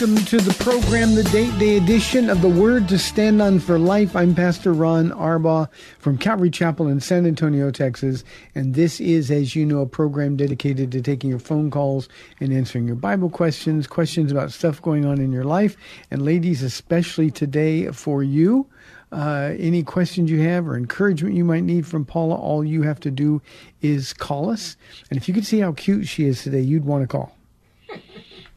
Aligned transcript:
Welcome 0.00 0.24
to 0.26 0.36
the 0.36 0.54
program, 0.62 1.16
the 1.16 1.24
date 1.24 1.58
day 1.58 1.76
edition 1.76 2.30
of 2.30 2.40
the 2.40 2.48
Word 2.48 2.86
to 2.86 3.00
Stand 3.00 3.42
On 3.42 3.58
for 3.58 3.80
Life. 3.80 4.14
I'm 4.14 4.32
Pastor 4.32 4.72
Ron 4.72 5.10
Arbaugh 5.10 5.68
from 5.98 6.16
Calvary 6.18 6.50
Chapel 6.50 6.86
in 6.86 7.00
San 7.00 7.26
Antonio, 7.26 7.72
Texas. 7.72 8.22
And 8.54 8.76
this 8.76 9.00
is, 9.00 9.28
as 9.28 9.56
you 9.56 9.66
know, 9.66 9.80
a 9.80 9.86
program 9.86 10.36
dedicated 10.36 10.92
to 10.92 11.02
taking 11.02 11.28
your 11.30 11.40
phone 11.40 11.68
calls 11.68 12.08
and 12.38 12.52
answering 12.52 12.86
your 12.86 12.94
Bible 12.94 13.28
questions, 13.28 13.88
questions 13.88 14.30
about 14.30 14.52
stuff 14.52 14.80
going 14.80 15.04
on 15.04 15.20
in 15.20 15.32
your 15.32 15.42
life. 15.42 15.76
And 16.12 16.22
ladies, 16.24 16.62
especially 16.62 17.32
today 17.32 17.90
for 17.90 18.22
you. 18.22 18.68
Uh, 19.10 19.54
any 19.58 19.82
questions 19.82 20.30
you 20.30 20.42
have 20.42 20.68
or 20.68 20.76
encouragement 20.76 21.34
you 21.34 21.44
might 21.44 21.64
need 21.64 21.84
from 21.84 22.04
Paula, 22.04 22.36
all 22.36 22.64
you 22.64 22.82
have 22.82 23.00
to 23.00 23.10
do 23.10 23.42
is 23.82 24.12
call 24.12 24.48
us. 24.48 24.76
And 25.10 25.16
if 25.16 25.26
you 25.26 25.34
could 25.34 25.46
see 25.46 25.58
how 25.58 25.72
cute 25.72 26.06
she 26.06 26.26
is 26.26 26.44
today, 26.44 26.60
you'd 26.60 26.84
want 26.84 27.02
to 27.02 27.08
call. 27.08 27.34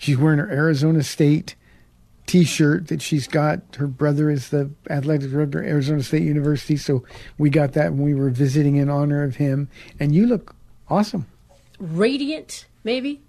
She's 0.02 0.18
wearing 0.18 0.40
her 0.40 0.50
Arizona 0.50 1.04
State 1.04 1.54
T-shirt 2.26 2.88
that 2.88 3.04
she's 3.04 3.28
got. 3.28 3.60
Her 3.78 3.86
brother 3.86 4.32
is 4.32 4.50
the 4.50 4.72
athletic 4.90 5.30
director 5.30 5.62
at 5.64 5.70
Arizona 5.70 6.02
State 6.02 6.24
University, 6.24 6.76
so 6.76 7.04
we 7.38 7.52
got 7.52 7.74
that 7.74 7.92
when 7.94 8.02
we 8.02 8.16
were 8.16 8.32
visiting 8.32 8.78
in 8.78 8.90
honor 8.90 9.24
of 9.24 9.36
him. 9.36 9.70
And 10.00 10.16
you 10.16 10.26
look 10.26 10.56
awesome. 10.90 11.28
Radiant, 11.80 12.66
maybe. 12.84 13.22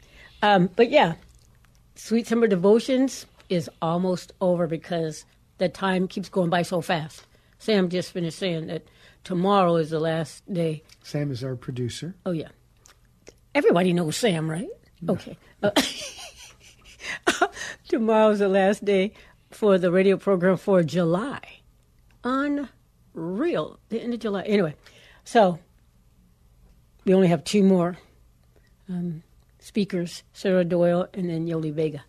Um, 0.42 0.70
but 0.76 0.90
yeah, 0.90 1.14
Sweet 1.94 2.26
Summer 2.26 2.46
Devotions 2.46 3.26
is 3.48 3.70
almost 3.82 4.32
over 4.40 4.66
because 4.66 5.24
the 5.58 5.68
time 5.68 6.08
keeps 6.08 6.28
going 6.28 6.50
by 6.50 6.62
so 6.62 6.80
fast. 6.80 7.24
Sam 7.58 7.88
just 7.88 8.12
finished 8.12 8.38
saying 8.38 8.68
that 8.68 8.84
tomorrow 9.24 9.76
is 9.76 9.90
the 9.90 10.00
last 10.00 10.50
day. 10.52 10.82
Sam 11.02 11.30
is 11.30 11.42
our 11.42 11.56
producer. 11.56 12.14
Oh 12.24 12.30
yeah, 12.30 12.48
everybody 13.54 13.92
knows 13.92 14.16
Sam, 14.16 14.50
right? 14.50 14.68
Okay. 15.08 15.36
Uh, 15.62 15.70
tomorrow's 17.88 18.38
the 18.38 18.48
last 18.48 18.84
day 18.84 19.12
for 19.50 19.78
the 19.78 19.90
radio 19.90 20.16
program 20.16 20.56
for 20.56 20.82
July. 20.82 21.40
Unreal, 22.24 23.78
the 23.88 24.00
end 24.00 24.14
of 24.14 24.20
July. 24.20 24.42
Anyway, 24.42 24.74
so 25.24 25.58
we 27.04 27.14
only 27.14 27.28
have 27.28 27.44
two 27.44 27.62
more 27.62 27.96
um, 28.88 29.22
speakers: 29.58 30.22
Sarah 30.32 30.64
Doyle 30.64 31.08
and 31.14 31.28
then 31.28 31.46
Yoli 31.46 31.72
Vega. 31.72 32.04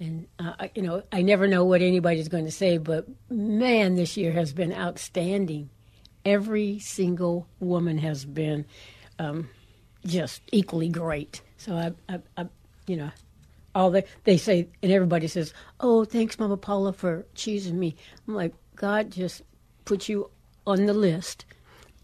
And 0.00 0.26
uh, 0.38 0.68
you 0.74 0.82
know, 0.82 1.02
I 1.12 1.22
never 1.22 1.46
know 1.46 1.64
what 1.64 1.80
anybody's 1.80 2.28
going 2.28 2.44
to 2.46 2.50
say, 2.50 2.78
but 2.78 3.06
man, 3.30 3.94
this 3.94 4.16
year 4.16 4.32
has 4.32 4.52
been 4.52 4.72
outstanding. 4.72 5.70
Every 6.24 6.78
single 6.78 7.46
woman 7.60 7.98
has 7.98 8.24
been 8.24 8.64
um, 9.18 9.48
just 10.06 10.42
equally 10.52 10.88
great. 10.88 11.42
So 11.56 11.76
I, 11.76 11.92
I, 12.12 12.18
I 12.36 12.46
you 12.86 12.96
know, 12.96 13.10
all 13.74 13.90
they 13.90 14.04
they 14.24 14.36
say, 14.36 14.68
and 14.82 14.92
everybody 14.92 15.28
says, 15.28 15.54
"Oh, 15.80 16.04
thanks, 16.04 16.38
Mama 16.38 16.56
Paula, 16.56 16.92
for 16.92 17.26
choosing 17.34 17.78
me." 17.78 17.96
I'm 18.26 18.34
like, 18.34 18.54
God 18.76 19.10
just 19.10 19.42
put 19.84 20.08
you 20.08 20.30
on 20.66 20.86
the 20.86 20.94
list, 20.94 21.44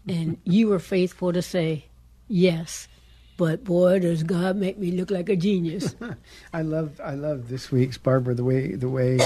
and 0.07 0.37
you 0.43 0.67
were 0.67 0.79
faithful 0.79 1.33
to 1.33 1.41
say 1.41 1.85
yes. 2.31 2.87
But 3.37 3.63
boy, 3.63 3.99
does 3.99 4.21
God 4.23 4.55
make 4.55 4.77
me 4.77 4.91
look 4.91 5.09
like 5.09 5.27
a 5.27 5.35
genius. 5.35 5.95
I 6.53 6.61
love 6.61 6.99
I 7.03 7.15
love 7.15 7.49
this 7.49 7.71
week's 7.71 7.97
Barbara 7.97 8.35
the 8.35 8.43
way 8.43 8.75
the 8.75 8.89
way 8.89 9.19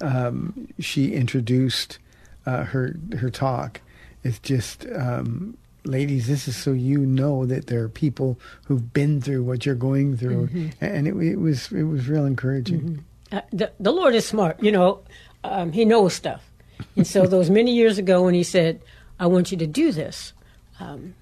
um, 0.00 0.68
she 0.80 1.12
introduced 1.12 1.98
uh, 2.46 2.64
her 2.64 2.96
her 3.18 3.30
talk. 3.30 3.80
It's 4.24 4.40
just 4.40 4.86
um, 4.92 5.56
ladies, 5.84 6.26
this 6.26 6.48
is 6.48 6.56
so 6.56 6.72
you 6.72 6.98
know 6.98 7.46
that 7.46 7.66
there 7.68 7.82
are 7.84 7.88
people 7.88 8.38
who've 8.64 8.92
been 8.92 9.20
through 9.20 9.44
what 9.44 9.64
you're 9.66 9.74
going 9.74 10.16
through, 10.16 10.48
and 10.80 11.06
it, 11.06 11.14
it 11.14 11.36
was 11.36 11.70
it 11.70 11.84
was 11.84 12.08
real 12.08 12.24
encouraging. 12.24 13.04
uh, 13.30 13.42
the, 13.52 13.70
the 13.78 13.92
Lord 13.92 14.14
is 14.14 14.26
smart. 14.26 14.60
You 14.62 14.72
know, 14.72 15.00
um, 15.44 15.70
He 15.72 15.84
knows 15.84 16.14
stuff. 16.14 16.50
And 16.96 17.06
so, 17.06 17.26
those 17.28 17.50
many 17.50 17.72
years 17.74 17.98
ago, 17.98 18.22
when 18.24 18.34
He 18.34 18.42
said, 18.42 18.80
"I 19.20 19.26
want 19.26 19.52
you 19.52 19.58
to 19.58 19.66
do 19.66 19.92
this," 19.92 20.32
um, 20.80 21.14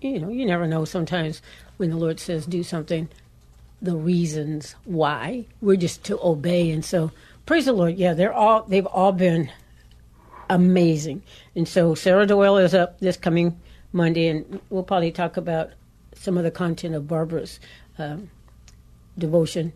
you 0.00 0.18
know, 0.18 0.28
you 0.28 0.46
never 0.46 0.66
know. 0.66 0.84
Sometimes 0.84 1.42
when 1.76 1.90
the 1.90 1.96
Lord 1.96 2.20
says 2.20 2.46
do 2.46 2.62
something, 2.62 3.08
the 3.82 3.96
reasons 3.96 4.74
why 4.84 5.46
we're 5.60 5.76
just 5.76 6.04
to 6.04 6.18
obey. 6.22 6.70
And 6.70 6.84
so, 6.84 7.10
praise 7.44 7.66
the 7.66 7.72
Lord. 7.72 7.96
Yeah, 7.96 8.14
they're 8.14 8.32
all 8.32 8.62
they've 8.62 8.86
all 8.86 9.12
been 9.12 9.50
amazing. 10.48 11.22
And 11.54 11.66
so 11.66 11.94
Sarah 11.94 12.26
Doyle 12.26 12.58
is 12.58 12.74
up 12.74 13.00
this 13.00 13.16
coming 13.16 13.58
Monday, 13.92 14.28
and 14.28 14.60
we'll 14.70 14.82
probably 14.82 15.12
talk 15.12 15.36
about 15.36 15.70
some 16.14 16.36
of 16.36 16.44
the 16.44 16.50
content 16.50 16.94
of 16.94 17.08
Barbara's 17.08 17.60
um, 17.98 18.30
devotion 19.18 19.72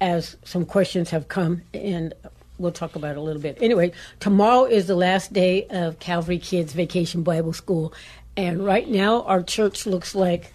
as 0.00 0.36
some 0.44 0.64
questions 0.64 1.10
have 1.10 1.28
come, 1.28 1.62
and 1.74 2.14
we'll 2.58 2.72
talk 2.72 2.96
about 2.96 3.12
it 3.12 3.16
a 3.18 3.20
little 3.20 3.42
bit. 3.42 3.58
Anyway, 3.60 3.92
tomorrow 4.18 4.64
is 4.64 4.86
the 4.86 4.96
last 4.96 5.32
day 5.32 5.66
of 5.68 5.98
Calvary 5.98 6.38
Kids 6.38 6.72
Vacation 6.72 7.22
Bible 7.22 7.52
School, 7.52 7.92
and 8.40 8.64
right 8.64 8.88
now 8.88 9.22
our 9.24 9.42
church 9.42 9.86
looks 9.86 10.14
like 10.14 10.52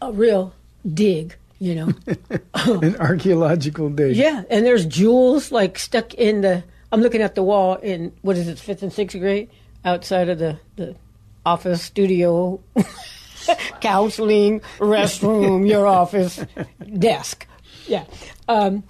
a 0.00 0.12
real 0.12 0.54
dig. 0.86 1.36
You 1.58 1.74
know, 1.76 1.92
An 2.54 2.96
archaeological 2.96 3.88
dig. 3.90 4.16
yeah, 4.16 4.42
and 4.50 4.66
there's 4.66 4.84
jewels 4.84 5.52
like 5.52 5.78
stuck 5.78 6.12
in 6.14 6.40
the. 6.40 6.64
I'm 6.90 7.00
looking 7.00 7.22
at 7.22 7.36
the 7.36 7.42
wall 7.44 7.76
in 7.76 8.12
what 8.22 8.36
is 8.36 8.48
it, 8.48 8.58
fifth 8.58 8.82
and 8.82 8.92
sixth 8.92 9.16
grade, 9.18 9.48
outside 9.84 10.28
of 10.28 10.40
the 10.40 10.58
the 10.74 10.96
office 11.46 11.82
studio, 11.82 12.60
counseling, 13.80 14.60
restroom, 14.78 15.68
your 15.68 15.86
office, 15.86 16.44
desk. 16.98 17.46
Yeah, 17.86 18.06
um, 18.48 18.82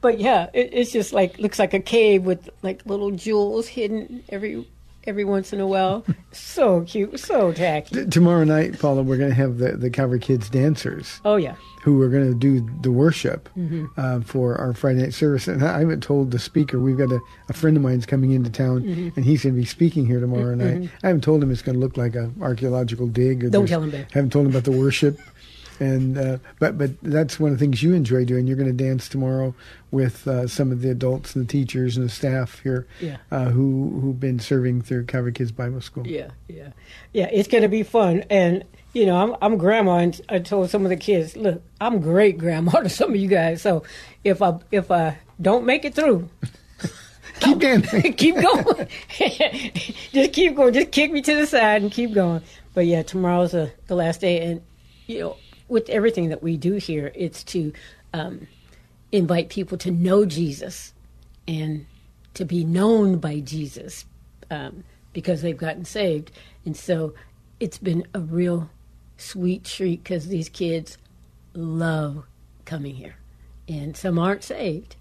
but 0.00 0.18
yeah, 0.18 0.48
it, 0.54 0.70
it's 0.72 0.92
just 0.92 1.12
like 1.12 1.38
looks 1.38 1.58
like 1.58 1.74
a 1.74 1.80
cave 1.80 2.24
with 2.24 2.48
like 2.62 2.80
little 2.86 3.10
jewels 3.10 3.66
hidden 3.68 4.22
every 4.30 4.66
every 5.06 5.24
once 5.24 5.52
in 5.52 5.60
a 5.60 5.66
while. 5.66 6.04
So 6.32 6.82
cute, 6.82 7.18
so 7.18 7.50
tacky. 7.52 8.04
Tomorrow 8.06 8.44
night, 8.44 8.78
Paula, 8.78 9.02
we're 9.02 9.16
going 9.16 9.30
to 9.30 9.34
have 9.34 9.56
the, 9.56 9.72
the 9.72 9.88
Calvary 9.88 10.18
Kids 10.20 10.50
dancers 10.50 11.18
Oh 11.24 11.36
yeah. 11.36 11.54
who 11.82 12.00
are 12.02 12.10
going 12.10 12.30
to 12.30 12.38
do 12.38 12.60
the 12.82 12.90
worship 12.90 13.48
Mm-hmm. 13.56 13.86
uh, 13.96 14.20
for 14.20 14.54
our 14.56 14.74
Friday 14.74 15.00
night 15.00 15.14
service. 15.14 15.48
And 15.48 15.64
I 15.64 15.78
haven't 15.80 16.02
told 16.02 16.30
the 16.32 16.38
speaker. 16.38 16.78
We've 16.78 16.98
got 16.98 17.10
a, 17.10 17.20
a 17.48 17.54
friend 17.54 17.74
of 17.74 17.82
mine's 17.82 18.04
coming 18.04 18.32
into 18.32 18.50
town, 18.50 18.82
Mm-hmm. 18.82 19.08
and 19.16 19.24
he's 19.24 19.44
going 19.44 19.54
to 19.54 19.58
be 19.60 19.64
speaking 19.64 20.04
here 20.04 20.20
tomorrow 20.20 20.54
night. 20.54 20.90
I 21.02 21.06
haven't 21.06 21.24
told 21.24 21.42
him 21.42 21.50
it's 21.50 21.62
going 21.62 21.76
to 21.76 21.80
look 21.80 21.96
like 21.96 22.14
an 22.14 22.34
archaeological 22.42 23.06
dig. 23.06 23.44
Or 23.44 23.48
Don't 23.48 23.66
tell 23.66 23.82
him 23.82 23.90
that. 23.92 24.12
Haven't 24.12 24.30
told 24.30 24.44
him 24.46 24.52
about 24.52 24.64
the 24.64 24.72
worship. 24.78 25.18
And 25.78 26.16
uh, 26.16 26.38
but 26.58 26.78
but 26.78 26.92
that's 27.02 27.38
one 27.38 27.52
of 27.52 27.58
the 27.58 27.62
things 27.64 27.82
you 27.82 27.92
enjoy 27.94 28.24
doing. 28.24 28.46
You're 28.46 28.56
going 28.56 28.74
to 28.74 28.84
dance 28.84 29.08
tomorrow 29.08 29.54
with 29.90 30.26
uh, 30.26 30.46
some 30.46 30.72
of 30.72 30.80
the 30.82 30.90
adults 30.90 31.36
and 31.36 31.46
the 31.46 31.52
teachers 31.52 31.96
and 31.96 32.06
the 32.06 32.10
staff 32.10 32.60
here, 32.60 32.86
Yeah. 33.00 33.18
uh, 33.30 33.46
who 33.50 33.98
who've 34.00 34.18
been 34.18 34.38
serving 34.40 34.82
through 34.82 35.04
Calvary 35.04 35.32
Kids 35.32 35.52
Bible 35.52 35.80
School. 35.80 36.06
Yeah, 36.06 36.28
yeah, 36.48 36.70
yeah. 37.12 37.28
It's 37.32 37.48
going 37.48 37.62
to 37.62 37.68
be 37.68 37.82
fun, 37.82 38.24
and 38.30 38.64
you 38.94 39.04
know, 39.06 39.16
I'm 39.16 39.36
I'm 39.42 39.58
grandma, 39.58 39.98
and 39.98 40.18
I 40.28 40.38
told 40.38 40.70
some 40.70 40.84
of 40.84 40.88
the 40.88 40.96
kids, 40.96 41.36
look, 41.36 41.62
I'm 41.80 42.00
great 42.00 42.38
grandma 42.38 42.70
to 42.80 42.88
some 42.88 43.10
of 43.10 43.16
you 43.16 43.28
guys. 43.28 43.60
So 43.62 43.82
if 44.24 44.40
I 44.40 44.58
if 44.72 44.90
I 44.90 45.18
don't 45.40 45.66
make 45.66 45.84
it 45.84 45.94
through, 45.94 46.28
Keep 47.40 47.58
dancing. 47.58 48.12
keep 48.14 48.34
going. 48.36 48.88
just 50.12 50.32
keep 50.32 50.56
going. 50.56 50.72
Just 50.72 50.90
kick 50.90 51.12
me 51.12 51.20
to 51.20 51.34
the 51.34 51.46
side 51.46 51.82
and 51.82 51.92
keep 51.92 52.14
going. 52.14 52.40
But 52.72 52.86
yeah, 52.86 53.02
tomorrow's 53.02 53.52
the 53.52 53.70
the 53.88 53.94
last 53.94 54.22
day, 54.22 54.40
and 54.42 54.62
you 55.06 55.20
know, 55.20 55.36
with 55.68 55.88
everything 55.88 56.28
that 56.28 56.42
we 56.42 56.56
do 56.56 56.74
here, 56.74 57.12
it's 57.14 57.42
to 57.44 57.72
um, 58.12 58.46
invite 59.12 59.48
people 59.48 59.78
to 59.78 59.90
know 59.90 60.24
Jesus 60.24 60.92
and 61.48 61.86
to 62.34 62.44
be 62.44 62.64
known 62.64 63.18
by 63.18 63.40
Jesus 63.40 64.04
um, 64.50 64.84
because 65.12 65.42
they've 65.42 65.56
gotten 65.56 65.84
saved. 65.84 66.30
And 66.64 66.76
so 66.76 67.14
it's 67.60 67.78
been 67.78 68.06
a 68.14 68.20
real 68.20 68.70
sweet 69.16 69.64
treat 69.64 70.02
because 70.04 70.28
these 70.28 70.48
kids 70.48 70.98
love 71.54 72.24
coming 72.64 72.94
here. 72.94 73.16
And 73.68 73.96
some 73.96 74.18
aren't 74.18 74.44
saved. 74.44 74.96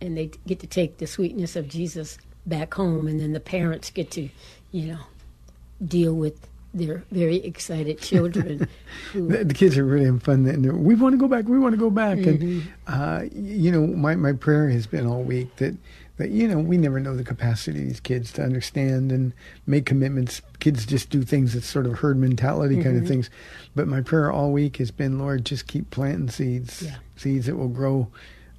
And 0.00 0.16
they 0.16 0.30
get 0.46 0.60
to 0.60 0.66
take 0.66 0.98
the 0.98 1.06
sweetness 1.06 1.56
of 1.56 1.68
Jesus 1.68 2.18
back 2.46 2.74
home. 2.74 3.06
And 3.06 3.20
then 3.20 3.32
the 3.32 3.40
parents 3.40 3.90
get 3.90 4.10
to, 4.12 4.28
you 4.72 4.92
know, 4.92 5.00
deal 5.84 6.14
with 6.14 6.48
their 6.72 7.02
very 7.10 7.36
excited 7.36 8.00
children 8.00 8.68
who 9.12 9.28
the, 9.28 9.44
the 9.44 9.54
kids 9.54 9.76
are 9.76 9.84
really 9.84 10.04
having 10.04 10.20
fun. 10.20 10.46
And 10.46 10.84
we 10.84 10.94
want 10.94 11.12
to 11.14 11.18
go 11.18 11.28
back. 11.28 11.46
We 11.46 11.58
want 11.58 11.72
to 11.74 11.78
go 11.80 11.90
back. 11.90 12.18
Mm-hmm. 12.18 12.60
And 12.60 12.68
uh, 12.86 13.22
you 13.34 13.70
know, 13.72 13.86
my 13.86 14.14
my 14.14 14.32
prayer 14.32 14.68
has 14.70 14.86
been 14.86 15.06
all 15.06 15.22
week 15.22 15.56
that 15.56 15.74
that 16.18 16.30
you 16.30 16.46
know 16.46 16.58
we 16.58 16.76
never 16.76 17.00
know 17.00 17.16
the 17.16 17.24
capacity 17.24 17.80
of 17.80 17.88
these 17.88 18.00
kids 18.00 18.30
to 18.34 18.42
understand 18.42 19.10
and 19.10 19.32
make 19.66 19.86
commitments. 19.86 20.42
Kids 20.60 20.84
just 20.86 21.10
do 21.10 21.22
things 21.22 21.54
that's 21.54 21.66
sort 21.66 21.86
of 21.86 21.98
herd 22.00 22.18
mentality 22.18 22.76
kind 22.76 22.88
Mm-hmm. 22.94 23.02
of 23.02 23.08
things. 23.08 23.30
But 23.74 23.88
my 23.88 24.00
prayer 24.02 24.30
all 24.30 24.52
week 24.52 24.76
has 24.76 24.90
been, 24.90 25.18
Lord, 25.18 25.44
just 25.46 25.66
keep 25.66 25.90
planting 25.90 26.28
seeds, 26.28 26.82
Yeah. 26.82 26.96
seeds 27.16 27.46
that 27.46 27.56
will 27.56 27.68
grow. 27.68 28.08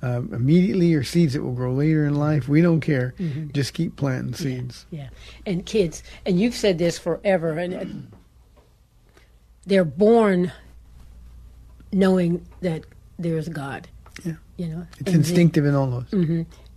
Um, 0.04 0.34
immediately 0.34 0.96
or 0.96 1.04
seeds 1.04 1.34
that 1.34 1.44
will 1.44 1.54
grow 1.54 1.72
later 1.74 2.06
in 2.08 2.16
life 2.16 2.48
we 2.50 2.60
don't 2.60 2.82
care 2.82 3.14
Mm-hmm. 3.20 3.50
just 3.52 3.76
keep 3.76 3.98
planting 3.98 4.34
seeds 4.34 4.88
Yeah, 4.90 5.10
and 5.46 5.64
kids, 5.64 6.02
and 6.26 6.40
you've 6.40 6.56
said 6.56 6.80
this 6.80 6.98
forever, 6.98 7.52
and 7.52 7.74
it, 7.74 7.88
they're 9.68 9.86
born 9.86 10.52
knowing 11.92 12.46
that 12.62 12.84
there's 13.20 13.48
God. 13.50 13.88
Yeah. 14.26 14.34
you 14.58 14.68
know, 14.68 14.88
it's 14.92 14.98
and 15.00 15.08
then- 15.08 15.16
instinctive 15.16 15.66
in 15.66 15.76
all 15.76 15.88
those 15.90 16.12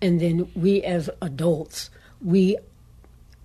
and 0.02 0.20
then 0.20 0.50
we 0.54 0.82
as 0.82 1.08
adults, 1.22 1.88
we 2.22 2.58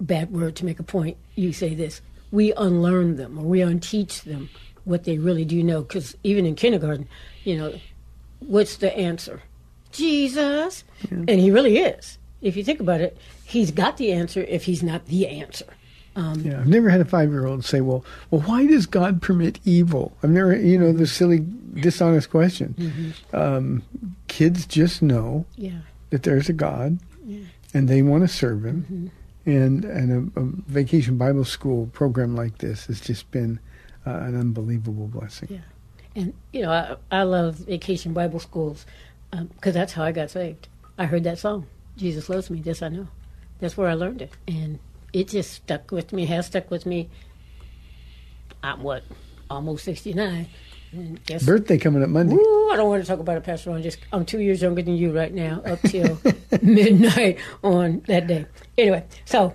bad 0.01 0.31
word 0.33 0.57
to 0.57 0.65
make 0.65 0.79
a 0.79 0.83
point. 0.83 1.15
You 1.35 1.53
say 1.53 1.73
this, 1.73 2.01
we 2.31 2.51
unlearn 2.53 3.15
them 3.15 3.39
or 3.39 3.43
we 3.43 3.59
unteach 3.61 4.23
them 4.23 4.49
what 4.83 5.05
they 5.05 5.17
really 5.19 5.45
do 5.45 5.63
know. 5.63 5.81
Because 5.83 6.17
even 6.23 6.45
in 6.45 6.55
kindergarten, 6.55 7.07
you 7.45 7.57
know, 7.57 7.73
what's 8.39 8.75
the 8.77 8.93
answer? 8.97 9.41
Jesus, 9.99 10.83
and 11.11 11.29
he 11.29 11.51
really 11.51 11.77
is. 11.77 12.17
If 12.41 12.55
you 12.55 12.63
think 12.63 12.79
about 12.79 13.01
it, 13.01 13.17
he's 13.43 13.69
got 13.71 13.97
the 13.97 14.11
answer. 14.13 14.41
If 14.41 14.63
he's 14.63 14.81
not 14.81 15.05
the 15.07 15.27
answer, 15.27 15.65
um, 16.15 16.41
Yeah, 16.41 16.59
I've 16.59 16.67
never 16.67 16.89
had 16.89 17.01
a 17.01 17.05
five-year-old 17.05 17.63
say, 17.65 17.81
"Well, 17.81 18.03
well, 18.31 18.41
why 18.41 18.65
does 18.65 18.85
God 18.85 19.21
permit 19.21 19.59
evil?" 19.65 20.13
I've 20.23 20.29
never, 20.31 20.55
you 20.55 20.79
know, 20.79 20.91
the 20.91 21.05
silly, 21.05 21.45
dishonest 21.75 22.29
question. 22.29 23.13
Um, 23.33 23.83
kids 24.27 24.65
just 24.65 25.01
know 25.01 25.45
yeah, 25.55 25.79
that 26.09 26.23
there's 26.23 26.49
a 26.49 26.53
God, 26.53 26.97
and 27.73 27.87
they 27.87 28.01
want 28.01 28.23
to 28.23 28.27
serve 28.27 28.65
Him. 28.65 29.11
And 29.45 29.83
and 29.85 30.31
a, 30.35 30.39
a 30.39 30.43
vacation 30.67 31.17
Bible 31.17 31.45
school 31.45 31.87
program 31.93 32.35
like 32.35 32.59
this 32.59 32.85
has 32.87 32.99
just 33.01 33.29
been 33.31 33.59
uh, 34.05 34.11
an 34.11 34.39
unbelievable 34.39 35.07
blessing. 35.07 35.49
yeah. 35.51 35.59
And 36.15 36.33
you 36.51 36.61
know, 36.63 36.71
I, 36.71 36.95
I 37.19 37.23
love 37.23 37.55
vacation 37.55 38.13
Bible 38.13 38.39
schools 38.39 38.85
Um, 39.31 39.47
because 39.47 39.73
that's 39.73 39.93
how 39.93 40.03
I 40.03 40.11
got 40.11 40.31
saved. 40.31 40.67
I 40.97 41.05
heard 41.05 41.23
that 41.23 41.39
song, 41.39 41.67
"Jesus 41.97 42.29
Loves 42.29 42.49
Me." 42.49 42.61
This 42.61 42.81
I 42.81 42.89
know. 42.89 43.07
That's 43.59 43.77
where 43.77 43.87
I 43.89 43.93
learned 43.93 44.21
it, 44.21 44.31
and 44.47 44.79
it 45.13 45.27
just 45.27 45.51
stuck 45.51 45.91
with 45.91 46.13
me. 46.13 46.25
Has 46.25 46.47
stuck 46.47 46.71
with 46.71 46.85
me. 46.85 47.09
I'm 48.63 48.81
what, 48.83 49.03
almost 49.49 49.85
sixty 49.85 50.13
nine. 50.13 50.47
And 50.91 51.23
guess 51.25 51.45
Birthday 51.45 51.77
coming 51.77 52.01
up 52.01 52.09
Monday. 52.09 52.33
Ooh, 52.33 52.69
I 52.71 52.75
don't 52.75 52.89
want 52.89 53.03
to 53.03 53.07
talk 53.07 53.19
about 53.19 53.37
it, 53.37 53.43
Pastor 53.43 53.69
Ron. 53.69 53.83
Just 53.83 53.99
I'm 54.11 54.25
two 54.25 54.39
years 54.39 54.61
younger 54.61 54.81
than 54.81 54.97
you 54.97 55.15
right 55.15 55.33
now, 55.33 55.61
up 55.65 55.79
till 55.81 56.19
midnight 56.63 57.37
on 57.63 58.01
that 58.07 58.25
day. 58.25 58.47
Anyway, 58.77 59.05
so 59.25 59.53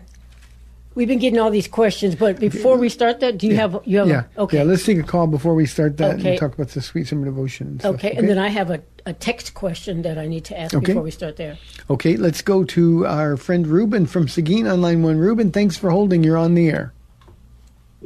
we've 0.95 1.09
been 1.09 1.19
getting 1.19 1.39
all 1.39 1.51
these 1.51 1.69
questions, 1.69 2.15
but 2.15 2.39
before 2.39 2.77
we 2.77 2.89
start 2.89 3.21
that, 3.21 3.39
do 3.39 3.47
you 3.47 3.57
have 3.57 3.81
you 3.85 3.99
have 3.99 4.09
Yeah, 4.09 4.25
okay 4.39 4.59
yeah. 4.59 4.63
Let's 4.65 4.85
take 4.85 4.99
a 4.99 5.03
call 5.03 5.27
before 5.27 5.55
we 5.55 5.67
start 5.67 5.97
that 5.99 6.19
Okay. 6.21 6.31
and 6.31 6.39
talk 6.39 6.55
about 6.55 6.69
the 6.69 6.81
sweet 6.81 7.09
summer 7.09 7.25
devotion. 7.25 7.67
And 7.69 7.81
stuff, 7.81 7.95
okay, 7.97 8.13
and 8.13 8.29
then 8.29 8.39
I 8.39 8.49
have 8.49 8.71
a, 8.71 8.83
a 9.07 9.13
text 9.13 9.55
question 9.55 10.03
that 10.03 10.19
I 10.19 10.27
need 10.27 10.45
to 10.47 10.59
ask 10.59 10.75
Okay. 10.75 10.87
before 10.87 11.03
we 11.03 11.11
start 11.11 11.37
there. 11.37 11.59
Okay, 11.91 12.17
let's 12.17 12.43
go 12.43 12.65
to 12.65 13.07
our 13.07 13.37
friend 13.37 13.67
Ruben 13.67 14.07
from 14.07 14.29
Seguin 14.29 14.67
on 14.67 14.81
line 14.83 15.03
one. 15.03 15.19
Ruben, 15.19 15.51
thanks 15.51 15.77
for 15.77 15.91
holding. 15.91 16.23
You're 16.25 16.37
on 16.39 16.55
the 16.55 16.69
air. 16.69 16.93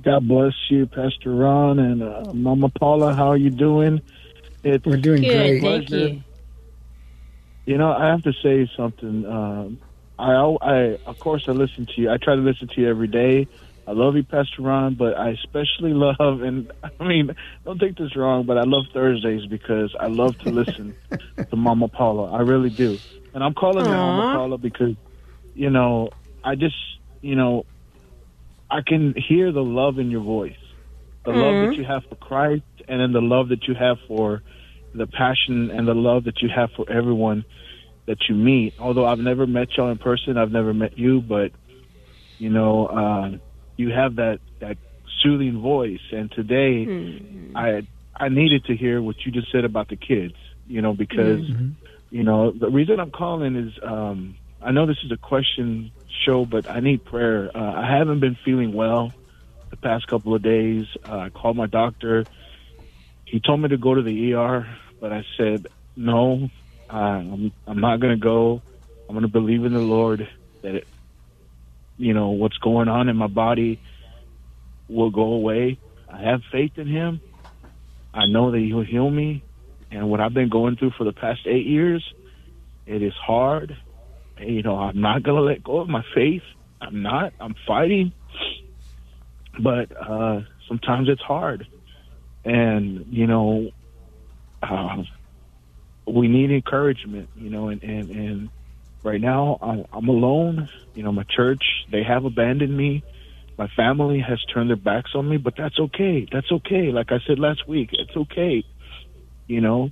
God 0.03 0.29
bless 0.29 0.55
you, 0.71 0.87
Pastor 0.87 1.35
Ron 1.35 1.79
and 1.81 2.03
uh, 2.03 2.33
Mama 2.33 2.69
Paula. 2.69 3.15
How 3.15 3.29
are 3.29 3.37
you 3.37 3.51
doing? 3.51 4.01
It's 4.63 4.85
We're 4.87 4.97
doing 4.97 5.23
Good, 5.23 5.37
great. 5.37 5.61
thank 5.63 5.89
Pleasure. 5.89 6.09
you. 6.09 6.23
you 7.67 7.79
know 7.79 7.93
I 7.93 8.07
have 8.07 8.23
to 8.23 8.33
say 8.43 8.71
something. 8.77 9.25
Um, 9.27 9.79
I, 10.19 10.33
al- 10.33 10.59
I 10.61 10.99
of 11.07 11.19
course 11.19 11.45
I 11.49 11.53
listen 11.53 11.87
to 11.87 12.01
you. 12.01 12.11
I 12.11 12.17
try 12.17 12.35
to 12.35 12.41
listen 12.41 12.69
to 12.69 12.81
you 12.81 12.89
every 12.89 13.09
day. 13.09 13.47
I 13.87 13.93
love 13.93 14.17
you, 14.17 14.23
Pastor 14.25 14.63
Ron, 14.63 14.95
but 14.95 15.17
I 15.17 15.31
especially 15.31 15.93
love 15.95 16.43
and 16.43 16.71
I 17.01 17.05
mean 17.05 17.35
don't 17.65 17.79
take 17.79 17.97
this 17.97 18.17
wrong, 18.17 18.45
but 18.45 18.59
I 18.59 18.65
love 18.65 18.85
Thursdays 18.93 19.47
because 19.47 19.95
I 19.99 20.09
love 20.09 20.39
to 20.41 20.51
listen 20.51 20.95
to 21.51 21.57
Mama 21.57 21.89
Paula. 21.89 22.33
I 22.33 22.41
really 22.41 22.71
do, 22.71 22.99
and 23.33 23.43
I'm 23.45 23.55
calling 23.55 23.85
her 23.85 23.95
Aw. 23.95 24.17
Mama 24.17 24.35
Paula 24.37 24.59
because 24.59 24.95
you 25.55 25.71
know 25.71 26.11
I 26.45 26.55
just 26.55 26.77
you 27.21 27.37
know 27.37 27.65
I 28.71 28.81
can 28.87 29.15
hear 29.17 29.53
the 29.53 29.63
love 29.63 29.99
in 29.99 30.11
your 30.11 30.23
voice, 30.23 30.57
the 31.25 31.31
love 31.31 31.39
that 31.39 31.71
mm-hmm. 31.71 31.81
you 31.81 31.85
have 31.85 32.05
for 32.07 32.17
Christ, 32.17 32.65
and 32.89 33.01
then 33.01 33.13
the 33.13 33.23
love 33.23 33.49
that 33.51 33.69
you 33.69 33.75
have 33.75 33.99
for 34.07 34.43
the 34.95 35.07
passion 35.07 35.71
and 35.71 35.87
the 35.87 35.95
love 35.95 36.25
that 36.25 36.43
you 36.43 36.49
have 36.49 36.71
for 36.77 36.91
everyone 36.91 37.45
that 38.09 38.29
you 38.29 38.35
meet. 38.35 38.75
Although 38.81 39.07
I've 39.07 39.19
never 39.19 39.47
met 39.47 39.69
y'all 39.77 39.91
in 39.91 39.99
person, 39.99 40.37
I've 40.37 40.51
never 40.51 40.75
met 40.75 40.99
you, 40.99 41.21
but 41.21 41.53
you 42.39 42.51
know, 42.51 42.87
uh, 42.87 43.39
you 43.77 43.91
have 43.91 44.17
that 44.17 44.41
that 44.61 44.77
soothing 45.23 45.61
voice. 45.61 46.01
And 46.11 46.33
today, 46.33 46.87
I 47.55 47.87
I 48.17 48.29
needed 48.31 48.65
to 48.65 48.77
hear 48.77 49.01
what 49.01 49.17
you 49.25 49.31
just 49.31 49.53
said 49.53 49.65
about 49.65 49.89
the 49.89 49.97
kids. 49.97 50.35
You 50.67 50.83
know, 50.83 50.95
because 50.95 51.41
you 52.11 52.25
know, 52.25 52.51
the 52.51 52.71
reason 52.71 52.99
I'm 52.99 53.11
calling 53.11 53.57
is 53.57 53.73
um, 53.83 54.37
I 54.61 54.73
know 54.73 54.87
this 54.87 54.99
is 55.05 55.13
a 55.13 55.17
question 55.19 55.93
show, 56.25 56.47
but 56.47 56.69
I 56.69 56.81
need 56.81 57.05
prayer. 57.05 57.51
Uh, 57.55 57.73
I 57.85 57.97
haven't 57.97 58.21
been 58.21 58.37
feeling 58.45 58.73
well 58.73 59.13
the 59.71 59.77
past 59.77 60.07
couple 60.07 60.35
of 60.35 60.43
days. 60.43 60.87
Uh, 61.07 61.19
I 61.19 61.29
called 61.31 61.57
my 61.57 61.67
doctor. 61.67 62.27
He 63.27 63.41
told 63.41 63.61
me 63.61 63.69
to 63.69 63.77
go 63.77 63.95
to 63.95 64.03
the 64.03 64.33
ER, 64.33 64.67
but 65.01 65.13
I 65.13 65.25
said 65.37 65.67
no. 65.95 66.49
Uh, 66.91 66.97
I'm 66.97 67.53
I'm 67.67 67.81
not 67.81 68.01
going 68.01 68.17
to 68.19 68.23
go. 68.23 68.63
I'm 69.09 69.15
going 69.15 69.27
to 69.27 69.33
believe 69.33 69.65
in 69.65 69.73
the 69.73 69.79
Lord 69.79 70.27
that 70.63 70.75
it, 70.75 70.87
you 71.97 72.15
know 72.15 72.31
what's 72.31 72.59
going 72.59 72.89
on 72.89 73.09
in 73.09 73.17
my 73.17 73.27
body 73.27 73.81
will 74.89 75.11
go 75.11 75.35
away. 75.35 75.79
I 76.09 76.23
have 76.23 76.41
faith 76.51 76.73
in 76.77 76.87
Him. 76.87 77.21
I 78.15 78.27
know 78.27 78.51
that 78.51 78.59
He'll 78.59 78.85
heal 78.85 79.11
me, 79.11 79.45
and 79.91 80.09
what 80.09 80.21
I've 80.21 80.35
been 80.35 80.49
going 80.49 80.77
through 80.77 80.93
for 80.97 81.05
the 81.05 81.13
past 81.13 81.41
eight 81.47 81.67
years, 81.67 82.05
it 82.87 83.03
is 83.03 83.15
hard. 83.25 83.77
You 84.39 84.63
know, 84.63 84.77
I'm 84.77 85.01
not 85.01 85.23
going 85.23 85.37
to 85.37 85.43
let 85.43 85.63
go 85.63 85.81
of 85.81 85.89
my 85.89 86.05
faith. 86.15 86.43
I'm 86.81 87.03
not. 87.03 87.33
I'm 87.41 87.55
fighting, 87.67 88.13
but 89.63 89.91
uh, 90.01 90.41
sometimes 90.69 91.09
it's 91.09 91.23
hard, 91.23 91.67
and 92.45 93.05
you 93.11 93.27
know, 93.27 93.71
uh, 94.63 95.03
we 96.09 96.29
need 96.29 96.51
encouragement. 96.51 97.29
You 97.37 97.51
know, 97.51 97.69
and 97.69 97.83
and 97.83 98.11
and 98.11 98.49
right 99.03 99.21
now 99.21 99.59
I'm, 99.61 99.85
I'm 99.93 100.09
alone. 100.09 100.69
You 100.95 101.03
know, 101.03 101.13
my 101.13 101.25
church 101.25 101.63
they 101.91 102.03
have 102.03 102.25
abandoned 102.25 102.77
me. 102.77 103.03
My 103.57 103.69
family 103.69 104.21
has 104.21 104.41
turned 104.45 104.71
their 104.71 104.77
backs 104.77 105.11
on 105.15 105.29
me, 105.29 105.37
but 105.37 105.57
that's 105.57 105.79
okay. 105.79 106.29
That's 106.31 106.51
okay. 106.51 106.93
Like 106.93 107.11
I 107.11 107.19
said 107.27 107.41
last 107.41 107.67
week, 107.67 107.91
it's 107.93 108.17
okay. 108.17 108.65
You 109.49 109.61
know, 109.61 109.91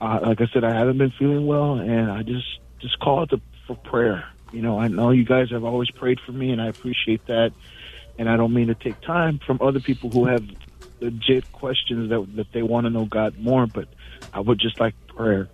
like 0.00 0.40
I 0.40 0.46
said, 0.52 0.64
I 0.64 0.72
haven't 0.72 0.98
been 0.98 1.12
feeling 1.18 1.46
well, 1.46 1.74
and 1.74 2.10
I 2.10 2.22
just 2.22 2.46
just 2.80 2.98
call 3.00 3.22
it 3.24 3.30
the, 3.30 3.40
for 3.66 3.76
prayer. 3.76 4.24
You 4.52 4.62
know, 4.62 4.78
I 4.78 4.88
know 4.88 5.10
you 5.10 5.24
guys 5.24 5.50
have 5.50 5.64
always 5.64 5.90
prayed 5.90 6.20
for 6.20 6.32
me, 6.32 6.50
and 6.50 6.62
I 6.62 6.68
appreciate 6.68 7.26
that. 7.26 7.52
And 8.18 8.28
I 8.28 8.36
don't 8.36 8.54
mean 8.54 8.68
to 8.68 8.74
take 8.74 9.00
time 9.00 9.40
from 9.44 9.58
other 9.60 9.80
people 9.80 10.10
who 10.10 10.26
have 10.26 10.44
legit 11.00 11.50
questions 11.52 12.10
that 12.10 12.36
that 12.36 12.52
they 12.52 12.62
want 12.62 12.86
to 12.86 12.90
know 12.90 13.04
God 13.04 13.38
more, 13.38 13.66
but 13.66 13.88
I 14.32 14.40
would 14.40 14.58
just 14.58 14.80
like 14.80 14.94
prayer, 15.16 15.48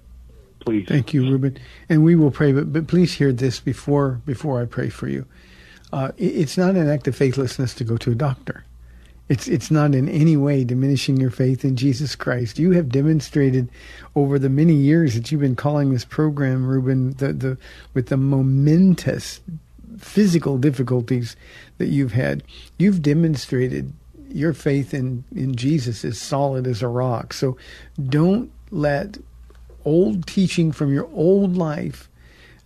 please. 0.61 0.87
Thank 0.88 1.14
you, 1.14 1.29
Ruben. 1.31 1.59
And 1.88 2.05
we 2.05 2.17
will 2.17 2.31
pray, 2.31 2.52
but, 2.52 2.73
but 2.73 2.87
please 2.87 3.14
hear 3.14 3.33
this 3.33 3.61
before 3.61 4.21
before 4.26 4.61
I 4.61 4.67
pray 4.67 4.88
for 4.88 5.09
you. 5.09 5.26
Uh, 5.93 6.12
it, 6.17 6.25
it's 6.25 6.59
not 6.59 6.76
an 6.76 6.88
act 6.88 7.09
of 7.09 7.17
faithlessness 7.17 7.75
to 7.75 7.85
go 7.85 7.97
to 7.99 8.12
a 8.12 8.14
doctor. 8.14 8.64
It's 9.29 9.47
it's 9.47 9.71
not 9.71 9.95
in 9.95 10.09
any 10.09 10.37
way 10.37 10.64
diminishing 10.64 11.19
your 11.19 11.31
faith 11.31 11.64
in 11.64 11.76
Jesus 11.76 12.17
Christ. 12.17 12.59
You 12.59 12.73
have 12.73 12.88
demonstrated 12.88 13.69
over 14.17 14.38
the 14.38 14.49
many 14.49 14.75
years 14.75 15.14
that 15.14 15.31
you've 15.31 15.40
been 15.40 15.57
calling 15.57 15.93
this 15.93 16.05
program, 16.05 16.67
Ruben, 16.67 17.12
the, 17.12 17.33
the 17.33 17.59
with 17.95 18.09
the 18.09 18.17
momentous 18.17 19.40
physical 19.99 20.59
difficulties 20.59 21.37
that 21.79 21.88
you've 21.88 22.12
had. 22.12 22.43
You've 22.79 23.02
demonstrated 23.02 23.93
your 24.33 24.52
faith 24.52 24.95
in, 24.95 25.25
in 25.35 25.55
Jesus 25.57 26.05
is 26.05 26.21
solid 26.21 26.67
as 26.67 26.83
a 26.83 26.88
rock. 26.88 27.33
So 27.33 27.57
don't 28.09 28.50
let 28.71 29.19
old 29.85 30.27
teaching 30.27 30.73
from 30.73 30.93
your 30.93 31.09
old 31.13 31.57
life 31.57 32.09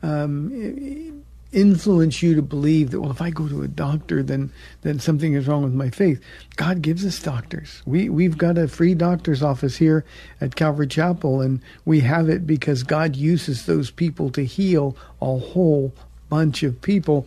um, 0.02 1.22
influence 1.54 2.20
you 2.20 2.34
to 2.34 2.42
believe 2.42 2.90
that 2.90 3.00
well 3.00 3.12
if 3.12 3.22
I 3.22 3.30
go 3.30 3.48
to 3.48 3.62
a 3.62 3.68
doctor 3.68 4.22
then 4.22 4.52
then 4.82 4.98
something 4.98 5.34
is 5.34 5.46
wrong 5.46 5.62
with 5.62 5.72
my 5.72 5.88
faith. 5.88 6.20
God 6.56 6.82
gives 6.82 7.06
us 7.06 7.22
doctors. 7.22 7.82
We 7.86 8.08
we've 8.08 8.36
got 8.36 8.58
a 8.58 8.68
free 8.68 8.94
doctor's 8.94 9.42
office 9.42 9.76
here 9.76 10.04
at 10.40 10.56
Calvary 10.56 10.88
Chapel 10.88 11.40
and 11.40 11.60
we 11.84 12.00
have 12.00 12.28
it 12.28 12.46
because 12.46 12.82
God 12.82 13.14
uses 13.14 13.66
those 13.66 13.90
people 13.90 14.30
to 14.30 14.44
heal 14.44 14.96
a 15.22 15.38
whole 15.38 15.92
bunch 16.28 16.62
of 16.64 16.82
people 16.82 17.26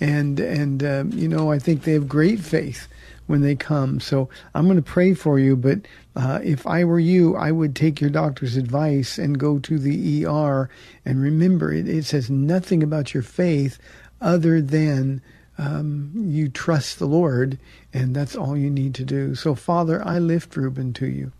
and 0.00 0.40
and 0.40 0.82
um, 0.82 1.12
you 1.12 1.28
know 1.28 1.52
I 1.52 1.58
think 1.58 1.84
they 1.84 1.92
have 1.92 2.08
great 2.08 2.40
faith 2.40 2.88
when 3.28 3.42
they 3.42 3.54
come. 3.54 4.00
So 4.00 4.28
I'm 4.54 4.64
going 4.64 4.76
to 4.76 4.82
pray 4.82 5.14
for 5.14 5.38
you, 5.38 5.54
but 5.54 5.80
uh, 6.16 6.40
if 6.42 6.66
I 6.66 6.82
were 6.82 6.98
you, 6.98 7.36
I 7.36 7.52
would 7.52 7.76
take 7.76 8.00
your 8.00 8.10
doctor's 8.10 8.56
advice 8.56 9.18
and 9.18 9.38
go 9.38 9.60
to 9.60 9.78
the 9.78 10.26
ER. 10.26 10.68
And 11.04 11.22
remember, 11.22 11.72
it, 11.72 11.86
it 11.88 12.04
says 12.06 12.28
nothing 12.28 12.82
about 12.82 13.14
your 13.14 13.22
faith 13.22 13.78
other 14.20 14.60
than 14.60 15.22
um, 15.58 16.12
you 16.14 16.48
trust 16.48 16.98
the 16.98 17.06
Lord, 17.06 17.58
and 17.92 18.16
that's 18.16 18.34
all 18.34 18.56
you 18.56 18.70
need 18.70 18.94
to 18.94 19.04
do. 19.04 19.34
So, 19.34 19.54
Father, 19.54 20.04
I 20.06 20.18
lift 20.18 20.56
Ruben 20.56 20.92
to 20.94 21.06
you. 21.06 21.32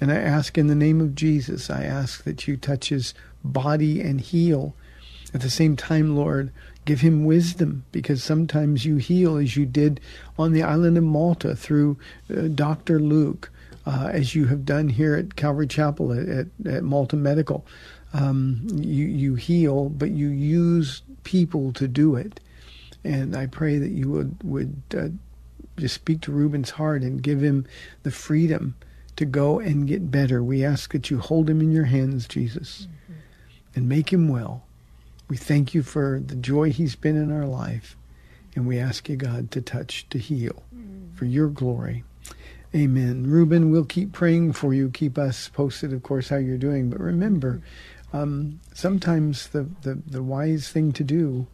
And 0.00 0.10
I 0.10 0.16
ask 0.16 0.58
in 0.58 0.66
the 0.66 0.74
name 0.74 1.00
of 1.00 1.14
Jesus, 1.14 1.70
I 1.70 1.84
ask 1.84 2.24
that 2.24 2.48
you 2.48 2.56
touch 2.56 2.88
his 2.88 3.14
body 3.44 4.00
and 4.00 4.20
heal. 4.20 4.74
At 5.32 5.42
the 5.42 5.50
same 5.50 5.76
time, 5.76 6.16
Lord, 6.16 6.50
Give 6.84 7.00
him 7.00 7.24
wisdom 7.24 7.84
because 7.92 8.22
sometimes 8.22 8.84
you 8.84 8.96
heal 8.96 9.36
as 9.36 9.56
you 9.56 9.66
did 9.66 10.00
on 10.38 10.52
the 10.52 10.62
island 10.62 10.96
of 10.96 11.04
Malta 11.04 11.54
through 11.54 11.98
uh, 12.34 12.42
Dr. 12.54 12.98
Luke, 12.98 13.50
uh, 13.86 14.10
as 14.12 14.34
you 14.34 14.46
have 14.46 14.64
done 14.64 14.88
here 14.88 15.14
at 15.14 15.36
Calvary 15.36 15.66
Chapel 15.66 16.12
at, 16.12 16.28
at, 16.28 16.46
at 16.66 16.84
Malta 16.84 17.16
Medical. 17.16 17.66
Um, 18.12 18.66
you, 18.72 19.06
you 19.06 19.34
heal, 19.34 19.88
but 19.88 20.10
you 20.10 20.28
use 20.28 21.02
people 21.22 21.72
to 21.74 21.86
do 21.86 22.16
it. 22.16 22.40
And 23.04 23.36
I 23.36 23.46
pray 23.46 23.78
that 23.78 23.90
you 23.90 24.10
would, 24.10 24.36
would 24.42 24.82
uh, 24.96 25.08
just 25.76 25.94
speak 25.94 26.20
to 26.22 26.32
Ruben's 26.32 26.70
heart 26.70 27.02
and 27.02 27.22
give 27.22 27.42
him 27.42 27.66
the 28.02 28.10
freedom 28.10 28.74
to 29.16 29.24
go 29.24 29.58
and 29.58 29.86
get 29.86 30.10
better. 30.10 30.42
We 30.42 30.64
ask 30.64 30.92
that 30.92 31.10
you 31.10 31.18
hold 31.18 31.48
him 31.48 31.60
in 31.60 31.72
your 31.72 31.84
hands, 31.84 32.26
Jesus, 32.26 32.88
mm-hmm. 33.04 33.20
and 33.74 33.88
make 33.88 34.12
him 34.12 34.28
well. 34.28 34.64
We 35.30 35.36
thank 35.36 35.74
you 35.74 35.84
for 35.84 36.20
the 36.26 36.34
joy 36.34 36.72
he's 36.72 36.96
been 36.96 37.16
in 37.16 37.30
our 37.30 37.46
life. 37.46 37.96
And 38.56 38.66
we 38.66 38.80
ask 38.80 39.08
you, 39.08 39.14
God, 39.14 39.52
to 39.52 39.60
touch, 39.60 40.08
to 40.10 40.18
heal 40.18 40.64
mm. 40.74 41.16
for 41.16 41.24
your 41.24 41.46
glory. 41.48 42.02
Amen. 42.74 43.30
Ruben, 43.30 43.70
we'll 43.70 43.84
keep 43.84 44.12
praying 44.12 44.54
for 44.54 44.74
you. 44.74 44.90
Keep 44.90 45.18
us 45.18 45.48
posted, 45.48 45.92
of 45.92 46.02
course, 46.02 46.28
how 46.28 46.36
you're 46.36 46.58
doing. 46.58 46.90
But 46.90 46.98
remember, 46.98 47.62
um, 48.12 48.58
sometimes 48.74 49.48
the, 49.48 49.68
the, 49.82 50.02
the 50.04 50.20
wise 50.22 50.68
thing 50.68 50.90
to 50.94 51.04
do, 51.04 51.46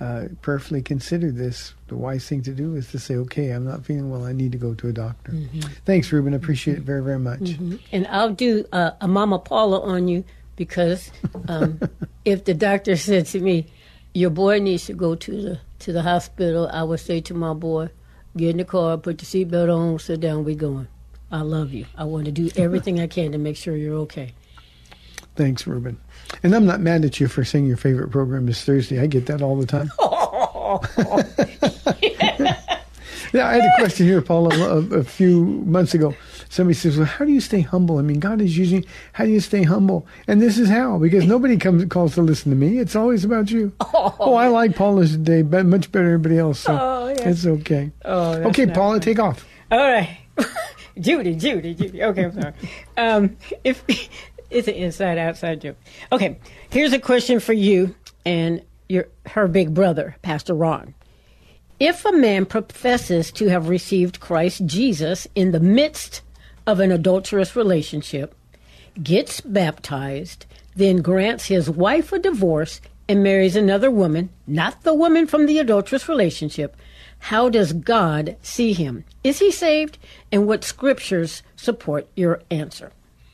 uh, 0.00 0.24
prayerfully 0.42 0.82
consider 0.82 1.30
this, 1.30 1.74
the 1.86 1.96
wise 1.96 2.26
thing 2.26 2.42
to 2.42 2.52
do 2.52 2.74
is 2.74 2.90
to 2.90 2.98
say, 2.98 3.14
okay, 3.14 3.50
I'm 3.50 3.64
not 3.64 3.84
feeling 3.84 4.10
well. 4.10 4.24
I 4.24 4.32
need 4.32 4.50
to 4.52 4.58
go 4.58 4.74
to 4.74 4.88
a 4.88 4.92
doctor. 4.92 5.32
Mm-hmm. 5.32 5.60
Thanks, 5.84 6.10
Ruben. 6.10 6.34
Appreciate 6.34 6.74
mm-hmm. 6.74 6.82
it 6.82 6.86
very, 6.86 7.02
very 7.04 7.18
much. 7.20 7.40
Mm-hmm. 7.40 7.76
And 7.92 8.08
I'll 8.08 8.34
do 8.34 8.64
uh, 8.72 8.92
a 9.00 9.06
Mama 9.06 9.38
Paula 9.38 9.80
on 9.82 10.08
you 10.08 10.24
because 10.60 11.10
um, 11.48 11.80
if 12.26 12.44
the 12.44 12.52
doctor 12.52 12.94
said 13.08 13.24
to 13.24 13.40
me, 13.40 13.66
"Your 14.12 14.28
boy 14.28 14.58
needs 14.58 14.84
to 14.86 14.92
go 14.92 15.14
to 15.14 15.42
the 15.42 15.58
to 15.78 15.92
the 15.92 16.02
hospital," 16.02 16.68
I 16.70 16.82
would 16.82 17.00
say 17.00 17.22
to 17.22 17.34
my 17.34 17.54
boy, 17.54 17.88
"Get 18.36 18.50
in 18.50 18.56
the 18.58 18.66
car, 18.66 18.98
put 18.98 19.16
the 19.16 19.24
seatbelt 19.24 19.74
on, 19.74 19.98
sit 19.98 20.20
down, 20.20 20.44
we're 20.44 20.54
going." 20.54 20.86
I 21.32 21.40
love 21.40 21.72
you. 21.72 21.86
I 21.96 22.04
want 22.04 22.26
to 22.26 22.32
do 22.32 22.50
everything 22.56 23.00
I 23.00 23.06
can 23.06 23.32
to 23.32 23.38
make 23.38 23.56
sure 23.56 23.74
you're 23.74 24.00
okay. 24.00 24.34
Thanks, 25.36 25.66
Ruben. 25.66 25.98
And 26.42 26.54
I'm 26.54 26.66
not 26.66 26.80
mad 26.80 27.06
at 27.06 27.20
you 27.20 27.28
for 27.28 27.44
saying 27.44 27.64
your 27.64 27.78
favorite 27.78 28.10
program 28.10 28.46
is 28.48 28.62
Thursday. 28.62 29.00
I 29.00 29.06
get 29.06 29.26
that 29.26 29.40
all 29.40 29.56
the 29.56 29.64
time. 29.64 29.90
yeah, 33.32 33.48
I 33.48 33.54
had 33.54 33.64
a 33.64 33.74
question 33.78 34.06
here, 34.06 34.20
Paula, 34.20 34.54
a, 34.58 34.98
a 34.98 35.04
few 35.04 35.44
months 35.64 35.94
ago 35.94 36.14
somebody 36.50 36.74
says, 36.74 36.98
"Well, 36.98 37.06
how 37.06 37.24
do 37.24 37.32
you 37.32 37.40
stay 37.40 37.62
humble?" 37.62 37.98
I 37.98 38.02
mean, 38.02 38.20
God 38.20 38.42
is 38.42 38.58
using. 38.58 38.84
How 39.14 39.24
do 39.24 39.30
you 39.30 39.40
stay 39.40 39.62
humble? 39.62 40.06
And 40.28 40.42
this 40.42 40.58
is 40.58 40.68
how, 40.68 40.98
because 40.98 41.24
nobody 41.34 41.56
comes 41.56 41.82
calls 41.86 42.14
to 42.16 42.22
listen 42.22 42.50
to 42.50 42.56
me. 42.56 42.78
It's 42.78 42.94
always 42.94 43.24
about 43.24 43.50
you. 43.50 43.72
Oh, 43.80 44.14
oh 44.20 44.34
I 44.34 44.48
like 44.48 44.76
Paula's 44.76 45.12
today, 45.12 45.40
but 45.40 45.64
much 45.64 45.90
better 45.90 46.04
than 46.04 46.14
everybody 46.14 46.38
else. 46.38 46.60
So 46.60 46.78
oh, 46.78 47.08
yes. 47.08 47.26
it's 47.26 47.46
okay. 47.46 47.90
Oh, 48.04 48.34
okay, 48.48 48.66
Paula, 48.66 49.00
take 49.00 49.18
off. 49.18 49.46
All 49.70 49.78
right, 49.78 50.18
Judy, 51.00 51.34
Judy, 51.36 51.74
Judy. 51.74 52.02
Okay, 52.02 52.24
I'm 52.24 52.40
sorry. 52.40 52.54
um, 52.98 53.36
if 53.64 53.84
it's 54.50 54.68
an 54.68 54.74
inside 54.74 55.16
outside 55.16 55.60
joke. 55.60 55.76
Okay, 56.12 56.38
here's 56.70 56.92
a 56.92 56.98
question 56.98 57.40
for 57.40 57.52
you 57.52 57.94
and 58.26 58.62
your 58.88 59.08
her 59.26 59.46
big 59.48 59.72
brother, 59.72 60.16
Pastor 60.22 60.54
Ron. 60.54 60.94
If 61.78 62.04
a 62.04 62.12
man 62.12 62.44
professes 62.44 63.32
to 63.32 63.48
have 63.48 63.68
received 63.68 64.20
Christ 64.20 64.66
Jesus 64.66 65.26
in 65.34 65.52
the 65.52 65.60
midst 65.60 66.20
of 66.70 66.78
an 66.78 66.92
adulterous 66.92 67.56
relationship, 67.56 68.32
gets 69.02 69.40
baptized, 69.40 70.46
then 70.76 71.02
grants 71.02 71.46
his 71.46 71.68
wife 71.68 72.12
a 72.12 72.18
divorce 72.20 72.80
and 73.08 73.24
marries 73.24 73.56
another 73.56 73.90
woman, 73.90 74.30
not 74.46 74.82
the 74.84 74.94
woman 74.94 75.26
from 75.26 75.46
the 75.46 75.58
adulterous 75.58 76.08
relationship, 76.08 76.76
how 77.18 77.48
does 77.48 77.72
God 77.72 78.36
see 78.40 78.72
him? 78.72 79.04
Is 79.24 79.40
he 79.40 79.50
saved? 79.50 79.98
And 80.30 80.46
what 80.46 80.62
scriptures 80.62 81.42
support 81.56 82.08
your 82.14 82.40
answer? 82.52 82.92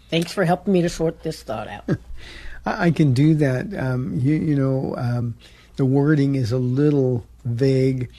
Thanks 0.08 0.32
for 0.32 0.46
helping 0.46 0.72
me 0.72 0.80
to 0.80 0.88
sort 0.88 1.22
this 1.22 1.42
thought 1.42 1.68
out. 1.68 1.84
I 2.66 2.90
can 2.90 3.12
do 3.12 3.34
that. 3.34 3.74
Um, 3.78 4.18
you, 4.18 4.34
you, 4.34 4.56
know, 4.56 4.94
um, 4.96 5.34
the 5.76 5.84
wording 5.84 6.36
is 6.36 6.52
a 6.52 6.58
little 6.58 7.26
vague. 7.44 8.10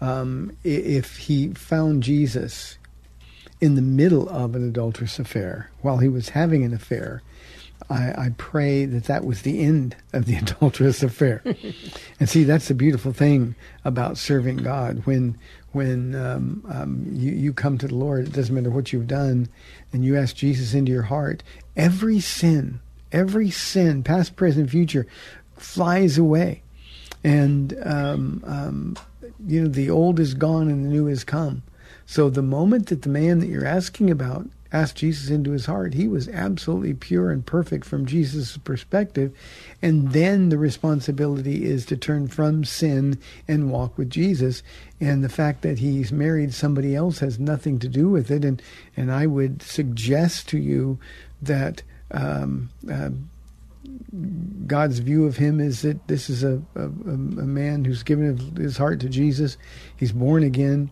Um, 0.00 0.56
if 0.64 1.18
he 1.18 1.48
found 1.48 2.02
Jesus 2.02 2.78
in 3.62 3.76
the 3.76 3.80
middle 3.80 4.28
of 4.28 4.56
an 4.56 4.68
adulterous 4.68 5.20
affair, 5.20 5.70
while 5.82 5.98
he 5.98 6.08
was 6.08 6.30
having 6.30 6.64
an 6.64 6.74
affair, 6.74 7.22
I, 7.88 8.12
I 8.18 8.34
pray 8.36 8.86
that 8.86 9.04
that 9.04 9.24
was 9.24 9.42
the 9.42 9.62
end 9.62 9.94
of 10.12 10.26
the 10.26 10.34
adulterous 10.42 11.00
affair. 11.04 11.44
and 12.18 12.28
see, 12.28 12.42
that's 12.42 12.66
the 12.66 12.74
beautiful 12.74 13.12
thing 13.12 13.54
about 13.84 14.18
serving 14.18 14.56
God. 14.58 15.06
When 15.06 15.38
when 15.70 16.14
um, 16.16 16.64
um, 16.68 17.06
you, 17.12 17.30
you 17.32 17.52
come 17.52 17.78
to 17.78 17.86
the 17.86 17.94
Lord, 17.94 18.26
it 18.26 18.32
doesn't 18.32 18.54
matter 18.54 18.68
what 18.68 18.92
you've 18.92 19.06
done, 19.06 19.48
and 19.92 20.04
you 20.04 20.18
ask 20.18 20.34
Jesus 20.34 20.74
into 20.74 20.90
your 20.90 21.02
heart, 21.02 21.44
every 21.76 22.18
sin, 22.18 22.80
every 23.12 23.48
sin, 23.50 24.02
past, 24.02 24.34
present, 24.34 24.70
future, 24.70 25.06
flies 25.56 26.18
away. 26.18 26.62
And, 27.24 27.74
um, 27.84 28.42
um, 28.44 28.96
you 29.46 29.62
know, 29.62 29.68
the 29.68 29.88
old 29.88 30.20
is 30.20 30.34
gone 30.34 30.68
and 30.68 30.84
the 30.84 30.90
new 30.90 31.06
has 31.06 31.24
come. 31.24 31.62
So 32.12 32.28
the 32.28 32.42
moment 32.42 32.88
that 32.88 33.00
the 33.00 33.08
man 33.08 33.38
that 33.38 33.48
you're 33.48 33.64
asking 33.64 34.10
about 34.10 34.46
asked 34.70 34.96
Jesus 34.96 35.30
into 35.30 35.52
his 35.52 35.64
heart, 35.64 35.94
he 35.94 36.06
was 36.06 36.28
absolutely 36.28 36.92
pure 36.92 37.30
and 37.30 37.46
perfect 37.46 37.86
from 37.86 38.04
Jesus' 38.04 38.58
perspective. 38.58 39.34
And 39.80 40.12
then 40.12 40.50
the 40.50 40.58
responsibility 40.58 41.64
is 41.64 41.86
to 41.86 41.96
turn 41.96 42.28
from 42.28 42.66
sin 42.66 43.18
and 43.48 43.70
walk 43.70 43.96
with 43.96 44.10
Jesus. 44.10 44.62
And 45.00 45.24
the 45.24 45.30
fact 45.30 45.62
that 45.62 45.78
he's 45.78 46.12
married 46.12 46.52
somebody 46.52 46.94
else 46.94 47.20
has 47.20 47.38
nothing 47.38 47.78
to 47.78 47.88
do 47.88 48.10
with 48.10 48.30
it. 48.30 48.44
And, 48.44 48.60
and 48.94 49.10
I 49.10 49.24
would 49.24 49.62
suggest 49.62 50.50
to 50.50 50.58
you 50.58 50.98
that 51.40 51.82
um, 52.10 52.68
uh, 52.92 53.08
God's 54.66 54.98
view 54.98 55.24
of 55.24 55.38
him 55.38 55.60
is 55.60 55.80
that 55.80 56.08
this 56.08 56.28
is 56.28 56.44
a, 56.44 56.60
a, 56.74 56.82
a 56.82 57.16
man 57.16 57.86
who's 57.86 58.02
given 58.02 58.36
his 58.58 58.76
heart 58.76 59.00
to 59.00 59.08
Jesus. 59.08 59.56
He's 59.96 60.12
born 60.12 60.42
again 60.42 60.90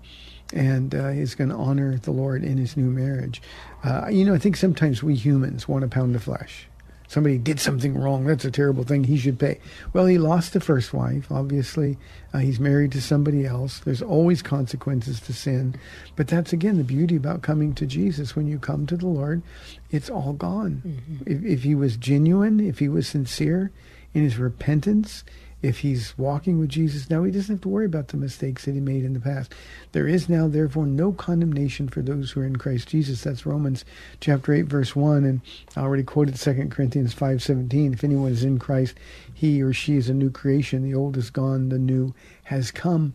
and 0.53 0.95
uh, 0.95 1.09
he's 1.11 1.35
going 1.35 1.51
to 1.51 1.57
honor 1.57 1.97
the 1.97 2.11
Lord 2.11 2.45
in 2.45 2.59
his 2.59 2.77
new 2.77 2.91
marriage. 2.91 3.41
Uh, 3.85 4.09
you 4.11 4.25
know, 4.25 4.35
I 4.35 4.39
think 4.39 4.57
sometimes 4.57 5.03
we 5.03 5.15
humans 5.15 5.69
want 5.69 5.85
a 5.85 5.89
pound 5.89 6.17
of 6.17 6.25
flesh. 6.25 6.67
Somebody 7.11 7.39
did 7.39 7.59
something 7.59 7.99
wrong. 7.99 8.25
That's 8.25 8.45
a 8.45 8.53
terrible 8.53 8.85
thing. 8.85 9.03
He 9.03 9.17
should 9.17 9.37
pay. 9.37 9.59
Well, 9.93 10.07
he 10.07 10.17
lost 10.17 10.53
the 10.53 10.61
first 10.61 10.95
wife. 10.95 11.27
Obviously, 11.29 11.99
uh, 12.33 12.39
he's 12.39 12.61
married 12.61 12.93
to 12.93 13.03
somebody 13.03 13.45
else. 13.45 13.81
There's 13.81 14.01
always 14.01 14.43
consequences 14.43 15.19
to 15.23 15.33
sin. 15.33 15.75
But 16.15 16.29
that's, 16.29 16.53
again, 16.53 16.77
the 16.77 16.85
beauty 16.85 17.17
about 17.17 17.43
coming 17.43 17.75
to 17.75 17.85
Jesus. 17.85 18.37
When 18.37 18.47
you 18.47 18.61
come 18.61 18.87
to 18.87 18.97
the 18.97 19.09
Lord, 19.09 19.43
it's 19.91 20.09
all 20.09 20.35
gone. 20.35 20.83
Mm-hmm. 20.87 21.33
If, 21.33 21.59
if 21.59 21.63
he 21.65 21.75
was 21.75 21.97
genuine, 21.97 22.61
if 22.61 22.79
he 22.79 22.89
was 22.89 23.09
sincere 23.09 23.73
in 24.15 24.23
his 24.23 24.39
repentance, 24.39 25.25
if 25.63 25.81
he's 25.81 26.17
walking 26.17 26.59
with 26.59 26.71
Jesus 26.71 27.11
now, 27.11 27.23
he 27.23 27.31
doesn't 27.31 27.57
have 27.57 27.61
to 27.63 27.69
worry 27.69 27.85
about 27.85 28.09
the 28.09 28.17
mistakes 28.17 28.65
that 28.65 28.75
he 28.75 28.81
made 28.81 29.05
in 29.05 29.13
the 29.13 29.21
past. 29.21 29.55
There 29.93 30.09
is 30.09 30.29
now, 30.29 30.49
therefore, 30.49 30.87
no 30.87 31.13
condemnation 31.13 31.89
for 31.89 32.01
those 32.01 32.31
who 32.31 32.41
are 32.41 32.47
in 32.47 32.57
Christ 32.57 32.89
Jesus. 32.89 33.23
That's 33.23 33.45
Romans 33.45 33.85
chapter 34.21 34.55
8, 34.55 34.63
verse 34.63 34.97
1. 34.97 35.25
And 35.25 35.41
I 35.77 35.81
already 35.81 36.03
quoted 36.03 36.37
2 36.37 36.69
Corinthians 36.71 37.15
5.17. 37.15 37.93
If 37.93 38.05
anyone 38.05 38.33
is 38.33 38.45
in 38.45 38.59
Christ, 38.59 38.95
he 39.35 39.63
or 39.63 39.73
she 39.73 39.97
is 39.97 40.09
a 40.09 40.15
new 40.15 40.31
creation. 40.31 40.83
The 40.83 40.95
old 40.95 41.17
is 41.17 41.31
gone, 41.31 41.69
the 41.69 41.79
new 41.79 42.15
has 42.45 42.71
come. 42.71 43.15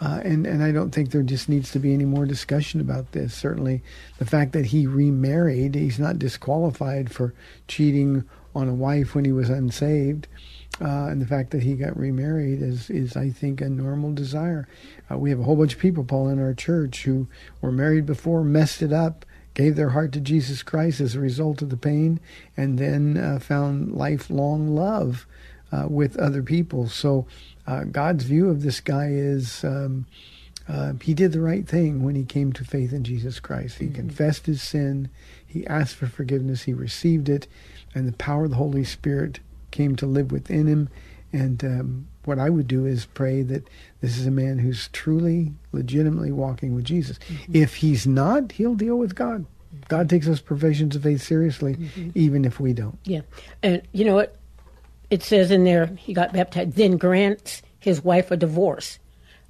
Uh, 0.00 0.20
and, 0.24 0.46
and 0.46 0.62
I 0.62 0.72
don't 0.72 0.92
think 0.92 1.10
there 1.10 1.22
just 1.22 1.48
needs 1.48 1.72
to 1.72 1.78
be 1.78 1.92
any 1.92 2.06
more 2.06 2.24
discussion 2.24 2.80
about 2.80 3.12
this. 3.12 3.34
Certainly, 3.34 3.82
the 4.18 4.24
fact 4.24 4.52
that 4.52 4.66
he 4.66 4.86
remarried, 4.86 5.74
he's 5.74 5.98
not 5.98 6.18
disqualified 6.18 7.12
for 7.12 7.34
cheating 7.68 8.24
on 8.54 8.68
a 8.68 8.74
wife 8.74 9.14
when 9.14 9.24
he 9.24 9.32
was 9.32 9.50
unsaved. 9.50 10.26
Uh, 10.80 11.08
and 11.08 11.20
the 11.20 11.26
fact 11.26 11.50
that 11.50 11.62
he 11.62 11.74
got 11.74 11.96
remarried 11.96 12.62
is, 12.62 12.88
is 12.88 13.16
I 13.16 13.30
think, 13.30 13.60
a 13.60 13.68
normal 13.68 14.12
desire. 14.12 14.66
Uh, 15.10 15.18
we 15.18 15.30
have 15.30 15.40
a 15.40 15.42
whole 15.42 15.56
bunch 15.56 15.74
of 15.74 15.80
people, 15.80 16.04
Paul, 16.04 16.28
in 16.28 16.40
our 16.40 16.54
church 16.54 17.02
who 17.02 17.28
were 17.60 17.72
married 17.72 18.06
before, 18.06 18.42
messed 18.42 18.80
it 18.80 18.92
up, 18.92 19.26
gave 19.52 19.76
their 19.76 19.90
heart 19.90 20.12
to 20.12 20.20
Jesus 20.20 20.62
Christ 20.62 21.00
as 21.00 21.14
a 21.14 21.20
result 21.20 21.60
of 21.60 21.68
the 21.68 21.76
pain, 21.76 22.18
and 22.56 22.78
then 22.78 23.18
uh, 23.18 23.38
found 23.40 23.92
lifelong 23.92 24.74
love 24.74 25.26
uh, 25.70 25.86
with 25.88 26.16
other 26.16 26.42
people. 26.42 26.88
So 26.88 27.26
uh, 27.66 27.84
God's 27.84 28.24
view 28.24 28.48
of 28.48 28.62
this 28.62 28.80
guy 28.80 29.08
is 29.10 29.62
um, 29.64 30.06
uh, 30.68 30.94
he 31.02 31.14
did 31.14 31.32
the 31.32 31.40
right 31.40 31.66
thing 31.66 32.02
when 32.02 32.14
he 32.14 32.24
came 32.24 32.52
to 32.54 32.64
faith 32.64 32.92
in 32.92 33.04
Jesus 33.04 33.40
Christ. 33.40 33.78
He 33.78 33.86
mm-hmm. 33.86 33.94
confessed 33.94 34.46
his 34.46 34.62
sin, 34.62 35.10
he 35.46 35.66
asked 35.66 35.96
for 35.96 36.06
forgiveness, 36.06 36.62
he 36.62 36.72
received 36.72 37.28
it, 37.28 37.48
and 37.94 38.06
the 38.06 38.12
power 38.12 38.44
of 38.44 38.50
the 38.50 38.56
Holy 38.56 38.84
Spirit 38.84 39.40
came 39.70 39.96
to 39.96 40.06
live 40.06 40.32
within 40.32 40.66
him. 40.66 40.88
And 41.32 41.64
um, 41.64 42.08
what 42.24 42.38
I 42.38 42.50
would 42.50 42.66
do 42.66 42.86
is 42.86 43.06
pray 43.06 43.42
that 43.42 43.68
this 44.00 44.18
is 44.18 44.26
a 44.26 44.30
man 44.30 44.58
who's 44.58 44.88
truly, 44.88 45.52
legitimately 45.72 46.32
walking 46.32 46.74
with 46.74 46.84
Jesus. 46.84 47.18
Mm-hmm. 47.18 47.56
If 47.56 47.76
he's 47.76 48.06
not, 48.06 48.52
he'll 48.52 48.74
deal 48.74 48.96
with 48.96 49.14
God. 49.14 49.46
God 49.88 50.10
takes 50.10 50.26
those 50.26 50.40
professions 50.40 50.96
of 50.96 51.02
faith 51.02 51.22
seriously, 51.22 51.74
mm-hmm. 51.74 52.10
even 52.14 52.44
if 52.44 52.58
we 52.60 52.72
don't. 52.72 52.98
Yeah. 53.04 53.22
And 53.62 53.82
you 53.92 54.04
know 54.04 54.14
what? 54.14 54.36
It 55.10 55.22
says 55.22 55.50
in 55.50 55.64
there, 55.64 55.86
he 55.86 56.12
got 56.12 56.32
baptized, 56.32 56.72
then 56.72 56.96
grants 56.96 57.62
his 57.78 58.04
wife 58.04 58.30
a 58.30 58.36
divorce. 58.36 58.98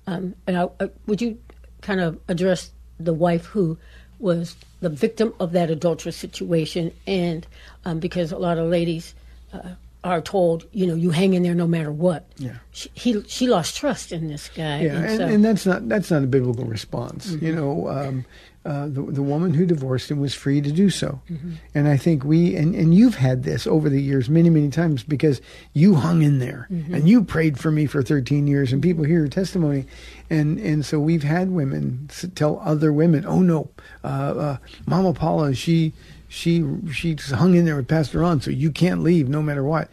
Um, 0.06 0.35
and 0.46 0.56
I, 0.56 0.68
uh, 0.80 0.88
would 1.06 1.20
you 1.20 1.38
kind 1.83 2.00
of 2.00 2.18
address 2.28 2.70
the 2.98 3.12
wife 3.14 3.46
who 3.46 3.78
was 4.18 4.56
the 4.80 4.88
victim 4.88 5.35
of 5.40 5.52
that 5.52 5.70
adulterous 5.70 6.16
situation? 6.16 6.92
And 7.06 7.46
um, 7.85 8.00
because 8.00 8.33
a 8.33 8.38
lot 8.38 8.59
of 8.59 8.68
ladies, 8.68 9.14
uh, 9.52 9.70
are 10.02 10.20
told, 10.22 10.66
you 10.72 10.86
know, 10.86 10.94
you 10.94 11.10
hang 11.10 11.34
in 11.34 11.42
there 11.42 11.54
no 11.54 11.66
matter 11.66 11.92
what. 11.92 12.26
Yeah. 12.38 12.56
She, 12.72 12.90
he, 12.94 13.22
she 13.24 13.46
lost 13.46 13.76
trust 13.76 14.12
in 14.12 14.28
this 14.28 14.48
guy. 14.48 14.82
Yeah, 14.82 14.96
and, 14.96 15.04
and, 15.04 15.16
so, 15.18 15.26
and 15.26 15.44
that's 15.44 15.66
not 15.66 15.88
that's 15.88 16.10
not 16.10 16.24
a 16.24 16.26
biblical 16.26 16.64
response. 16.64 17.32
Mm-hmm. 17.32 17.46
You 17.46 17.54
know, 17.54 17.88
um, 17.88 18.24
uh, 18.64 18.86
the 18.86 19.02
the 19.02 19.22
woman 19.22 19.54
who 19.54 19.66
divorced 19.66 20.10
him 20.10 20.20
was 20.20 20.34
free 20.34 20.60
to 20.60 20.72
do 20.72 20.90
so, 20.90 21.20
mm-hmm. 21.30 21.52
and 21.74 21.88
I 21.88 21.96
think 21.96 22.24
we 22.24 22.56
and 22.56 22.74
and 22.74 22.94
you've 22.94 23.14
had 23.14 23.42
this 23.42 23.66
over 23.66 23.88
the 23.88 24.00
years 24.00 24.28
many 24.28 24.50
many 24.50 24.68
times 24.68 25.02
because 25.02 25.40
you 25.72 25.94
hung 25.94 26.22
in 26.22 26.40
there 26.40 26.66
mm-hmm. 26.70 26.94
and 26.94 27.08
you 27.08 27.24
prayed 27.24 27.58
for 27.58 27.70
me 27.70 27.86
for 27.86 28.02
13 28.02 28.46
years, 28.46 28.72
and 28.72 28.82
people 28.82 29.04
hear 29.04 29.20
your 29.20 29.28
testimony, 29.28 29.86
and 30.28 30.58
and 30.58 30.84
so 30.84 30.98
we've 30.98 31.22
had 31.22 31.50
women 31.50 32.08
tell 32.34 32.60
other 32.60 32.92
women, 32.92 33.24
oh 33.26 33.40
no, 33.40 33.70
uh, 34.04 34.06
uh, 34.06 34.56
Mama 34.86 35.14
Paula, 35.14 35.54
she 35.54 35.92
she 36.30 36.64
she 36.92 37.16
hung 37.16 37.56
in 37.56 37.64
there 37.64 37.76
with 37.76 37.88
Pastor 37.88 38.20
Ron. 38.20 38.40
so 38.40 38.50
you 38.50 38.70
can't 38.70 39.02
leave 39.02 39.28
no 39.28 39.42
matter 39.42 39.64
what. 39.64 39.90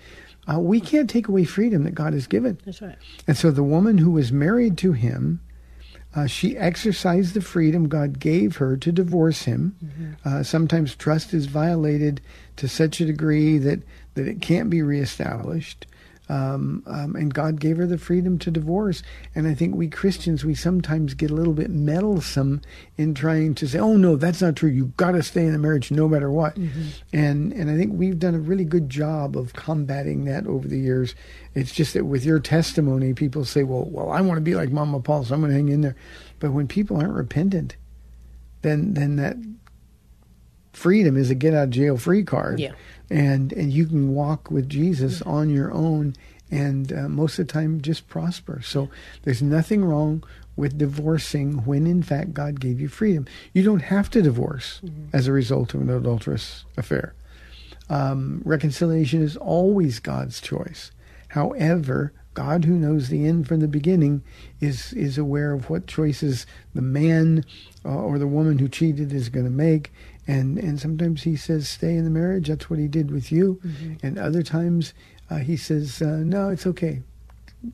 Uh, 0.50 0.60
we 0.60 0.80
can't 0.80 1.10
take 1.10 1.28
away 1.28 1.44
freedom 1.44 1.84
that 1.84 1.96
God 1.96 2.14
has 2.14 2.28
given. 2.28 2.58
That's 2.64 2.82
right. 2.82 2.96
And 3.28 3.36
so 3.36 3.52
the 3.52 3.64
woman 3.64 3.98
who 3.98 4.12
was 4.12 4.32
married 4.32 4.78
to 4.78 4.94
him, 4.94 5.42
uh, 6.16 6.28
she 6.28 6.56
exercised 6.56 7.34
the 7.34 7.42
freedom 7.42 7.90
God 7.90 8.20
gave 8.20 8.58
her 8.58 8.78
to 8.78 8.92
divorce 8.92 9.44
him. 9.44 9.76
Mm-hmm. 9.84 10.14
Uh, 10.24 10.44
sometimes 10.44 10.96
trust 10.96 11.34
is 11.34 11.48
violated 11.48 12.22
to 12.58 12.68
such 12.70 13.02
a 13.02 13.06
degree 13.06 13.58
that, 13.58 13.82
that 14.14 14.28
it 14.28 14.40
can't 14.40 14.70
be 14.70 14.82
reestablished. 14.82 15.86
Um, 16.30 16.84
um, 16.88 17.16
and 17.16 17.34
God 17.34 17.60
gave 17.60 17.78
her 17.78 17.86
the 17.86 17.98
freedom 17.98 18.38
to 18.40 18.52
divorce. 18.52 19.02
And 19.34 19.48
I 19.48 19.54
think 19.54 19.76
we 19.76 19.88
Christians, 19.88 20.44
we 20.44 20.56
sometimes 20.56 21.14
get 21.14 21.32
a 21.32 21.34
little 21.34 21.54
bit 21.54 21.70
meddlesome 21.70 22.62
in 22.98 23.14
trying 23.14 23.56
to 23.56 23.68
say, 23.68 23.80
"Oh 23.80 23.96
no, 23.96 24.18
that's 24.18 24.42
not 24.42 24.56
true. 24.58 24.70
You've 24.70 24.98
got 24.98 25.12
to 25.12 25.24
stay 25.24 25.46
in 25.46 25.54
the 25.54 25.60
marriage 25.60 25.90
no 25.90 26.08
matter 26.08 26.30
what." 26.30 26.56
Mm-hmm. 26.56 26.82
And 27.14 27.54
and 27.54 27.70
I 27.70 27.78
think 27.78 27.94
we've 27.94 28.20
done 28.20 28.36
a 28.36 28.40
really 28.40 28.66
good 28.66 28.90
job 28.90 29.38
of 29.38 29.54
combating 29.54 30.26
that 30.26 30.46
over 30.48 30.68
the 30.68 30.80
years. 30.80 31.16
It's 31.56 31.72
just 31.72 31.94
that 31.94 32.06
with 32.06 32.26
your 32.26 32.40
testimony, 32.40 33.14
people 33.14 33.46
say, 33.46 33.64
"Well, 33.64 33.86
well, 33.90 34.10
I 34.10 34.20
want 34.22 34.38
to 34.38 34.42
be 34.42 34.56
like 34.56 34.70
Mama 34.70 35.00
Paul, 35.00 35.24
so 35.24 35.34
I'm 35.34 35.42
going 35.42 35.52
to 35.52 35.56
hang 35.56 35.70
in 35.70 35.82
there." 35.82 35.96
But 36.40 36.52
when 36.52 36.68
people 36.68 36.98
aren't 36.98 37.14
repentant, 37.14 37.78
then 38.64 38.96
then 38.96 39.16
that 39.16 39.38
freedom 40.74 41.18
is 41.18 41.32
a 41.32 41.36
get 41.36 41.54
out 41.54 41.66
of 41.66 41.70
jail 41.72 41.98
free 41.98 42.24
card. 42.24 42.60
Yeah 42.60 42.74
and 43.10 43.54
and 43.54 43.72
you 43.72 43.86
can 43.86 44.14
walk 44.14 44.52
with 44.52 44.70
Jesus 44.70 45.22
on 45.22 45.50
your 45.50 45.72
own 45.72 46.16
and 46.50 46.94
uh, 46.94 47.10
most 47.10 47.38
of 47.40 47.48
the 47.48 47.54
time 47.54 47.82
just 47.82 48.08
prosper. 48.08 48.62
So 48.64 48.90
there's 49.24 49.42
nothing 49.42 49.84
wrong 49.84 50.24
with 50.56 50.78
divorcing 50.78 51.66
when 51.66 51.86
in 51.86 52.02
fact 52.02 52.34
God 52.34 52.60
gave 52.60 52.80
you 52.80 52.88
freedom. 52.88 53.26
You 53.54 53.64
don't 53.64 53.82
have 53.84 54.10
to 54.12 54.22
divorce 54.22 54.82
mm-hmm. 54.84 55.16
as 55.16 55.28
a 55.28 55.32
result 55.32 55.74
of 55.74 55.82
an 55.82 55.90
adulterous 55.90 56.66
affair. 56.78 57.14
Um, 57.90 58.42
reconciliation 58.44 59.22
is 59.22 59.38
always 59.38 60.00
God's 60.00 60.42
choice. 60.42 60.92
However, 61.30 62.14
God, 62.34 62.66
who 62.66 62.74
knows 62.74 63.10
the 63.10 63.26
end 63.26 63.48
from 63.48 63.62
the 63.62 63.68
beginning, 63.68 64.24
is 64.62 64.94
is 64.94 65.18
aware 65.18 65.54
of 65.54 65.70
what 65.70 65.88
choices 65.88 66.46
the 66.76 66.84
man 66.84 67.44
uh, 67.84 67.90
or 67.90 68.20
the 68.20 68.28
woman 68.28 68.60
who 68.60 68.68
cheated 68.68 69.12
is 69.12 69.30
going 69.30 69.46
to 69.46 69.52
make, 69.52 69.92
and 70.28 70.58
and 70.58 70.80
sometimes 70.80 71.24
he 71.24 71.36
says 71.36 71.68
stay 71.68 71.96
in 71.96 72.04
the 72.04 72.10
marriage 72.10 72.48
that's 72.48 72.70
what 72.70 72.80
he 72.80 72.88
did 72.88 73.12
with 73.12 73.32
you 73.32 73.60
mm-hmm. 73.66 73.94
and 74.04 74.20
other 74.20 74.44
times 74.44 74.94
uh, 75.30 75.38
he 75.38 75.58
says 75.58 76.02
uh, 76.02 76.18
no 76.24 76.50
it's 76.50 76.68
okay 76.68 77.02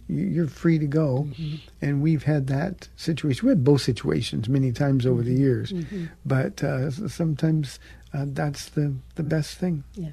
you're 0.07 0.47
free 0.47 0.79
to 0.79 0.87
go 0.87 1.27
mm-hmm. 1.29 1.55
and 1.81 2.01
we've 2.01 2.23
had 2.23 2.47
that 2.47 2.87
situation 2.95 3.45
we 3.45 3.51
had 3.51 3.63
both 3.63 3.81
situations 3.81 4.47
many 4.47 4.71
times 4.71 5.05
over 5.05 5.21
the 5.21 5.31
mm-hmm. 5.31 5.41
years 5.41 5.71
mm-hmm. 5.71 6.05
but 6.25 6.63
uh, 6.63 6.89
sometimes 6.91 7.79
uh, 8.13 8.25
that's 8.29 8.69
the 8.69 8.93
the 9.15 9.23
best 9.23 9.57
thing 9.57 9.83
yeah 9.95 10.09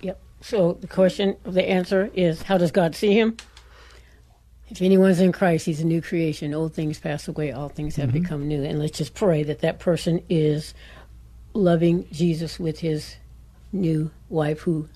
yep 0.00 0.20
so 0.40 0.74
the 0.80 0.86
question 0.86 1.36
the 1.44 1.68
answer 1.68 2.10
is 2.14 2.42
how 2.42 2.56
does 2.56 2.70
god 2.70 2.94
see 2.94 3.12
him 3.12 3.36
if 4.68 4.82
anyone's 4.82 5.20
in 5.20 5.30
Christ, 5.30 5.64
he's 5.64 5.80
a 5.80 5.86
new 5.86 6.02
creation. 6.02 6.52
Old 6.52 6.74
things 6.74 6.98
pass 6.98 7.28
away, 7.28 7.52
all 7.52 7.68
things 7.68 7.94
have 7.96 8.10
mm-hmm. 8.10 8.22
become 8.22 8.48
new. 8.48 8.64
And 8.64 8.78
let's 8.78 8.98
just 8.98 9.14
pray 9.14 9.44
that 9.44 9.60
that 9.60 9.78
person 9.78 10.22
is 10.28 10.74
loving 11.56 12.06
Jesus 12.12 12.58
with 12.58 12.80
his 12.80 13.16
new 13.72 14.10
wife 14.28 14.60
who 14.60 14.88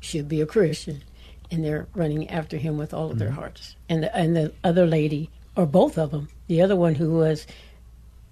should 0.00 0.28
be 0.28 0.40
a 0.40 0.46
Christian, 0.46 1.02
and 1.50 1.64
they're 1.64 1.86
running 1.94 2.28
after 2.28 2.56
him 2.56 2.76
with 2.78 2.92
all 2.92 3.10
of 3.10 3.18
their 3.18 3.28
mm-hmm. 3.28 3.38
hearts. 3.38 3.76
And 3.88 4.02
the, 4.02 4.16
and 4.16 4.34
the 4.36 4.52
other 4.64 4.86
lady, 4.86 5.30
or 5.56 5.66
both 5.66 5.98
of 5.98 6.10
them, 6.10 6.28
the 6.48 6.60
other 6.60 6.76
one 6.76 6.96
who 6.96 7.12
was 7.12 7.46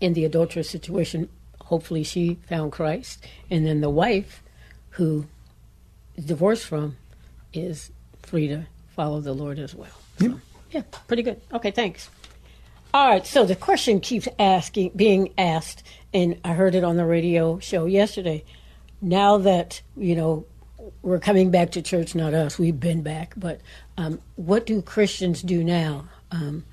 in 0.00 0.14
the 0.14 0.24
adulterous 0.24 0.68
situation, 0.68 1.28
hopefully 1.60 2.02
she 2.02 2.38
found 2.48 2.72
Christ, 2.72 3.24
and 3.50 3.66
then 3.66 3.80
the 3.80 3.90
wife 3.90 4.42
who 4.90 5.26
is 6.16 6.24
divorced 6.24 6.66
from 6.66 6.96
is 7.52 7.90
free 8.22 8.48
to 8.48 8.66
follow 8.94 9.20
the 9.20 9.32
Lord 9.32 9.58
as 9.58 9.74
well. 9.74 9.88
So, 10.18 10.40
yeah, 10.70 10.82
pretty 11.06 11.22
good. 11.22 11.40
Okay, 11.52 11.70
thanks. 11.70 12.10
All 12.92 13.08
right, 13.08 13.24
so 13.24 13.44
the 13.44 13.54
question 13.54 14.00
keeps 14.00 14.26
asking, 14.36 14.90
being 14.96 15.32
asked, 15.38 15.84
and 16.12 16.40
I 16.44 16.54
heard 16.54 16.74
it 16.74 16.82
on 16.82 16.96
the 16.96 17.04
radio 17.04 17.60
show 17.60 17.86
yesterday. 17.86 18.42
Now 19.00 19.38
that 19.38 19.80
you 19.96 20.16
know 20.16 20.44
we're 21.00 21.20
coming 21.20 21.52
back 21.52 21.70
to 21.72 21.82
church, 21.82 22.16
not 22.16 22.34
us, 22.34 22.58
we've 22.58 22.80
been 22.80 23.02
back, 23.02 23.34
but 23.36 23.60
um, 23.96 24.20
what 24.34 24.66
do 24.66 24.82
Christians 24.82 25.40
do 25.40 25.62
now? 25.62 26.08
Um, 26.32 26.64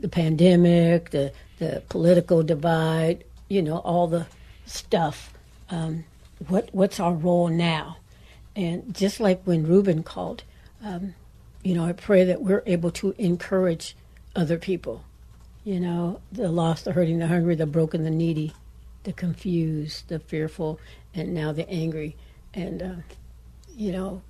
the 0.00 0.08
pandemic, 0.08 1.10
the 1.10 1.32
the 1.60 1.84
political 1.88 2.42
divide, 2.42 3.22
you 3.48 3.62
know, 3.62 3.76
all 3.78 4.08
the 4.08 4.26
stuff. 4.66 5.32
Um, 5.70 6.04
what 6.48 6.70
what's 6.72 6.98
our 6.98 7.14
role 7.14 7.46
now? 7.46 7.98
And 8.56 8.92
just 8.92 9.20
like 9.20 9.44
when 9.44 9.64
Ruben 9.64 10.02
called, 10.02 10.42
um, 10.84 11.14
you 11.62 11.74
know, 11.74 11.84
I 11.84 11.92
pray 11.92 12.24
that 12.24 12.42
we're 12.42 12.64
able 12.66 12.90
to 12.90 13.14
encourage 13.16 13.94
other 14.34 14.58
people. 14.58 15.04
You 15.64 15.78
know, 15.78 16.20
the 16.32 16.48
lost, 16.48 16.84
the 16.84 16.92
hurting, 16.92 17.20
the 17.20 17.28
hungry, 17.28 17.54
the 17.54 17.66
broken, 17.66 18.02
the 18.02 18.10
needy, 18.10 18.52
the 19.04 19.12
confused, 19.12 20.08
the 20.08 20.18
fearful, 20.18 20.80
and 21.14 21.34
now 21.34 21.52
the 21.52 21.68
angry. 21.70 22.16
And 22.52 22.82
uh, 22.82 22.94
you 23.76 23.92
know, 23.92 24.22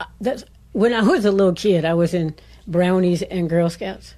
uh, 0.00 0.06
that's 0.20 0.44
when 0.72 0.94
I 0.94 1.02
was 1.02 1.24
a 1.26 1.30
little 1.30 1.52
kid. 1.52 1.84
I 1.84 1.94
was 1.94 2.14
in 2.14 2.34
Brownies 2.66 3.22
and 3.22 3.50
Girl 3.50 3.68
Scouts, 3.68 4.14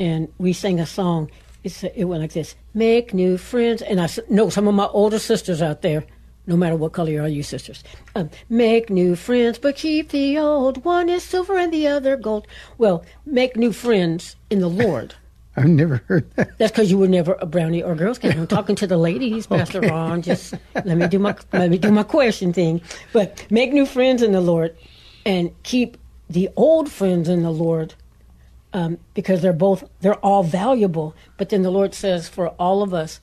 and 0.00 0.32
we 0.38 0.54
sang 0.54 0.80
a 0.80 0.86
song. 0.86 1.30
It 1.62 2.04
went 2.04 2.22
like 2.22 2.32
this: 2.32 2.54
"Make 2.72 3.12
new 3.12 3.36
friends." 3.36 3.82
And 3.82 4.00
I 4.00 4.08
know 4.30 4.48
some 4.48 4.66
of 4.66 4.74
my 4.74 4.86
older 4.86 5.18
sisters 5.18 5.60
out 5.60 5.82
there. 5.82 6.04
No 6.46 6.56
matter 6.58 6.76
what 6.76 6.92
color 6.92 7.10
you 7.10 7.22
are, 7.22 7.28
you 7.28 7.42
sisters. 7.42 7.82
Um, 8.14 8.28
make 8.50 8.90
new 8.90 9.16
friends, 9.16 9.58
but 9.58 9.76
keep 9.76 10.10
the 10.10 10.36
old. 10.36 10.84
One 10.84 11.08
is 11.08 11.22
silver 11.22 11.56
and 11.56 11.72
the 11.72 11.86
other 11.86 12.18
gold. 12.18 12.46
Well, 12.76 13.02
make 13.24 13.56
new 13.56 13.72
friends 13.72 14.36
in 14.54 14.60
the 14.60 14.68
Lord. 14.68 15.14
I've 15.56 15.68
never 15.68 16.02
heard 16.08 16.30
that. 16.34 16.58
That's 16.58 16.72
because 16.72 16.90
you 16.90 16.98
were 16.98 17.08
never 17.08 17.36
a 17.40 17.46
brownie 17.46 17.82
or 17.82 17.94
Girl 17.94 18.14
Scout. 18.14 18.34
I'm 18.34 18.46
talking 18.46 18.74
to 18.76 18.86
the 18.86 18.96
ladies, 18.96 19.46
Pastor 19.58 19.80
Ron. 19.80 20.22
Just 20.22 20.54
let 20.74 20.96
me 20.96 21.06
do 21.06 21.18
my 21.18 21.36
let 21.52 21.70
me 21.70 21.78
do 21.78 21.92
my 21.92 22.02
question 22.02 22.52
thing. 22.52 22.80
But 23.12 23.46
make 23.50 23.72
new 23.72 23.86
friends 23.86 24.22
in 24.22 24.32
the 24.32 24.40
Lord, 24.40 24.76
and 25.26 25.50
keep 25.62 25.96
the 26.28 26.48
old 26.56 26.90
friends 26.90 27.28
in 27.28 27.42
the 27.42 27.52
Lord, 27.52 27.94
um, 28.72 28.98
because 29.12 29.42
they're 29.42 29.52
both 29.52 29.84
they're 30.00 30.24
all 30.24 30.42
valuable. 30.42 31.14
But 31.36 31.50
then 31.50 31.62
the 31.62 31.70
Lord 31.70 31.94
says 31.94 32.28
for 32.28 32.48
all 32.50 32.82
of 32.82 32.92
us, 32.92 33.20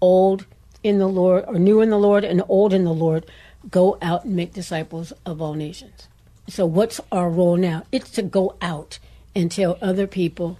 old 0.00 0.46
in 0.84 0.98
the 0.98 1.08
Lord 1.08 1.44
or 1.48 1.58
new 1.58 1.80
in 1.80 1.90
the 1.90 1.98
Lord 1.98 2.22
and 2.24 2.42
old 2.48 2.72
in 2.72 2.84
the 2.84 2.94
Lord, 2.94 3.26
go 3.70 3.98
out 4.00 4.24
and 4.24 4.36
make 4.36 4.52
disciples 4.52 5.12
of 5.26 5.42
all 5.42 5.54
nations. 5.54 6.08
So 6.48 6.64
what's 6.66 7.00
our 7.10 7.28
role 7.28 7.56
now? 7.56 7.84
It's 7.90 8.10
to 8.10 8.22
go 8.22 8.56
out 8.60 9.00
and 9.34 9.50
tell 9.50 9.78
other 9.80 10.06
people 10.06 10.58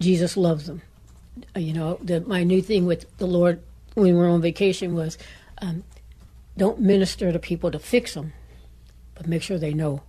Jesus 0.00 0.36
loves 0.36 0.66
them. 0.66 0.82
Uh, 1.56 1.60
You 1.60 1.72
know, 1.72 1.98
the, 2.02 2.20
my 2.20 2.44
new 2.44 2.62
thing 2.62 2.86
with 2.86 3.16
the 3.18 3.26
Lord 3.26 3.62
when 3.94 4.06
we 4.06 4.12
were 4.12 4.28
on 4.28 4.40
vacation 4.40 4.94
was 4.94 5.18
um, 5.58 5.84
don't 6.56 6.80
minister 6.80 7.32
to 7.32 7.38
people 7.38 7.70
to 7.70 7.78
fix 7.78 8.14
them, 8.14 8.32
but 9.14 9.26
make 9.26 9.42
sure 9.42 9.58
they 9.58 9.74
know 9.74 10.02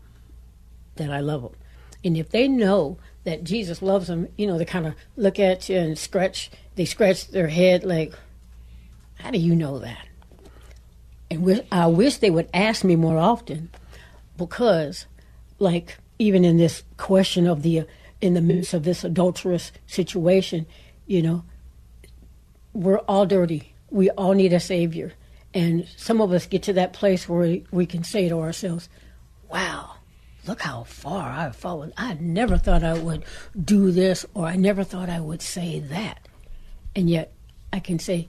that 0.95 1.11
I 1.11 1.19
love 1.19 1.41
them. 1.43 1.55
And 2.03 2.17
if 2.17 2.29
they 2.29 2.47
know 2.47 2.97
that 3.23 3.43
Jesus 3.43 3.81
loves 3.81 4.07
them, 4.07 4.27
you 4.37 4.45
know, 4.45 4.57
they 4.57 4.65
kind 4.65 4.85
of 4.85 4.93
look 5.17 5.39
at 5.39 5.69
you 5.69 5.77
and 5.77 5.97
scratch, 5.97 6.51
they 6.75 6.85
scratch 6.85 7.27
their 7.27 7.47
head 7.47 7.83
like, 7.83 8.13
how 9.15 9.31
do 9.31 9.39
you 9.39 9.55
know 9.55 9.79
that? 9.79 10.07
And 11.31 11.63
I 11.71 11.87
wish 11.87 12.17
they 12.17 12.29
would 12.29 12.49
ask 12.53 12.83
me 12.83 12.95
more 12.95 13.17
often 13.17 13.69
because, 14.37 15.07
like, 15.57 15.97
even 16.19 16.45
in 16.45 16.57
this 16.57 16.83
question 16.97 17.47
of 17.47 17.63
the, 17.63 17.85
in 18.25 18.33
the 18.33 18.41
midst 18.41 18.73
of 18.73 18.83
this 18.83 19.03
adulterous 19.03 19.71
situation, 19.87 20.65
you 21.05 21.21
know, 21.21 21.43
we're 22.73 22.99
all 22.99 23.25
dirty. 23.25 23.73
We 23.89 24.09
all 24.11 24.33
need 24.33 24.51
a 24.51 24.59
savior. 24.59 25.13
And 25.53 25.87
some 25.95 26.19
of 26.19 26.33
us 26.33 26.45
get 26.45 26.63
to 26.63 26.73
that 26.73 26.91
place 26.91 27.29
where 27.29 27.61
we, 27.71 27.85
can 27.85 28.03
say 28.03 28.27
to 28.27 28.41
ourselves, 28.41 28.89
wow, 29.49 29.95
look 30.45 30.61
how 30.61 30.83
far 30.83 31.29
I've 31.29 31.55
fallen. 31.55 31.93
I 31.95 32.15
never 32.15 32.57
thought 32.57 32.83
I 32.83 32.95
would 32.95 33.23
do 33.63 33.91
this 33.91 34.25
or 34.33 34.45
I 34.45 34.57
never 34.57 34.83
thought 34.83 35.09
I 35.09 35.21
would 35.21 35.41
say 35.41 35.79
that. 35.79 36.27
And 36.93 37.09
yet 37.09 37.31
I 37.71 37.79
can 37.79 37.99
say, 37.99 38.27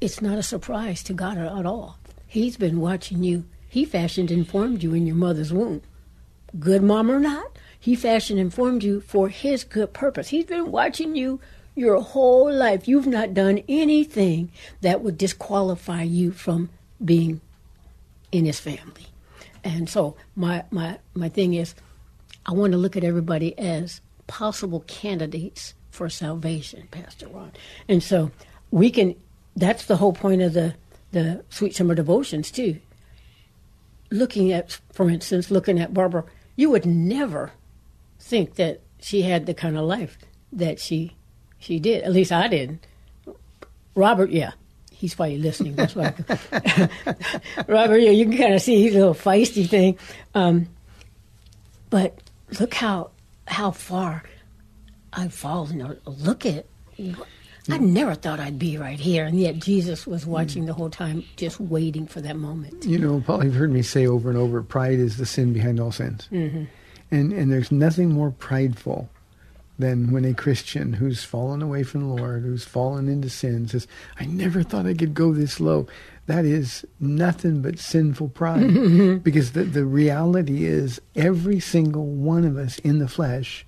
it's 0.00 0.20
not 0.20 0.38
a 0.38 0.42
surprise 0.42 1.02
to 1.04 1.12
God 1.12 1.38
at 1.38 1.66
all. 1.66 1.98
He's 2.26 2.56
been 2.56 2.80
watching 2.80 3.22
you. 3.22 3.44
He 3.68 3.84
fashioned 3.84 4.30
and 4.30 4.48
formed 4.48 4.82
you 4.82 4.94
in 4.94 5.06
your 5.06 5.16
mother's 5.16 5.52
womb. 5.52 5.82
Good 6.58 6.82
mom 6.82 7.10
or 7.10 7.20
not, 7.20 7.56
he 7.80 7.96
fashioned 7.96 8.38
and 8.38 8.52
formed 8.52 8.84
you 8.84 9.00
for 9.00 9.30
his 9.30 9.64
good 9.64 9.94
purpose. 9.94 10.28
He's 10.28 10.44
been 10.44 10.70
watching 10.70 11.16
you 11.16 11.40
your 11.74 12.00
whole 12.02 12.52
life. 12.52 12.86
You've 12.86 13.06
not 13.06 13.32
done 13.32 13.62
anything 13.68 14.52
that 14.82 15.00
would 15.00 15.16
disqualify 15.16 16.02
you 16.02 16.30
from 16.30 16.68
being 17.02 17.40
in 18.30 18.44
his 18.44 18.60
family. 18.60 19.06
And 19.64 19.88
so 19.88 20.16
my 20.36 20.64
my 20.70 20.98
my 21.14 21.30
thing 21.30 21.54
is 21.54 21.74
I 22.44 22.52
want 22.52 22.72
to 22.72 22.78
look 22.78 22.96
at 22.96 23.04
everybody 23.04 23.58
as 23.58 24.00
possible 24.26 24.80
candidates 24.86 25.74
for 25.90 26.08
salvation, 26.08 26.86
Pastor 26.90 27.28
Ron. 27.28 27.52
And 27.88 28.02
so 28.02 28.30
we 28.70 28.90
can 28.90 29.16
that's 29.56 29.86
the 29.86 29.96
whole 29.96 30.12
point 30.12 30.42
of 30.42 30.52
the 30.52 30.74
the 31.12 31.44
sweet 31.48 31.74
summer 31.74 31.94
devotions 31.94 32.50
too. 32.50 32.78
Looking 34.10 34.52
at 34.52 34.78
for 34.92 35.08
instance, 35.08 35.50
looking 35.50 35.80
at 35.80 35.94
Barbara, 35.94 36.24
you 36.56 36.70
would 36.70 36.84
never 36.84 37.52
think 38.30 38.54
that 38.54 38.80
she 39.00 39.22
had 39.22 39.46
the 39.46 39.54
kind 39.54 39.76
of 39.76 39.84
life 39.84 40.16
that 40.52 40.78
she 40.78 41.16
she 41.58 41.78
did. 41.78 42.04
At 42.04 42.12
least 42.12 42.32
I 42.32 42.48
didn't. 42.48 42.86
Robert, 43.94 44.30
yeah. 44.30 44.52
He's 44.92 45.14
probably 45.14 45.38
listening. 45.38 45.74
That's 45.76 45.96
why. 45.96 46.14
Robert, 47.68 47.98
yeah, 47.98 48.10
you 48.10 48.26
can 48.26 48.36
kind 48.36 48.54
of 48.54 48.62
see 48.62 48.82
he's 48.82 48.94
a 48.94 48.98
little 48.98 49.14
feisty 49.14 49.68
thing. 49.68 49.98
Um, 50.34 50.68
but 51.88 52.18
look 52.60 52.74
how 52.74 53.10
how 53.46 53.72
far 53.72 54.22
I've 55.12 55.34
fallen. 55.34 55.82
Or 55.82 55.98
Look 56.06 56.46
at. 56.46 56.66
I 57.68 57.78
never 57.78 58.14
thought 58.14 58.40
I'd 58.40 58.58
be 58.58 58.76
right 58.78 58.98
here, 58.98 59.24
and 59.24 59.38
yet 59.38 59.56
Jesus 59.56 60.06
was 60.06 60.26
watching 60.26 60.66
the 60.66 60.72
whole 60.72 60.90
time, 60.90 61.24
just 61.36 61.60
waiting 61.60 62.06
for 62.06 62.20
that 62.20 62.36
moment. 62.36 62.84
You 62.84 62.98
know, 62.98 63.22
Paul, 63.24 63.44
you've 63.44 63.54
heard 63.54 63.70
me 63.70 63.82
say 63.82 64.06
over 64.06 64.28
and 64.28 64.36
over, 64.36 64.62
pride 64.62 64.98
is 64.98 65.18
the 65.18 65.26
sin 65.26 65.52
behind 65.52 65.78
all 65.78 65.92
sins. 65.92 66.28
Mm-hmm. 66.32 66.64
And 67.10 67.32
and 67.32 67.50
there's 67.50 67.72
nothing 67.72 68.10
more 68.12 68.30
prideful 68.30 69.08
than 69.78 70.12
when 70.12 70.24
a 70.26 70.34
Christian 70.34 70.92
who's 70.94 71.24
fallen 71.24 71.62
away 71.62 71.82
from 71.82 72.02
the 72.02 72.14
Lord, 72.14 72.42
who's 72.42 72.64
fallen 72.64 73.08
into 73.08 73.30
sin, 73.30 73.66
says, 73.66 73.86
"I 74.18 74.26
never 74.26 74.62
thought 74.62 74.86
I 74.86 74.94
could 74.94 75.14
go 75.14 75.32
this 75.32 75.58
low." 75.60 75.86
That 76.26 76.44
is 76.44 76.84
nothing 77.00 77.62
but 77.62 77.78
sinful 77.78 78.28
pride, 78.28 79.22
because 79.24 79.52
the 79.52 79.64
the 79.64 79.84
reality 79.86 80.64
is 80.64 81.00
every 81.16 81.58
single 81.60 82.06
one 82.06 82.44
of 82.44 82.56
us 82.56 82.78
in 82.80 82.98
the 82.98 83.08
flesh 83.08 83.66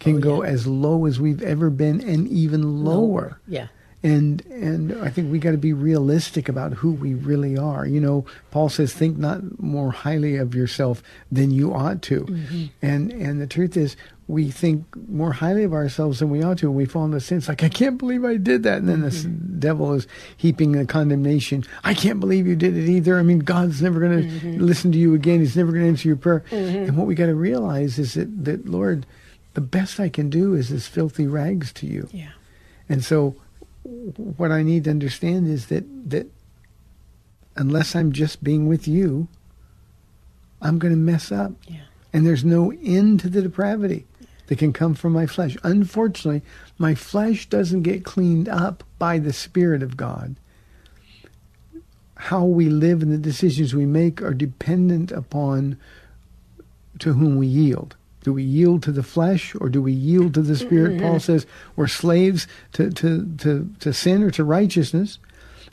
can 0.00 0.16
Oh, 0.16 0.20
go 0.20 0.40
as 0.40 0.66
low 0.66 1.04
as 1.06 1.20
we've 1.20 1.42
ever 1.42 1.68
been, 1.70 2.00
and 2.00 2.26
even 2.26 2.84
lower 2.84 3.38
Yeah. 3.46 3.68
And 4.02 4.44
and 4.46 4.92
I 5.02 5.10
think 5.10 5.30
we 5.30 5.38
got 5.38 5.50
to 5.50 5.58
be 5.58 5.72
realistic 5.72 6.48
about 6.48 6.72
who 6.72 6.92
we 6.92 7.14
really 7.14 7.58
are. 7.58 7.86
You 7.86 8.00
know, 8.00 8.24
Paul 8.50 8.68
says, 8.68 8.94
"Think 8.94 9.18
not 9.18 9.60
more 9.60 9.90
highly 9.90 10.36
of 10.36 10.54
yourself 10.54 11.02
than 11.30 11.50
you 11.50 11.74
ought 11.74 12.00
to," 12.02 12.24
mm-hmm. 12.24 12.64
and 12.80 13.12
and 13.12 13.40
the 13.40 13.46
truth 13.46 13.76
is, 13.76 13.96
we 14.26 14.50
think 14.50 14.86
more 15.08 15.32
highly 15.32 15.64
of 15.64 15.74
ourselves 15.74 16.20
than 16.20 16.30
we 16.30 16.42
ought 16.42 16.58
to, 16.58 16.68
and 16.68 16.76
we 16.76 16.86
fall 16.86 17.04
into 17.04 17.20
sin. 17.20 17.38
It's 17.38 17.48
like 17.48 17.62
I 17.62 17.68
can't 17.68 17.98
believe 17.98 18.24
I 18.24 18.36
did 18.36 18.62
that, 18.62 18.78
and 18.78 18.88
then 18.88 19.02
the 19.02 19.08
mm-hmm. 19.08 19.58
devil 19.58 19.92
is 19.92 20.06
heaping 20.34 20.72
the 20.72 20.86
condemnation. 20.86 21.64
I 21.84 21.92
can't 21.92 22.20
believe 22.20 22.46
you 22.46 22.56
did 22.56 22.76
it 22.76 22.88
either. 22.88 23.18
I 23.18 23.22
mean, 23.22 23.40
God's 23.40 23.82
never 23.82 24.00
going 24.00 24.22
to 24.22 24.28
mm-hmm. 24.28 24.62
listen 24.62 24.92
to 24.92 24.98
you 24.98 25.14
again. 25.14 25.40
He's 25.40 25.56
never 25.56 25.72
going 25.72 25.84
to 25.84 25.88
answer 25.88 26.08
your 26.08 26.16
prayer. 26.16 26.42
And 26.50 26.96
what 26.96 27.06
we 27.06 27.14
got 27.14 27.26
to 27.26 27.34
realize 27.34 27.98
is 27.98 28.14
that 28.14 28.44
that 28.46 28.66
Lord, 28.66 29.04
the 29.52 29.60
best 29.60 30.00
I 30.00 30.08
can 30.08 30.30
do 30.30 30.54
is 30.54 30.72
as 30.72 30.86
filthy 30.86 31.26
rags 31.26 31.70
to 31.74 31.86
you. 31.86 32.08
Yeah. 32.12 32.30
And 32.88 33.04
so 33.04 33.36
what 33.82 34.50
I 34.52 34.62
need 34.62 34.84
to 34.84 34.90
understand 34.90 35.46
is 35.48 35.66
that 35.66 35.84
that 36.10 36.26
unless 37.56 37.96
I'm 37.96 38.12
just 38.12 38.42
being 38.44 38.66
with 38.68 38.86
you, 38.88 39.28
I'm 40.62 40.78
going 40.78 40.92
to 40.92 40.98
mess 40.98 41.32
up. 41.32 41.52
Yeah. 41.66 41.80
And 42.12 42.26
there's 42.26 42.44
no 42.44 42.72
end 42.72 43.20
to 43.20 43.28
the 43.28 43.42
depravity 43.42 44.06
that 44.46 44.58
can 44.58 44.72
come 44.72 44.94
from 44.94 45.12
my 45.12 45.26
flesh. 45.26 45.56
Unfortunately, 45.62 46.42
my 46.78 46.94
flesh 46.94 47.48
doesn't 47.48 47.82
get 47.82 48.04
cleaned 48.04 48.48
up 48.48 48.82
by 48.98 49.18
the 49.18 49.32
Spirit 49.32 49.82
of 49.82 49.96
God. 49.96 50.36
how 52.20 52.44
we 52.44 52.68
live 52.68 53.02
and 53.02 53.10
the 53.10 53.18
decisions 53.18 53.74
we 53.74 53.86
make 53.86 54.20
are 54.20 54.34
dependent 54.34 55.10
upon 55.10 55.78
to 56.98 57.14
whom 57.14 57.36
we 57.36 57.46
yield. 57.46 57.96
Do 58.22 58.32
we 58.32 58.42
yield 58.42 58.82
to 58.84 58.92
the 58.92 59.02
flesh 59.02 59.54
or 59.60 59.68
do 59.68 59.80
we 59.80 59.92
yield 59.92 60.34
to 60.34 60.42
the 60.42 60.56
spirit? 60.56 60.92
Mm-hmm. 60.92 61.02
Paul 61.02 61.20
says 61.20 61.46
we're 61.76 61.86
slaves 61.86 62.46
to, 62.74 62.90
to, 62.90 63.26
to, 63.38 63.70
to 63.80 63.92
sin 63.92 64.22
or 64.22 64.30
to 64.32 64.44
righteousness. 64.44 65.18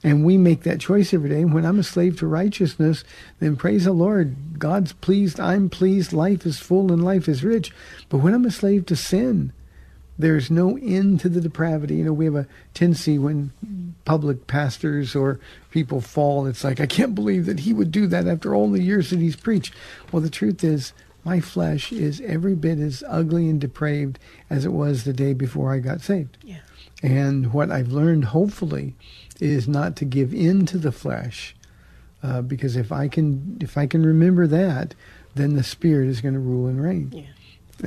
And 0.04 0.24
we 0.24 0.38
make 0.38 0.64
that 0.64 0.80
choice 0.80 1.14
every 1.14 1.30
day. 1.30 1.42
And 1.42 1.54
when 1.54 1.66
I'm 1.66 1.80
a 1.80 1.84
slave 1.84 2.20
to 2.20 2.28
righteousness, 2.28 3.04
then 3.40 3.56
praise 3.56 3.86
the 3.86 3.92
Lord. 3.92 4.60
God's 4.60 4.94
pleased. 4.94 5.40
I'm 5.40 5.70
pleased. 5.70 6.14
Life 6.14 6.46
is 6.46 6.60
full 6.60 6.92
and 6.94 7.04
life 7.04 7.28
is 7.28 7.44
rich. 7.44 7.74
But 8.08 8.20
when 8.20 8.34
I'm 8.34 8.46
a 8.46 8.52
slave 8.52 8.86
to 8.88 8.96
sin, 8.96 9.54
there's 10.20 10.50
no 10.50 10.78
end 10.78 11.20
to 11.22 11.30
the 11.30 11.42
depravity. 11.42 11.96
You 11.96 12.06
know, 12.06 12.14
we 12.14 12.26
have 12.26 12.36
a 12.36 12.48
tendency 12.74 13.18
when 13.18 13.52
public 14.06 14.48
pastors 14.48 15.16
or 15.16 15.40
people 15.70 16.02
fall, 16.02 16.48
it's 16.48 16.64
like, 16.64 16.80
I 16.80 16.86
can't 16.86 17.14
believe 17.14 17.46
that 17.46 17.60
he 17.60 17.74
would 17.74 17.92
do 17.92 18.08
that 18.08 18.26
after 18.28 18.56
all 18.56 18.72
the 18.72 18.82
years 18.82 19.10
that 19.10 19.20
he's 19.20 19.36
preached. 19.36 19.74
Well, 20.12 20.22
the 20.22 20.30
truth 20.30 20.64
is, 20.64 20.94
my 21.28 21.42
flesh 21.42 21.92
is 21.92 22.22
every 22.22 22.56
bit 22.56 22.80
as 22.80 23.04
ugly 23.06 23.50
and 23.50 23.60
depraved 23.60 24.18
as 24.50 24.64
it 24.64 24.72
was 24.72 25.04
the 25.04 25.12
day 25.12 25.34
before 25.34 25.74
I 25.74 25.80
got 25.80 26.00
saved. 26.00 26.38
Yeah. 26.42 26.60
And 27.04 27.52
what 27.52 27.70
I've 27.70 27.92
learned, 27.92 28.24
hopefully, 28.26 28.96
is 29.42 29.68
not 29.68 29.98
to 29.98 30.06
give 30.06 30.34
in 30.34 30.66
to 30.68 30.78
the 30.78 30.92
flesh, 30.94 31.54
uh, 32.24 32.42
because 32.44 32.78
if 32.78 32.94
I 32.94 33.10
can, 33.10 33.58
if 33.60 33.78
I 33.78 33.88
can 33.88 34.06
remember 34.06 34.48
that, 34.48 34.96
then 35.36 35.56
the 35.56 35.64
Spirit 35.64 36.08
is 36.08 36.22
going 36.22 36.34
to 36.34 36.40
rule 36.40 36.68
and 36.68 36.82
reign, 36.82 37.12
Yeah. 37.14 37.24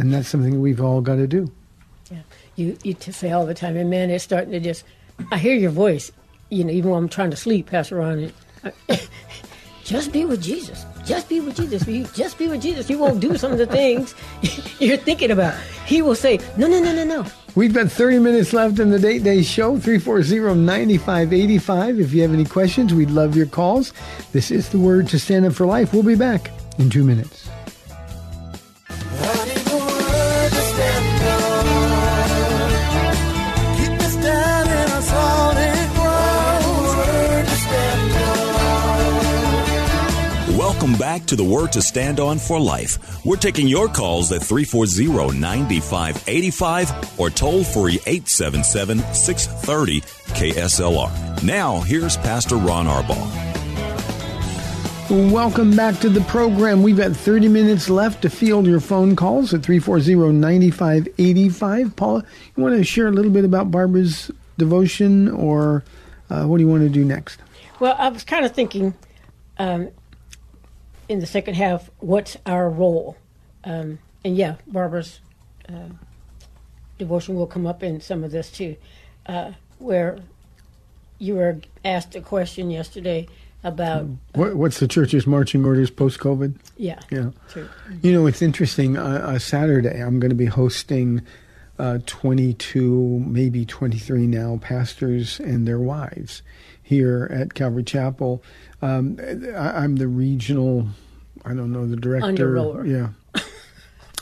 and 0.00 0.12
that's 0.12 0.29
something 0.29 0.61
we've 0.61 0.81
all 0.83 1.00
got 1.00 1.16
to 1.16 1.26
do. 1.26 1.50
Yeah. 2.11 2.18
You 2.57 2.76
you 2.85 2.92
to 2.94 3.11
say 3.12 3.33
all 3.33 3.46
the 3.46 3.55
time, 3.55 3.74
and 3.79 3.88
man, 3.88 4.11
it's 4.11 4.22
starting 4.22 4.53
to 4.53 4.61
just. 4.61 4.85
I 5.33 5.38
hear 5.38 5.57
your 5.57 5.70
voice, 5.70 6.12
you 6.50 6.62
know, 6.64 6.72
even 6.72 6.90
when 6.90 7.03
I'm 7.05 7.09
trying 7.09 7.31
to 7.31 7.37
sleep, 7.37 7.66
Pastor 7.70 7.96
Ron. 7.96 8.31
And, 8.64 8.72
uh, 8.90 8.96
just 9.85 10.12
be 10.12 10.24
with 10.26 10.42
Jesus. 10.42 10.85
Just 11.11 11.29
be 11.29 11.40
with 11.40 11.57
Jesus. 11.57 11.87
You 11.88 12.05
just 12.14 12.38
be 12.38 12.46
with 12.46 12.62
Jesus. 12.62 12.87
He 12.87 12.94
won't 12.94 13.18
do 13.18 13.37
some 13.37 13.51
of 13.51 13.59
the 13.59 13.66
things 13.66 14.14
you're 14.79 14.96
thinking 14.96 15.33
about. 15.33 15.61
He 15.85 16.03
will 16.03 16.14
say, 16.14 16.38
no, 16.57 16.68
no, 16.68 16.81
no, 16.81 16.94
no, 16.94 17.03
no. 17.03 17.27
We've 17.57 17.75
got 17.75 17.90
30 17.90 18.20
minutes 18.20 18.53
left 18.53 18.79
in 18.79 18.90
the 18.90 18.99
Date 19.01 19.25
Day 19.25 19.42
Show, 19.42 19.77
340-9585. 19.79 22.01
If 22.01 22.12
you 22.12 22.23
have 22.23 22.33
any 22.33 22.44
questions, 22.44 22.94
we'd 22.94 23.11
love 23.11 23.35
your 23.35 23.46
calls. 23.46 23.92
This 24.31 24.53
is 24.53 24.68
the 24.68 24.79
word 24.79 25.09
to 25.09 25.18
stand 25.18 25.46
up 25.46 25.55
for 25.55 25.66
life. 25.66 25.92
We'll 25.92 26.05
be 26.05 26.14
back 26.14 26.53
in 26.79 26.90
two 26.90 27.03
minutes. 27.03 27.39
Back 41.11 41.27
to 41.27 41.35
the 41.35 41.42
Word 41.42 41.73
to 41.73 41.83
Stand 41.83 42.20
On 42.20 42.38
for 42.38 42.61
Life. 42.61 43.27
We're 43.27 43.35
taking 43.35 43.66
your 43.66 43.88
calls 43.88 44.31
at 44.31 44.44
340 44.44 45.37
9585 45.37 47.18
or 47.18 47.31
toll 47.31 47.64
free 47.64 47.99
877 48.07 48.99
630 49.12 50.03
KSLR. 50.03 51.42
Now, 51.42 51.81
here's 51.81 52.16
Pastor 52.16 52.55
Ron 52.55 52.87
Arbaugh. 52.87 53.27
Welcome 55.33 55.75
back 55.75 55.99
to 55.99 56.09
the 56.09 56.20
program. 56.20 56.85
We've 56.85 56.96
got 56.96 57.16
30 57.16 57.49
minutes 57.49 57.90
left 57.90 58.23
to 58.23 58.31
field 58.31 58.68
your 58.68 58.79
phone 58.79 59.16
calls 59.16 59.53
at 59.53 59.62
340-9585. 59.62 61.96
Paula, 61.96 62.25
you 62.55 62.62
want 62.62 62.77
to 62.77 62.85
share 62.85 63.09
a 63.09 63.11
little 63.11 63.33
bit 63.33 63.44
about 63.44 63.73
Barbara's 63.73 64.31
devotion 64.59 65.29
or 65.29 65.83
uh, 66.31 66.44
what 66.44 66.59
do 66.59 66.62
you 66.62 66.70
want 66.70 66.85
to 66.85 66.88
do 66.88 67.05
next? 67.05 67.40
Well, 67.81 67.96
I 67.99 68.11
was 68.11 68.23
kind 68.23 68.44
of 68.44 68.53
thinking 68.53 68.94
um, 69.59 69.88
in 71.11 71.18
the 71.18 71.27
second 71.27 71.55
half, 71.55 71.90
what's 71.99 72.37
our 72.46 72.70
role? 72.70 73.16
Um, 73.64 73.99
and 74.25 74.37
yeah, 74.37 74.55
Barbara's 74.68 75.18
uh, 75.68 75.88
devotion 76.99 77.35
will 77.35 77.49
come 77.49 77.66
up 77.66 77.83
in 77.83 78.01
some 78.01 78.23
of 78.23 78.31
this 78.31 78.49
too, 78.49 78.77
uh, 79.27 79.51
where 79.79 80.20
you 81.18 81.35
were 81.35 81.59
asked 81.85 82.14
a 82.14 82.20
question 82.20 82.70
yesterday 82.70 83.27
about, 83.64 84.07
What, 84.35 84.55
what's 84.55 84.79
the 84.79 84.87
church's 84.87 85.27
marching 85.27 85.64
orders 85.64 85.90
post-COVID? 85.90 86.55
yeah, 86.77 87.01
Yeah. 87.11 87.31
true. 87.49 87.68
You 88.03 88.12
know, 88.12 88.27
it's 88.29 88.40
interesting. 88.40 88.96
Uh, 88.96 89.03
uh, 89.35 89.38
Saturday, 89.40 90.01
I'm 90.01 90.20
going 90.20 90.31
to 90.31 90.37
be 90.37 90.46
hosting 90.46 91.23
uh, 91.77 91.99
22, 92.07 93.25
maybe 93.27 93.64
23 93.64 94.29
now, 94.29 94.61
pastors 94.62 95.40
and 95.40 95.66
their 95.66 95.81
wives 95.81 96.42
here 96.81 97.29
at 97.33 97.55
Calvary 97.55 97.83
Chapel. 97.83 98.44
Um, 98.83 99.19
I, 99.55 99.83
I'm 99.83 99.97
the 99.97 100.09
regional, 100.09 100.88
I 101.45 101.55
don't 101.55 101.73
know, 101.73 101.87
the 101.87 101.97
director. 101.97 102.27
Underrower. 102.29 102.88
Yeah. 102.88 103.43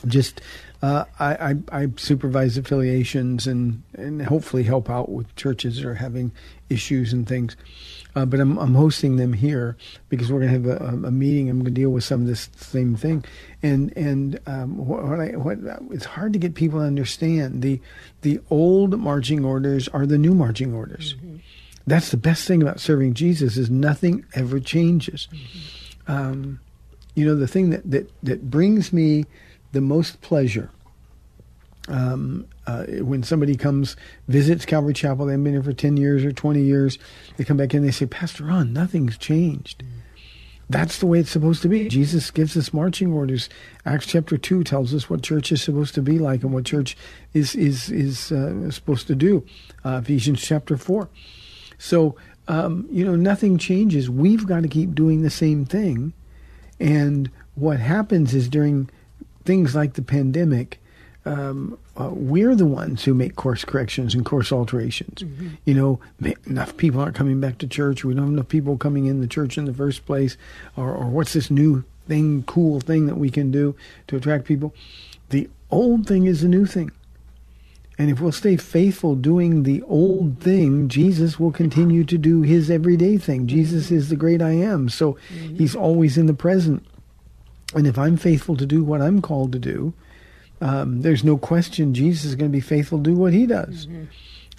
Just, 0.07 0.41
uh, 0.81 1.05
I, 1.19 1.51
I, 1.51 1.55
I 1.83 1.87
supervise 1.97 2.57
affiliations 2.57 3.47
and, 3.47 3.83
and 3.95 4.21
hopefully 4.21 4.63
help 4.63 4.89
out 4.89 5.09
with 5.09 5.35
churches 5.35 5.77
that 5.77 5.85
are 5.85 5.95
having 5.95 6.31
issues 6.69 7.11
and 7.11 7.27
things. 7.27 7.57
Uh, 8.15 8.25
but 8.25 8.39
I'm, 8.39 8.57
I'm 8.57 8.73
hosting 8.73 9.17
them 9.17 9.33
here 9.33 9.77
because 10.09 10.31
we're 10.31 10.39
going 10.39 10.63
to 10.63 10.69
have 10.71 10.81
a, 10.81 11.07
a 11.07 11.11
meeting. 11.11 11.49
I'm 11.49 11.57
going 11.57 11.65
to 11.65 11.71
deal 11.71 11.91
with 11.91 12.03
some 12.03 12.21
of 12.21 12.27
this 12.27 12.49
same 12.57 12.95
thing, 12.95 13.23
and 13.61 13.95
and 13.95 14.39
um, 14.47 14.77
what, 14.77 15.03
what 15.03 15.19
I 15.19 15.35
what 15.35 15.59
it's 15.91 16.05
hard 16.05 16.33
to 16.33 16.39
get 16.39 16.55
people 16.55 16.79
to 16.79 16.85
understand 16.85 17.61
the 17.61 17.79
the 18.21 18.39
old 18.49 18.99
marching 18.99 19.45
orders 19.45 19.87
are 19.89 20.07
the 20.07 20.17
new 20.17 20.33
marching 20.33 20.73
orders. 20.73 21.15
That's 21.87 22.11
the 22.11 22.17
best 22.17 22.47
thing 22.47 22.61
about 22.61 22.79
serving 22.79 23.15
Jesus 23.15 23.57
is 23.57 23.69
nothing 23.69 24.25
ever 24.33 24.59
changes. 24.59 25.27
Um, 26.07 26.59
you 27.15 27.25
know 27.25 27.35
the 27.35 27.47
thing 27.47 27.71
that, 27.71 27.89
that 27.89 28.11
that 28.23 28.49
brings 28.49 28.93
me 28.93 29.25
the 29.71 29.81
most 29.81 30.21
pleasure 30.21 30.69
um, 31.89 32.47
uh, 32.67 32.85
when 33.01 33.23
somebody 33.23 33.55
comes 33.55 33.95
visits 34.27 34.65
Calvary 34.65 34.93
Chapel, 34.93 35.25
they've 35.25 35.43
been 35.43 35.53
here 35.53 35.63
for 35.63 35.73
ten 35.73 35.97
years 35.97 36.23
or 36.23 36.31
twenty 36.31 36.61
years. 36.61 36.99
They 37.37 37.43
come 37.43 37.57
back 37.57 37.73
in, 37.73 37.83
they 37.83 37.91
say, 37.91 38.05
Pastor 38.05 38.45
Ron, 38.45 38.73
nothing's 38.73 39.17
changed. 39.17 39.83
That's 40.69 40.99
the 40.99 41.07
way 41.07 41.19
it's 41.19 41.31
supposed 41.31 41.63
to 41.63 41.67
be. 41.67 41.89
Jesus 41.89 42.29
gives 42.29 42.55
us 42.55 42.71
marching 42.71 43.11
orders. 43.11 43.49
Acts 43.87 44.05
chapter 44.05 44.37
two 44.37 44.63
tells 44.63 44.93
us 44.93 45.09
what 45.09 45.23
church 45.23 45.51
is 45.51 45.63
supposed 45.63 45.95
to 45.95 46.01
be 46.03 46.19
like 46.19 46.43
and 46.43 46.53
what 46.53 46.65
church 46.65 46.95
is 47.33 47.55
is 47.55 47.89
is 47.89 48.31
uh, 48.31 48.69
supposed 48.69 49.07
to 49.07 49.15
do. 49.15 49.43
Uh, 49.83 49.99
Ephesians 50.03 50.41
chapter 50.41 50.77
four. 50.77 51.09
So 51.79 52.15
um, 52.47 52.87
you 52.91 53.03
know 53.03 53.15
nothing 53.15 53.57
changes. 53.57 54.09
We've 54.09 54.45
got 54.45 54.61
to 54.61 54.67
keep 54.67 54.93
doing 54.93 55.23
the 55.23 55.29
same 55.31 55.65
thing. 55.65 56.13
And 56.79 57.31
what 57.55 57.79
happens 57.79 58.33
is 58.33 58.47
during 58.47 58.89
things 59.45 59.75
like 59.75 59.93
the 59.93 60.01
pandemic, 60.01 60.79
um, 61.25 61.77
uh, 61.99 62.09
we're 62.11 62.55
the 62.55 62.65
ones 62.65 63.03
who 63.03 63.13
make 63.13 63.35
course 63.35 63.65
corrections 63.65 64.15
and 64.15 64.25
course 64.25 64.51
alterations. 64.51 65.23
You 65.65 65.73
know, 65.73 65.99
enough 66.45 66.77
people 66.77 67.01
aren't 67.01 67.15
coming 67.15 67.39
back 67.41 67.57
to 67.59 67.67
church. 67.67 68.05
We 68.05 68.13
don't 68.13 68.23
have 68.23 68.33
enough 68.33 68.47
people 68.47 68.77
coming 68.77 69.05
in 69.05 69.19
the 69.21 69.27
church 69.27 69.57
in 69.57 69.65
the 69.65 69.73
first 69.73 70.05
place. 70.05 70.37
Or, 70.77 70.93
or 70.93 71.07
what's 71.07 71.33
this 71.33 71.51
new 71.51 71.83
thing, 72.07 72.43
cool 72.43 72.79
thing 72.79 73.05
that 73.07 73.17
we 73.17 73.29
can 73.29 73.51
do 73.51 73.75
to 74.07 74.15
attract 74.15 74.45
people? 74.45 74.73
The 75.29 75.49
old 75.69 76.07
thing 76.07 76.25
is 76.25 76.41
the 76.41 76.47
new 76.47 76.65
thing. 76.65 76.91
And 77.99 78.09
if 78.09 78.21
we'll 78.21 78.31
stay 78.31 78.55
faithful 78.55 79.15
doing 79.15 79.63
the 79.63 79.83
old 79.83 80.39
thing, 80.39 80.87
Jesus 80.87 81.37
will 81.37 81.51
continue 81.51 82.05
to 82.05 82.17
do 82.17 82.41
his 82.43 82.71
everyday 82.71 83.17
thing. 83.17 83.45
Jesus 83.45 83.91
is 83.91 84.07
the 84.07 84.15
great 84.15 84.41
I 84.41 84.51
am. 84.51 84.87
So 84.87 85.17
he's 85.57 85.75
always 85.75 86.17
in 86.17 86.25
the 86.25 86.33
present. 86.33 86.85
And 87.75 87.85
if 87.85 87.97
I'm 87.99 88.15
faithful 88.15 88.55
to 88.55 88.65
do 88.65 88.85
what 88.85 89.01
I'm 89.01 89.21
called 89.21 89.51
to 89.51 89.59
do, 89.59 89.93
um, 90.61 91.01
there's 91.01 91.25
no 91.25 91.37
question 91.37 91.93
Jesus 91.93 92.23
is 92.23 92.35
going 92.35 92.49
to 92.49 92.55
be 92.55 92.61
faithful 92.61 92.99
to 92.99 93.03
do 93.03 93.15
what 93.15 93.33
he 93.33 93.45
does. 93.45 93.85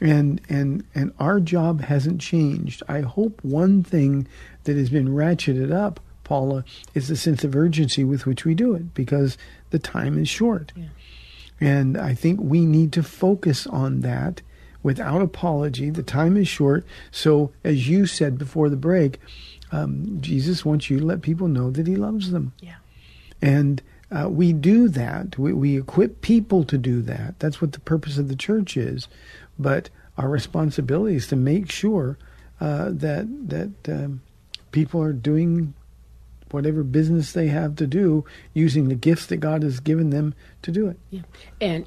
And 0.02 0.40
and 0.48 0.84
and 0.94 1.12
our 1.18 1.40
job 1.40 1.80
hasn't 1.82 2.20
changed. 2.20 2.82
I 2.88 3.00
hope 3.00 3.42
one 3.42 3.82
thing 3.82 4.26
that 4.64 4.76
has 4.76 4.88
been 4.90 5.08
ratcheted 5.08 5.72
up, 5.72 5.98
Paula, 6.24 6.64
is 6.94 7.08
the 7.08 7.16
sense 7.16 7.42
of 7.44 7.56
urgency 7.56 8.04
with 8.04 8.26
which 8.26 8.44
we 8.44 8.54
do 8.54 8.74
it 8.74 8.94
because 8.94 9.36
the 9.70 9.78
time 9.78 10.18
is 10.18 10.28
short. 10.28 10.72
And 11.60 11.98
I 11.98 12.14
think 12.14 12.40
we 12.40 12.64
need 12.64 12.92
to 12.92 13.02
focus 13.02 13.66
on 13.66 14.00
that 14.00 14.42
without 14.82 15.20
apology. 15.20 15.90
The 15.90 16.02
time 16.02 16.36
is 16.36 16.48
short. 16.48 16.86
So, 17.10 17.52
as 17.62 17.88
you 17.88 18.06
said 18.06 18.38
before 18.38 18.70
the 18.70 18.76
break, 18.76 19.20
um, 19.72 20.20
Jesus 20.20 20.64
wants 20.64 20.90
you 20.90 20.98
to 21.00 21.04
let 21.04 21.22
people 21.22 21.48
know 21.48 21.70
that 21.70 21.86
he 21.86 21.96
loves 21.96 22.30
them. 22.30 22.52
Yeah. 22.60 22.76
And 23.42 23.82
uh, 24.10 24.28
we 24.28 24.52
do 24.52 24.88
that. 24.88 25.38
We, 25.38 25.52
we 25.52 25.78
equip 25.78 26.22
people 26.22 26.64
to 26.64 26.76
do 26.78 27.02
that. 27.02 27.38
That's 27.38 27.60
what 27.60 27.72
the 27.72 27.80
purpose 27.80 28.18
of 28.18 28.28
the 28.28 28.36
church 28.36 28.76
is. 28.76 29.06
But 29.58 29.90
our 30.18 30.28
responsibility 30.28 31.16
is 31.16 31.28
to 31.28 31.36
make 31.36 31.70
sure 31.70 32.18
uh, 32.60 32.90
that 32.92 33.26
that 33.48 33.88
um, 33.88 34.22
people 34.72 35.00
are 35.02 35.12
doing 35.12 35.74
whatever 36.52 36.82
business 36.82 37.32
they 37.32 37.48
have 37.48 37.76
to 37.76 37.86
do 37.86 38.24
using 38.54 38.88
the 38.88 38.94
gifts 38.94 39.26
that 39.26 39.38
God 39.38 39.62
has 39.62 39.80
given 39.80 40.10
them 40.10 40.34
to 40.62 40.70
do 40.70 40.88
it. 40.88 40.98
Yeah. 41.10 41.22
And 41.60 41.86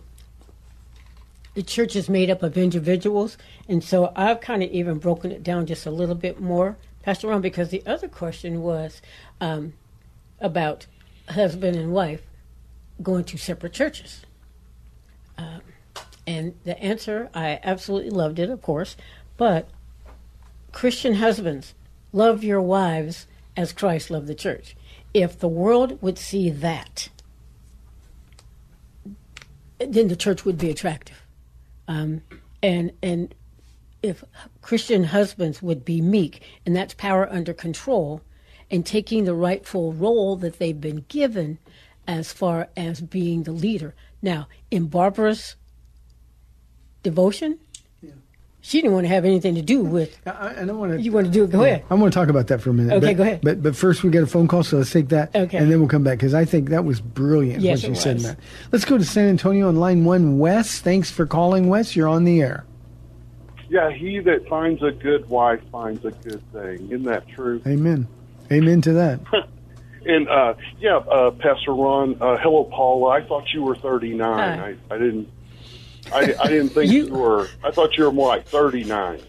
the 1.54 1.63
church 1.63 1.95
is 1.95 2.10
made 2.10 2.30
up 2.30 2.41
of 2.43 2.58
individuals. 2.58 3.38
And 3.69 3.84
so 3.84 4.12
I've 4.15 4.41
kind 4.41 4.63
of 4.63 4.71
even 4.71 4.97
broken 4.97 5.32
it 5.32 5.43
down 5.43 5.65
just 5.65 5.86
a 5.86 5.91
little 5.91 6.15
bit 6.15 6.39
more 6.39 6.78
Pastor 7.04 7.28
Ron, 7.28 7.41
because 7.41 7.69
the 7.69 7.84
other 7.86 8.08
question 8.08 8.62
was 8.62 9.02
um, 9.41 9.73
about 10.39 10.88
husband 11.30 11.76
and 11.76 11.91
wife 11.91 12.21
going 13.02 13.26
to 13.26 13.38
separate 13.38 13.73
churches. 13.73 14.21
Um, 15.38 15.62
and 16.26 16.56
the 16.63 16.80
answer, 16.82 17.30
I 17.34 17.60
absolutely 17.62 18.10
loved 18.10 18.39
it, 18.39 18.49
of 18.49 18.62
course, 18.62 18.95
but 19.36 19.69
Christian 20.71 21.15
husbands, 21.15 21.76
love 22.13 22.41
your 22.41 22.62
wives 22.62 23.28
as 23.55 23.73
Christ 23.73 24.09
loved 24.09 24.27
the 24.27 24.35
church. 24.35 24.75
If 25.13 25.39
the 25.39 25.47
world 25.47 26.01
would 26.01 26.17
see 26.17 26.49
that, 26.49 27.09
then 29.79 30.07
the 30.07 30.15
church 30.15 30.45
would 30.45 30.57
be 30.57 30.69
attractive. 30.69 31.21
Um, 31.87 32.21
and 32.61 32.91
and 33.01 33.35
if 34.01 34.23
Christian 34.61 35.05
husbands 35.05 35.61
would 35.61 35.85
be 35.85 36.01
meek, 36.01 36.41
and 36.65 36.75
that's 36.75 36.93
power 36.93 37.27
under 37.31 37.53
control, 37.53 38.21
and 38.69 38.85
taking 38.85 39.25
the 39.25 39.35
rightful 39.35 39.93
role 39.93 40.35
that 40.37 40.59
they've 40.59 40.79
been 40.79 41.05
given 41.07 41.59
as 42.07 42.33
far 42.33 42.69
as 42.75 43.01
being 43.01 43.43
the 43.43 43.51
leader. 43.51 43.95
Now, 44.21 44.47
in 44.71 44.87
Barbara's 44.87 45.55
devotion, 47.01 47.59
she 48.65 48.80
didn't 48.80 48.93
want 48.93 49.04
to 49.04 49.10
have 49.10 49.26
anything 49.26 49.56
to 49.56 49.62
do 49.62 49.84
with. 49.84 50.17
I, 50.26 50.62
I 50.62 50.65
don't 50.65 50.80
want 50.80 50.93
to. 50.93 51.02
You 51.02 51.12
want 51.12 51.26
to 51.28 51.32
do 51.32 51.43
it? 51.43 51.52
Go 51.52 51.63
ahead. 51.65 51.84
I 51.89 51.95
want 51.95 52.13
to 52.13 52.17
talk 52.17 52.30
about 52.30 52.47
that 52.47 52.62
for 52.62 52.69
a 52.69 52.73
minute. 52.73 52.93
Okay, 52.93 53.08
but, 53.08 53.17
go 53.17 53.23
ahead. 53.23 53.41
But 53.43 53.62
but 53.62 53.76
first 53.76 54.04
we 54.04 54.10
get 54.10 54.23
a 54.23 54.28
phone 54.28 54.47
call, 54.47 54.63
so 54.63 54.78
let's 54.78 54.89
take 54.89 55.10
that. 55.10 55.36
Okay. 55.36 55.58
And 55.58 55.69
then 55.69 55.80
we'll 55.80 55.89
come 55.89 56.06
back 56.06 56.17
because 56.17 56.34
I 56.34 56.45
think 56.45 56.69
that 56.69 56.86
was 56.86 57.02
brilliant 57.02 57.62
Yes, 57.62 57.84
what 57.84 57.89
you 57.89 57.93
it 57.93 57.97
said, 57.97 58.15
was. 58.15 58.23
Matt. 58.23 58.39
Let's 58.71 58.86
go 58.86 58.97
to 58.97 59.04
San 59.04 59.28
Antonio 59.28 59.67
on 59.67 59.76
line 59.76 60.06
one. 60.06 60.39
Wes, 60.39 60.80
thanks 60.80 61.12
for 61.12 61.26
calling. 61.26 61.67
Wes, 61.67 61.93
you're 61.93 62.08
on 62.08 62.23
the 62.23 62.41
air. 62.41 62.65
Yeah, 63.67 63.91
he 63.91 64.19
that 64.19 64.47
finds 64.47 64.82
a 64.82 64.91
good 64.91 65.28
wife 65.28 65.60
finds 65.69 66.06
a 66.06 66.12
good 66.12 66.41
thing. 66.54 66.86
Isn't 66.86 67.04
that 67.04 67.28
true? 67.28 67.62
Amen. 67.67 68.08
Amen 68.49 68.82
to 68.84 68.93
that. 68.93 69.19
And 70.06 70.28
uh, 70.28 70.56
yeah, 70.80 70.97
uh, 70.97 71.32
Pastor 71.32 71.73
Ron, 71.73 72.17
uh, 72.21 72.38
hello, 72.38 72.65
Paula. 72.65 73.12
I 73.12 73.26
thought 73.26 73.45
you 73.54 73.63
were 73.63 73.76
39. 73.76 74.19
Hi. 74.19 74.76
I, 74.91 74.93
I 74.93 74.97
didn't. 74.97 75.30
I, 76.11 76.33
I 76.39 76.47
didn't 76.47 76.69
think 76.69 76.91
You- 76.91 77.07
you, 77.07 77.13
were. 77.13 77.47
I 77.63 77.71
thought 77.71 77.97
you 77.97 78.03
were 78.05 78.11
more 78.11 78.27
like 78.29 78.47
39. 78.47 79.21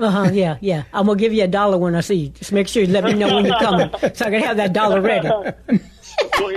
Uh 0.00 0.10
huh. 0.10 0.30
Yeah, 0.32 0.56
yeah. 0.60 0.82
I'm 0.92 1.06
gonna 1.06 1.18
give 1.18 1.32
you 1.32 1.44
a 1.44 1.48
dollar 1.48 1.78
when 1.78 1.94
I 1.94 2.00
see 2.00 2.14
you. 2.16 2.28
Just 2.30 2.50
make 2.52 2.66
sure 2.66 2.82
you 2.82 2.88
let 2.88 3.04
me 3.04 3.14
know 3.14 3.36
when 3.36 3.46
you're 3.46 3.58
coming, 3.58 3.90
so 4.14 4.24
I 4.26 4.30
can 4.30 4.42
have 4.42 4.56
that 4.56 4.72
dollar 4.72 5.00
ready. 5.00 5.28
well, 5.28 5.54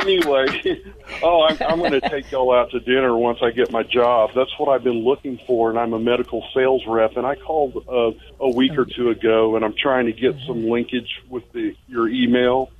anyway, 0.01 0.81
oh, 1.21 1.43
I'm, 1.47 1.57
I'm 1.69 1.77
going 1.79 1.91
to 1.91 2.01
take 2.09 2.31
y'all 2.31 2.51
out 2.51 2.71
to 2.71 2.79
dinner 2.79 3.15
once 3.15 3.37
I 3.43 3.51
get 3.51 3.71
my 3.71 3.83
job. 3.83 4.31
That's 4.35 4.49
what 4.57 4.69
I've 4.69 4.83
been 4.83 5.03
looking 5.03 5.39
for, 5.45 5.69
and 5.69 5.77
I'm 5.77 5.93
a 5.93 5.99
medical 5.99 6.43
sales 6.53 6.81
rep. 6.87 7.15
And 7.15 7.27
I 7.27 7.35
called 7.35 7.85
uh, 7.87 8.11
a 8.43 8.49
week 8.49 8.75
or 8.77 8.85
two 8.85 9.09
ago, 9.11 9.55
and 9.55 9.63
I'm 9.63 9.75
trying 9.79 10.07
to 10.07 10.13
get 10.13 10.35
some 10.47 10.67
linkage 10.67 11.21
with 11.29 11.43
the 11.53 11.75
your 11.87 12.09
email, 12.09 12.71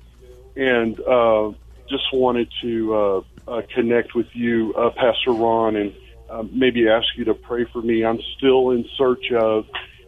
and 0.55 0.99
uh, 1.01 1.51
just 1.87 2.11
wanted 2.11 2.49
to 2.63 2.95
uh, 2.95 3.21
uh, 3.47 3.61
connect 3.73 4.15
with 4.15 4.27
you, 4.33 4.73
uh, 4.75 4.89
Pastor 4.89 5.31
Ron, 5.33 5.75
and 5.75 5.93
uh, 6.29 6.43
maybe 6.51 6.87
ask 6.89 7.07
you 7.15 7.25
to 7.25 7.33
pray 7.33 7.65
for 7.65 7.81
me. 7.81 8.05
I'm 8.05 8.19
still 8.37 8.71
in 8.71 8.85
search 8.97 9.31
of, 9.31 9.65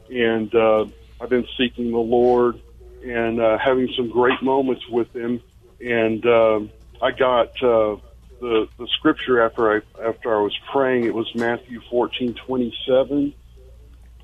and 0.10 0.54
uh, 0.54 0.86
I've 1.22 1.30
been 1.30 1.48
seeking 1.58 1.92
the 1.92 1.98
Lord 1.98 2.60
and 3.04 3.40
uh, 3.40 3.58
having 3.58 3.90
some 3.96 4.10
great 4.10 4.42
moments 4.42 4.84
with 4.90 5.16
Him 5.16 5.42
and 5.82 6.26
um, 6.26 6.72
I 7.02 7.12
got 7.12 7.50
uh, 7.64 7.98
the 8.40 8.68
the 8.78 8.88
scripture 8.98 9.42
after 9.42 9.78
I 9.78 10.08
after 10.08 10.38
I 10.38 10.42
was 10.42 10.58
praying. 10.72 11.06
It 11.06 11.14
was 11.14 11.30
Matthew 11.36 11.82
fourteen 11.90 12.36
twenty 12.46 12.76
seven. 12.88 13.34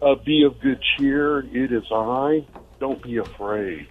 Uh, 0.01 0.15
be 0.15 0.43
of 0.43 0.60
good 0.60 0.81
cheer. 0.97 1.39
It 1.39 1.71
is 1.71 1.86
I. 1.91 2.45
Don't 2.79 3.01
be 3.01 3.17
afraid. 3.17 3.88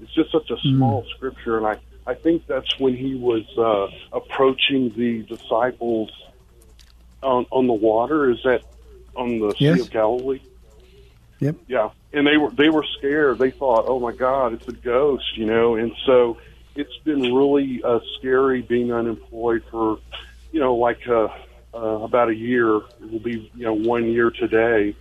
It's 0.00 0.14
just 0.14 0.30
such 0.30 0.50
a 0.50 0.56
small 0.60 1.04
scripture, 1.16 1.58
and 1.58 1.66
I 1.66 1.78
I 2.06 2.14
think 2.14 2.46
that's 2.46 2.78
when 2.78 2.96
he 2.96 3.14
was 3.14 3.44
uh, 3.58 4.16
approaching 4.16 4.92
the 4.96 5.22
disciples 5.22 6.10
on 7.22 7.46
on 7.50 7.66
the 7.66 7.72
water. 7.72 8.30
Is 8.30 8.42
that 8.44 8.62
on 9.16 9.38
the 9.38 9.54
Yes. 9.58 9.76
Sea 9.76 9.80
of 9.82 9.90
Galilee? 9.90 10.40
Yep. 11.40 11.56
Yeah, 11.66 11.90
and 12.12 12.26
they 12.26 12.36
were 12.36 12.50
they 12.50 12.70
were 12.70 12.84
scared. 12.98 13.38
They 13.38 13.50
thought, 13.50 13.86
"Oh 13.88 13.98
my 13.98 14.12
God, 14.12 14.52
it's 14.52 14.68
a 14.68 14.72
ghost," 14.72 15.36
you 15.36 15.46
know. 15.46 15.74
And 15.74 15.92
so 16.06 16.36
it's 16.76 16.96
been 17.04 17.34
really 17.34 17.82
uh, 17.82 17.98
scary 18.18 18.62
being 18.62 18.92
unemployed 18.92 19.62
for, 19.70 19.98
you 20.52 20.60
know, 20.60 20.76
like 20.76 21.06
uh, 21.08 21.28
uh, 21.74 21.78
about 21.78 22.28
a 22.28 22.34
year. 22.34 22.76
It 22.76 23.10
will 23.10 23.18
be 23.18 23.50
you 23.56 23.64
know 23.64 23.74
one 23.74 24.06
year 24.06 24.30
today, 24.30 24.94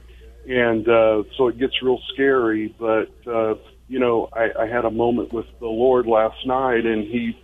and 0.47 0.87
uh, 0.89 1.23
so 1.37 1.47
it 1.47 1.57
gets 1.59 1.81
real 1.83 2.01
scary. 2.13 2.73
But 2.79 3.11
uh, 3.27 3.55
you 3.87 3.99
know, 3.99 4.29
I, 4.33 4.51
I 4.61 4.67
had 4.67 4.85
a 4.85 4.91
moment 4.91 5.31
with 5.33 5.45
the 5.59 5.67
Lord 5.67 6.07
last 6.07 6.45
night, 6.47 6.85
and 6.85 7.03
he, 7.03 7.37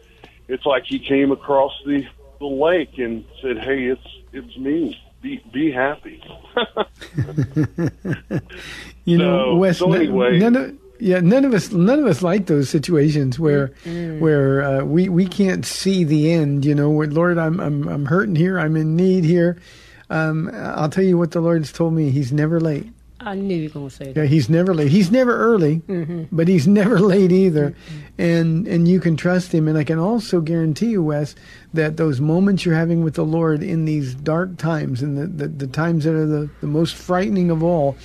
it's 0.48 0.66
like 0.66 0.86
he 0.86 0.98
came 0.98 1.32
across 1.32 1.74
the 1.86 2.04
the 2.40 2.46
lake 2.46 2.98
and 2.98 3.24
said, 3.42 3.58
"Hey, 3.58 3.86
it's 3.86 4.08
it's 4.34 4.58
me. 4.58 4.98
Be 5.22 5.44
be 5.54 5.72
happy." 5.72 6.22
You 9.06 9.18
know, 9.18 9.40
So- 9.52 9.56
Wes. 9.56 9.78
so 9.78 9.94
anyway- 9.94 10.38
none 10.40 10.56
of 10.56 10.76
yeah, 11.00 11.20
none 11.20 11.46
of 11.46 11.54
us, 11.54 11.72
none 11.72 12.00
of 12.00 12.06
us 12.08 12.22
like 12.24 12.48
those 12.48 12.70
situations 12.70 13.38
where 13.40 13.68
where 14.20 14.64
uh, 14.64 14.84
we 14.84 15.08
we 15.10 15.28
can't 15.28 15.64
see 15.66 16.04
the 16.04 16.32
end. 16.34 16.66
You 16.66 16.74
know, 16.76 16.90
where 16.90 17.08
Lord, 17.08 17.38
I'm 17.38 17.60
I'm 17.60 17.88
I'm 17.88 18.06
hurting 18.08 18.36
here. 18.36 18.58
I'm 18.60 18.76
in 18.76 18.96
need 18.96 19.24
here. 19.24 19.58
Um, 20.10 20.50
I'll 20.54 20.90
tell 20.90 21.04
you 21.04 21.18
what 21.18 21.32
the 21.32 21.40
Lord's 21.40 21.72
told 21.72 21.94
me. 21.94 22.10
He's 22.10 22.34
never 22.34 22.60
late. 22.60 22.88
I 23.20 23.36
knew 23.36 23.56
you 23.56 23.70
were 23.70 23.74
gonna 23.74 23.90
say 23.90 24.12
that. 24.12 24.16
Yeah, 24.22 24.28
he's 24.28 24.50
never 24.50 24.74
late. 24.74 24.92
He's 24.92 25.12
never 25.12 25.36
early, 25.36 25.82
but 26.32 26.48
he's 26.48 26.68
never 26.82 27.00
late 27.00 27.32
either. 27.32 27.76
And 28.18 28.68
and 28.68 28.88
you 28.88 29.00
can 29.00 29.18
trust 29.18 29.52
him. 29.52 29.68
And 29.68 29.78
I 29.78 29.84
can 29.84 30.00
also 30.00 30.40
guarantee 30.40 30.92
you, 30.92 31.04
Wes, 31.04 31.36
that 31.74 31.98
those 31.98 32.22
moments 32.22 32.66
you're 32.66 32.76
having 32.76 33.04
with 33.04 33.16
the 33.16 33.26
Lord 33.26 33.64
in 33.64 33.86
these 33.86 34.14
dark 34.14 34.58
times 34.58 35.02
and 35.02 35.18
the, 35.18 35.28
the, 35.28 35.48
the 35.48 35.68
times 35.68 36.04
that 36.04 36.14
are 36.14 36.26
the, 36.26 36.50
the 36.62 36.68
most 36.68 36.96
frightening 36.96 37.50
of 37.50 37.64
all, 37.64 37.96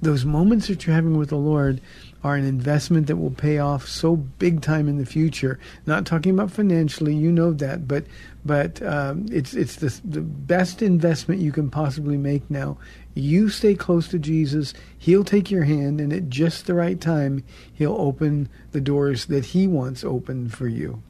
those 0.00 0.24
moments 0.24 0.68
that 0.68 0.86
you're 0.86 0.94
having 0.94 1.16
with 1.16 1.30
the 1.30 1.36
Lord 1.36 1.80
are 2.24 2.36
an 2.36 2.44
investment 2.44 3.08
that 3.08 3.16
will 3.16 3.30
pay 3.32 3.58
off 3.58 3.88
so 3.88 4.16
big 4.16 4.60
time 4.62 4.88
in 4.88 4.98
the 4.98 5.06
future. 5.06 5.58
Not 5.86 6.06
talking 6.06 6.32
about 6.32 6.52
financially, 6.52 7.14
you 7.14 7.32
know 7.32 7.52
that, 7.54 7.88
but 7.88 8.04
but 8.44 8.82
um, 8.82 9.26
it's 9.30 9.54
it's 9.54 9.76
the 9.76 10.00
the 10.04 10.20
best 10.20 10.82
investment 10.82 11.40
you 11.40 11.52
can 11.52 11.70
possibly 11.70 12.16
make 12.16 12.48
now. 12.50 12.78
You 13.14 13.50
stay 13.50 13.74
close 13.74 14.08
to 14.08 14.18
Jesus. 14.18 14.72
He'll 14.96 15.24
take 15.24 15.50
your 15.50 15.64
hand, 15.64 16.00
and 16.00 16.12
at 16.12 16.28
just 16.30 16.66
the 16.66 16.74
right 16.74 17.00
time, 17.00 17.44
He'll 17.72 17.96
open 17.98 18.48
the 18.70 18.80
doors 18.80 19.26
that 19.26 19.46
He 19.46 19.66
wants 19.66 20.02
open 20.02 20.48
for 20.48 20.66
you. 20.66 21.02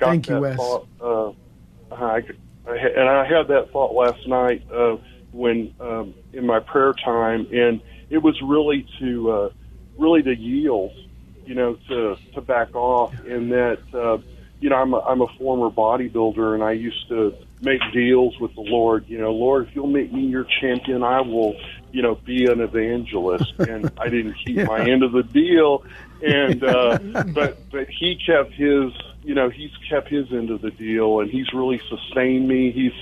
got 0.00 0.08
Thank 0.08 0.28
you, 0.28 0.40
Wes. 0.40 0.56
Thought, 0.56 0.88
uh, 1.00 1.32
I, 1.92 2.22
and 2.66 3.08
I 3.08 3.24
had 3.24 3.48
that 3.48 3.70
thought 3.72 3.94
last 3.94 4.26
night 4.26 4.62
uh, 4.72 4.96
when 5.32 5.72
um, 5.80 6.14
in 6.32 6.46
my 6.46 6.58
prayer 6.58 6.92
time, 7.04 7.46
and 7.52 7.80
it 8.08 8.18
was 8.18 8.40
really 8.42 8.86
to 8.98 9.30
uh, 9.30 9.50
really 9.96 10.22
to 10.22 10.34
yield, 10.34 10.92
you 11.46 11.54
know, 11.54 11.76
to 11.88 12.16
to 12.34 12.40
back 12.40 12.74
off, 12.74 13.14
and 13.24 13.52
that 13.52 13.78
uh, 13.94 14.18
you 14.60 14.70
know 14.70 14.76
I'm 14.76 14.92
a, 14.94 14.98
I'm 15.00 15.20
a 15.20 15.28
former 15.38 15.70
bodybuilder, 15.70 16.54
and 16.54 16.64
I 16.64 16.72
used 16.72 17.08
to 17.08 17.34
make 17.62 17.80
deals 17.92 18.38
with 18.40 18.54
the 18.54 18.62
Lord. 18.62 19.04
You 19.08 19.18
know, 19.18 19.32
Lord, 19.32 19.68
if 19.68 19.74
you'll 19.74 19.86
make 19.86 20.12
me 20.12 20.26
your 20.26 20.46
champion, 20.60 21.02
I 21.02 21.20
will, 21.20 21.54
you 21.92 22.02
know, 22.02 22.14
be 22.14 22.46
an 22.46 22.60
evangelist. 22.60 23.52
And 23.58 23.90
I 23.98 24.08
didn't 24.08 24.34
keep 24.44 24.56
my 24.66 24.80
end 24.80 25.02
of 25.02 25.12
the 25.12 25.22
deal, 25.22 25.84
and 26.22 26.62
uh, 26.64 26.98
but 27.34 27.70
but 27.70 27.88
he 27.88 28.18
kept 28.24 28.52
his, 28.52 28.92
you 29.22 29.34
know, 29.34 29.50
he's 29.50 29.72
kept 29.88 30.08
his 30.08 30.32
end 30.32 30.50
of 30.50 30.62
the 30.62 30.70
deal, 30.70 31.20
and 31.20 31.30
he's 31.30 31.52
really 31.52 31.80
sustained 31.88 32.48
me. 32.48 32.72
He's 32.72 32.94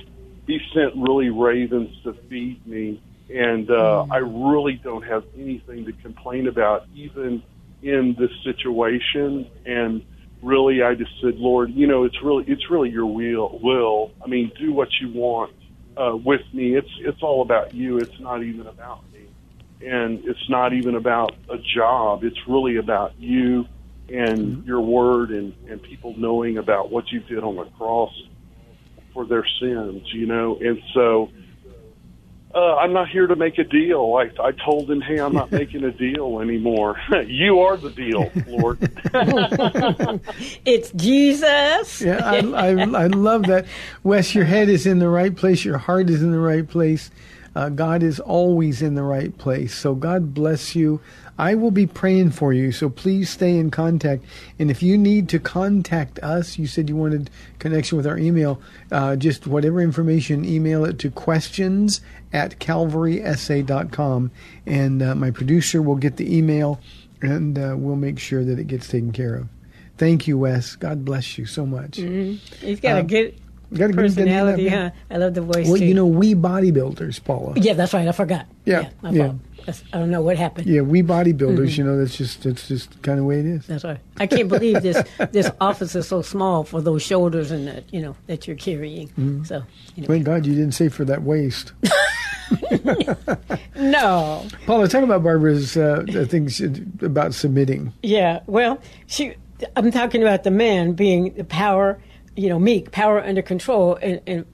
he 0.46 0.60
sent 0.74 0.94
really 0.96 1.30
ravens 1.30 1.94
to 2.04 2.14
feed 2.28 2.66
me, 2.66 3.00
and 3.32 3.70
uh, 3.70 4.06
I 4.10 4.18
really 4.18 4.74
don't 4.74 5.04
have 5.04 5.24
anything 5.36 5.84
to 5.84 5.92
complain 5.92 6.46
about, 6.46 6.86
even 6.94 7.42
in 7.82 8.16
this 8.18 8.30
situation. 8.42 9.48
And 9.66 10.04
really, 10.42 10.82
I 10.82 10.94
just 10.94 11.10
said, 11.20 11.36
Lord, 11.36 11.70
you 11.72 11.86
know, 11.86 12.04
it's 12.04 12.22
really 12.22 12.44
it's 12.46 12.70
really 12.70 12.90
your 12.90 13.06
will. 13.06 13.58
Will 13.62 14.12
I 14.24 14.28
mean, 14.28 14.52
do 14.58 14.72
what 14.72 14.88
you 15.00 15.10
want 15.12 15.52
uh, 15.96 16.16
with 16.16 16.42
me. 16.52 16.76
It's 16.76 16.90
it's 17.00 17.22
all 17.22 17.42
about 17.42 17.74
you. 17.74 17.98
It's 17.98 18.18
not 18.20 18.42
even 18.42 18.66
about 18.66 19.02
me, 19.12 19.26
and 19.86 20.24
it's 20.24 20.48
not 20.48 20.72
even 20.72 20.94
about 20.94 21.34
a 21.50 21.58
job. 21.58 22.24
It's 22.24 22.38
really 22.46 22.76
about 22.76 23.18
you 23.18 23.66
and 24.08 24.64
your 24.64 24.80
word 24.80 25.30
and 25.30 25.54
and 25.68 25.82
people 25.82 26.14
knowing 26.16 26.58
about 26.58 26.90
what 26.90 27.10
you 27.12 27.20
did 27.20 27.42
on 27.42 27.56
the 27.56 27.64
cross 27.76 28.12
for 29.12 29.26
their 29.26 29.46
sins, 29.60 30.02
you 30.12 30.26
know. 30.26 30.56
And 30.60 30.80
so 30.94 31.30
uh, 32.54 32.76
I'm 32.76 32.92
not 32.92 33.08
here 33.08 33.26
to 33.26 33.36
make 33.36 33.58
a 33.58 33.64
deal. 33.64 34.14
I, 34.18 34.30
I 34.42 34.52
told 34.52 34.90
him, 34.90 35.00
hey, 35.00 35.18
I'm 35.18 35.34
not 35.34 35.52
making 35.62 35.84
a 35.84 35.90
deal 35.90 36.40
anymore. 36.40 36.98
you 37.26 37.60
are 37.60 37.76
the 37.76 37.90
deal, 37.90 38.30
Lord. 38.46 38.78
It's 40.64 40.90
Jesus. 40.92 42.00
Yeah, 42.00 42.20
I, 42.24 42.38
I, 42.38 42.68
I 42.70 43.06
love 43.06 43.44
that. 43.44 43.66
Wes, 44.02 44.34
your 44.34 44.44
head 44.44 44.68
is 44.68 44.86
in 44.86 44.98
the 44.98 45.08
right 45.08 45.34
place. 45.34 45.64
Your 45.64 45.78
heart 45.78 46.10
is 46.10 46.22
in 46.22 46.30
the 46.30 46.38
right 46.38 46.66
place. 46.66 47.10
Uh, 47.58 47.68
God 47.70 48.04
is 48.04 48.20
always 48.20 48.82
in 48.82 48.94
the 48.94 49.02
right 49.02 49.36
place. 49.36 49.74
So 49.74 49.96
God 49.96 50.32
bless 50.32 50.76
you. 50.76 51.00
I 51.38 51.56
will 51.56 51.72
be 51.72 51.86
praying 51.88 52.30
for 52.30 52.52
you. 52.52 52.70
So 52.70 52.88
please 52.88 53.30
stay 53.30 53.56
in 53.58 53.72
contact. 53.72 54.22
And 54.60 54.70
if 54.70 54.80
you 54.80 54.96
need 54.96 55.28
to 55.30 55.40
contact 55.40 56.20
us, 56.20 56.56
you 56.56 56.68
said 56.68 56.88
you 56.88 56.94
wanted 56.94 57.30
connection 57.58 57.96
with 57.96 58.06
our 58.06 58.16
email. 58.16 58.60
Uh, 58.92 59.16
just 59.16 59.48
whatever 59.48 59.80
information, 59.80 60.44
email 60.44 60.84
it 60.84 61.00
to 61.00 61.10
questions 61.10 62.00
at 62.32 62.60
calvarysa.com. 62.60 64.30
And 64.64 65.02
uh, 65.02 65.14
my 65.16 65.32
producer 65.32 65.82
will 65.82 65.96
get 65.96 66.16
the 66.16 66.36
email 66.38 66.78
and 67.22 67.58
uh, 67.58 67.74
we'll 67.76 67.96
make 67.96 68.20
sure 68.20 68.44
that 68.44 68.60
it 68.60 68.68
gets 68.68 68.86
taken 68.86 69.10
care 69.10 69.34
of. 69.34 69.48
Thank 69.96 70.28
you, 70.28 70.38
Wes. 70.38 70.76
God 70.76 71.04
bless 71.04 71.36
you 71.38 71.44
so 71.44 71.66
much. 71.66 71.98
Mm-hmm. 71.98 72.64
He's 72.64 72.78
got 72.78 72.98
a 72.98 73.00
Um, 73.00 73.06
good 73.08 73.34
got 73.74 73.84
a 73.90 73.92
good 73.92 73.96
personality, 73.96 74.68
huh? 74.68 74.90
I 75.10 75.16
love 75.16 75.34
the 75.34 75.42
voice 75.42 75.66
Well, 75.68 75.76
too. 75.78 75.84
you 75.86 75.94
know, 75.94 76.06
we 76.06 76.34
bodybuilders, 76.34 77.22
Paula. 77.24 77.54
yeah, 77.56 77.74
that's 77.74 77.92
right. 77.92 78.06
I 78.08 78.12
forgot. 78.12 78.46
Yeah, 78.64 78.90
my 79.02 79.10
yeah. 79.10 79.26
fault. 79.26 79.36
I 79.92 79.98
don't 79.98 80.10
know 80.10 80.22
what 80.22 80.38
happened. 80.38 80.66
Yeah, 80.66 80.80
we 80.80 81.02
bodybuilders, 81.02 81.58
Mhm. 81.74 81.78
you 81.78 81.84
know, 81.84 81.98
that's 81.98 82.16
just 82.16 82.42
that's 82.42 82.68
just 82.68 83.02
kind 83.02 83.18
of 83.18 83.24
the 83.24 83.28
way 83.28 83.40
it 83.40 83.44
is. 83.46 83.66
That's 83.66 83.84
right. 83.84 83.98
I 84.16 84.26
can't 84.26 84.48
believe 84.48 84.80
this 84.82 85.02
this 85.32 85.50
office 85.60 85.94
is 85.94 86.08
so 86.08 86.22
small 86.22 86.64
for 86.64 86.80
those 86.80 87.02
shoulders 87.02 87.50
and 87.50 87.68
that 87.68 87.84
you 87.92 88.00
know 88.00 88.16
that 88.28 88.46
you're 88.46 88.56
carrying. 88.56 89.08
Mhm. 89.18 89.46
So 89.46 89.62
you 89.94 90.02
know. 90.02 90.06
Thank 90.08 90.24
God 90.24 90.46
you 90.46 90.54
didn't 90.54 90.72
say 90.72 90.88
for 90.88 91.04
that 91.04 91.22
waist. 91.22 91.72
no. 93.76 94.46
Paula, 94.66 94.88
talk 94.88 95.02
about 95.04 95.22
Barbara's 95.22 95.76
uh, 95.76 96.04
things 96.28 96.60
about 97.02 97.34
submitting. 97.34 97.92
Yeah, 98.02 98.40
well, 98.46 98.80
she. 99.06 99.34
I'm 99.76 99.90
talking 99.90 100.22
about 100.22 100.44
the 100.44 100.52
man 100.52 100.92
being 100.92 101.34
the 101.34 101.42
power, 101.44 102.00
you 102.38 102.48
know, 102.48 102.58
meek, 102.58 102.92
power 102.92 103.20
under 103.20 103.42
control, 103.42 103.96
and, 104.00 104.20
and 104.26 104.46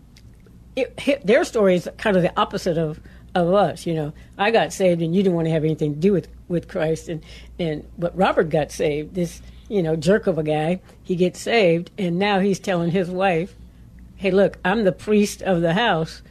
it, 0.75 0.95
it- 1.07 1.27
their 1.27 1.45
story 1.45 1.75
is 1.77 1.89
kind 1.99 2.17
of 2.17 2.23
the 2.23 2.33
opposite 2.41 2.79
of 2.79 2.99
of 3.35 3.53
us. 3.53 3.85
You 3.87 3.95
know, 3.95 4.13
I 4.39 4.51
got 4.51 4.73
saved, 4.73 5.03
and 5.03 5.15
you 5.15 5.23
didn't 5.23 5.35
want 5.35 5.47
to 5.47 5.53
have 5.53 5.65
anything 5.65 5.95
to 5.95 6.01
do 6.01 6.13
with 6.13 6.29
with 6.49 6.67
Christ, 6.69 7.09
and 7.09 7.23
and 7.59 7.85
but 7.99 8.17
Robert 8.17 8.49
got 8.49 8.73
saved. 8.73 9.15
This 9.15 9.43
you 9.69 9.83
know 9.83 9.97
jerk 9.97 10.27
of 10.27 10.39
a 10.39 10.43
guy, 10.43 10.81
he 11.03 11.15
gets 11.15 11.41
saved, 11.41 11.91
and 11.99 12.19
now 12.19 12.41
he's 12.41 12.59
telling 12.59 12.91
his 12.91 13.11
wife, 13.11 13.55
"Hey, 14.17 14.31
look, 14.31 14.59
I'm 14.65 14.85
the 14.85 14.93
priest 14.93 15.43
of 15.43 15.61
the 15.61 15.75
house, 15.75 16.23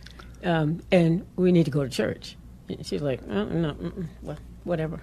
um, 0.44 0.82
and 0.92 1.26
we 1.36 1.52
need 1.52 1.66
to 1.66 1.72
go 1.72 1.84
to 1.84 1.90
church." 1.90 2.36
And 2.70 2.84
she's 2.86 3.02
like, 3.02 3.22
oh, 3.30 3.44
"No, 3.46 3.76
well, 4.24 4.38
whatever." 4.64 5.00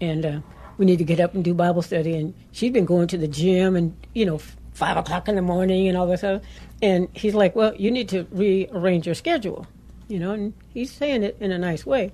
and 0.00 0.24
uh, 0.24 0.40
we 0.76 0.86
need 0.86 0.98
to 0.98 1.04
get 1.04 1.18
up 1.18 1.34
and 1.34 1.42
do 1.44 1.52
Bible 1.52 1.82
study. 1.82 2.14
And 2.16 2.32
she'd 2.52 2.72
been 2.72 2.84
going 2.84 3.08
to 3.08 3.18
the 3.18 3.26
gym 3.26 3.74
and, 3.74 3.96
you 4.14 4.24
know, 4.24 4.38
five 4.78 4.96
o'clock 4.96 5.28
in 5.28 5.34
the 5.34 5.42
morning 5.42 5.88
and 5.88 5.98
all 5.98 6.06
this 6.06 6.20
stuff. 6.20 6.42
And 6.80 7.08
he's 7.12 7.34
like, 7.34 7.56
well, 7.56 7.74
you 7.74 7.90
need 7.90 8.08
to 8.10 8.26
rearrange 8.30 9.06
your 9.06 9.16
schedule, 9.16 9.66
you 10.06 10.18
know, 10.20 10.30
and 10.30 10.54
he's 10.72 10.92
saying 10.92 11.24
it 11.24 11.36
in 11.40 11.50
a 11.50 11.58
nice 11.58 11.84
way. 11.84 12.12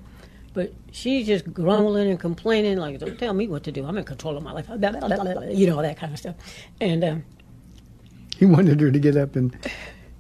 But 0.54 0.72
she's 0.90 1.26
just 1.26 1.52
grumbling 1.52 2.08
and 2.08 2.18
complaining, 2.18 2.78
like, 2.78 2.98
don't 3.00 3.18
tell 3.18 3.34
me 3.34 3.48
what 3.48 3.64
to 3.64 3.72
do. 3.72 3.84
I'm 3.84 3.98
in 3.98 4.04
control 4.04 4.36
of 4.36 4.42
my 4.42 4.52
life, 4.52 4.68
you 4.70 5.66
know, 5.66 5.76
all 5.76 5.82
that 5.82 5.96
kind 5.98 6.12
of 6.12 6.18
stuff. 6.18 6.36
And 6.80 7.04
um, 7.04 7.24
He 8.38 8.46
wanted 8.46 8.80
her 8.80 8.90
to 8.90 8.98
get 8.98 9.16
up 9.16 9.36
and 9.36 9.54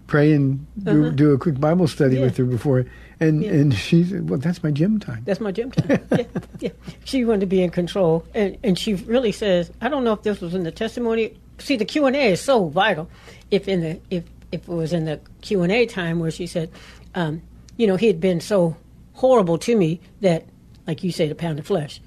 pray 0.06 0.32
and 0.32 0.66
do, 0.82 0.90
Uh-huh. 1.06 1.10
do 1.10 1.32
a 1.32 1.38
quick 1.38 1.58
Bible 1.60 1.86
study 1.88 2.16
Yeah. 2.16 2.22
with 2.24 2.36
her 2.36 2.44
before, 2.44 2.84
and 3.20 3.42
Yeah. 3.42 3.52
and 3.52 3.74
she 3.74 4.04
said, 4.04 4.28
"Well, 4.28 4.38
that's 4.38 4.62
my 4.62 4.70
gym 4.70 4.98
time." 5.00 5.22
That's 5.24 5.40
my 5.40 5.50
gym 5.52 5.70
time. 5.70 6.00
yeah, 6.12 6.24
yeah. 6.60 6.70
She 7.04 7.24
wanted 7.24 7.40
to 7.40 7.46
be 7.46 7.62
in 7.62 7.70
control, 7.70 8.24
and 8.34 8.56
and 8.62 8.78
she 8.78 8.94
really 8.94 9.32
says, 9.32 9.70
I 9.80 9.88
don't 9.88 10.04
know 10.04 10.12
if 10.12 10.22
this 10.22 10.40
was 10.40 10.54
in 10.54 10.64
the 10.64 10.70
testimony. 10.72 11.32
See, 11.58 11.76
the 11.76 11.84
Q 11.84 12.06
and 12.06 12.16
A 12.16 12.32
is 12.32 12.40
so 12.40 12.66
vital. 12.68 13.08
If 13.50 13.68
in 13.68 13.80
the 13.80 14.00
if 14.10 14.24
if 14.52 14.62
it 14.62 14.68
was 14.68 14.92
in 14.92 15.04
the 15.04 15.20
Q 15.40 15.62
and 15.62 15.72
A 15.72 15.86
time 15.86 16.18
where 16.20 16.30
she 16.30 16.46
said, 16.46 16.70
um, 17.14 17.42
you 17.76 17.86
know, 17.86 17.96
he 17.96 18.06
had 18.06 18.20
been 18.20 18.40
so 18.40 18.76
horrible 19.14 19.58
to 19.58 19.76
me 19.76 20.00
that, 20.20 20.44
like 20.86 21.02
you 21.04 21.10
say, 21.12 21.28
the 21.28 21.34
pound 21.34 21.58
of 21.58 21.66
flesh. 21.66 22.00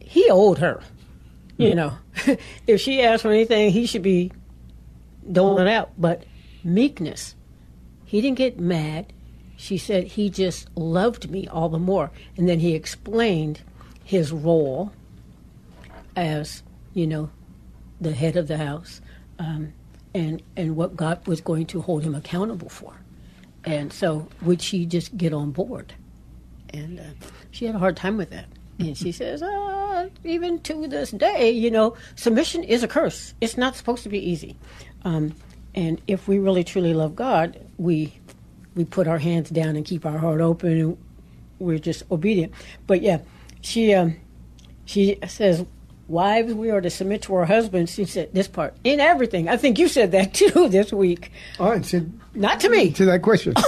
He 0.00 0.28
owed 0.30 0.58
her. 0.58 0.80
You 1.56 1.74
know, 1.74 1.92
if 2.66 2.80
she 2.80 3.00
asked 3.02 3.22
for 3.22 3.30
anything, 3.30 3.70
he 3.70 3.86
should 3.86 4.02
be 4.02 4.32
doling 5.30 5.66
it 5.66 5.70
out. 5.70 5.90
But 5.96 6.24
meekness, 6.64 7.34
he 8.04 8.20
didn't 8.20 8.38
get 8.38 8.58
mad. 8.58 9.12
She 9.56 9.78
said 9.78 10.04
he 10.04 10.30
just 10.30 10.68
loved 10.76 11.30
me 11.30 11.46
all 11.46 11.68
the 11.68 11.78
more. 11.78 12.10
And 12.36 12.48
then 12.48 12.60
he 12.60 12.74
explained 12.74 13.60
his 14.04 14.32
role 14.32 14.92
as, 16.16 16.62
you 16.92 17.06
know, 17.06 17.30
the 18.00 18.12
head 18.12 18.36
of 18.36 18.48
the 18.48 18.58
house 18.58 19.00
um, 19.38 19.72
and, 20.14 20.42
and 20.56 20.76
what 20.76 20.96
God 20.96 21.26
was 21.26 21.40
going 21.40 21.66
to 21.66 21.80
hold 21.80 22.02
him 22.02 22.14
accountable 22.14 22.68
for. 22.68 22.94
And 23.64 23.92
so 23.92 24.28
would 24.42 24.60
she 24.60 24.86
just 24.86 25.16
get 25.16 25.32
on 25.32 25.52
board? 25.52 25.94
And 26.72 27.00
uh, 27.00 27.26
she 27.50 27.66
had 27.66 27.74
a 27.74 27.78
hard 27.78 27.96
time 27.96 28.16
with 28.16 28.30
that. 28.30 28.46
And 28.78 28.96
she 28.98 29.12
says, 29.12 29.42
uh, 29.42 30.08
even 30.24 30.58
to 30.62 30.88
this 30.88 31.12
day, 31.12 31.50
you 31.50 31.70
know, 31.70 31.96
submission 32.16 32.64
is 32.64 32.82
a 32.82 32.88
curse. 32.88 33.34
It's 33.40 33.56
not 33.56 33.76
supposed 33.76 34.02
to 34.02 34.08
be 34.08 34.18
easy. 34.18 34.56
Um, 35.04 35.34
and 35.74 36.00
if 36.06 36.28
we 36.28 36.38
really 36.38 36.64
truly 36.64 36.94
love 36.94 37.16
God, 37.16 37.60
we 37.78 38.14
we 38.74 38.84
put 38.84 39.06
our 39.06 39.18
hands 39.18 39.50
down 39.50 39.76
and 39.76 39.84
keep 39.84 40.04
our 40.06 40.18
heart 40.18 40.40
open, 40.40 40.70
and 40.70 40.98
we're 41.58 41.78
just 41.78 42.04
obedient. 42.10 42.52
But 42.86 43.02
yeah, 43.02 43.20
she 43.60 43.94
um, 43.94 44.16
she 44.84 45.18
says, 45.26 45.64
wives, 46.08 46.54
we 46.54 46.70
are 46.70 46.80
to 46.80 46.90
submit 46.90 47.22
to 47.22 47.34
our 47.34 47.46
husbands. 47.46 47.92
She 47.92 48.04
said 48.04 48.32
this 48.34 48.48
part 48.48 48.76
in 48.84 49.00
everything. 49.00 49.48
I 49.48 49.56
think 49.56 49.78
you 49.78 49.88
said 49.88 50.12
that 50.12 50.34
too 50.34 50.68
this 50.68 50.92
week. 50.92 51.32
Oh, 51.58 51.70
I 51.70 51.80
said 51.80 52.12
not 52.34 52.60
to 52.60 52.68
me. 52.68 52.92
To 52.92 53.04
that 53.06 53.22
question. 53.22 53.54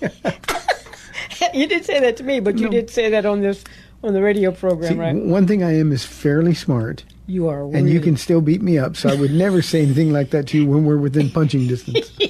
you 1.54 1.66
did 1.66 1.84
say 1.84 2.00
that 2.00 2.16
to 2.18 2.24
me, 2.24 2.40
but 2.40 2.58
you 2.58 2.68
did 2.68 2.90
say 2.90 3.10
that 3.10 3.26
on 3.26 3.40
this 3.40 3.64
on 4.02 4.12
the 4.14 4.22
radio 4.22 4.52
program, 4.52 4.92
See, 4.92 4.98
right? 4.98 5.14
One 5.14 5.46
thing 5.46 5.62
I 5.62 5.76
am 5.76 5.92
is 5.92 6.04
fairly 6.04 6.54
smart, 6.54 7.04
You 7.28 7.48
are, 7.48 7.62
and 7.74 7.90
you 7.90 8.00
can 8.00 8.16
still 8.16 8.40
beat 8.40 8.62
me 8.62 8.78
up. 8.78 8.96
So 8.96 9.10
I 9.10 9.14
would 9.14 9.32
never 9.32 9.60
say 9.60 9.82
anything 9.82 10.12
like 10.14 10.30
that 10.30 10.46
to 10.48 10.56
you 10.58 10.66
when 10.66 10.86
we're 10.86 10.96
within 10.96 11.30
punching 11.30 11.68
distance. 11.68 12.10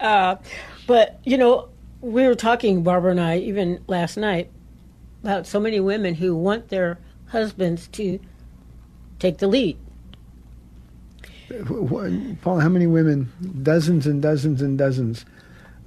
Uh, 0.00 0.36
but 0.86 1.18
you 1.24 1.36
know, 1.36 1.68
we 2.00 2.24
were 2.24 2.36
talking, 2.36 2.84
Barbara 2.84 3.10
and 3.10 3.20
I, 3.20 3.38
even 3.38 3.82
last 3.88 4.16
night, 4.16 4.48
about 5.24 5.46
so 5.48 5.58
many 5.58 5.80
women 5.80 6.14
who 6.14 6.36
want 6.36 6.68
their 6.68 6.98
husbands 7.26 7.88
to 7.88 8.20
take 9.18 9.38
the 9.38 9.48
lead. 9.48 9.76
Paul, 12.40 12.60
how 12.60 12.68
many 12.68 12.86
women, 12.86 13.32
dozens 13.62 14.06
and 14.06 14.22
dozens 14.22 14.62
and 14.62 14.78
dozens 14.78 15.24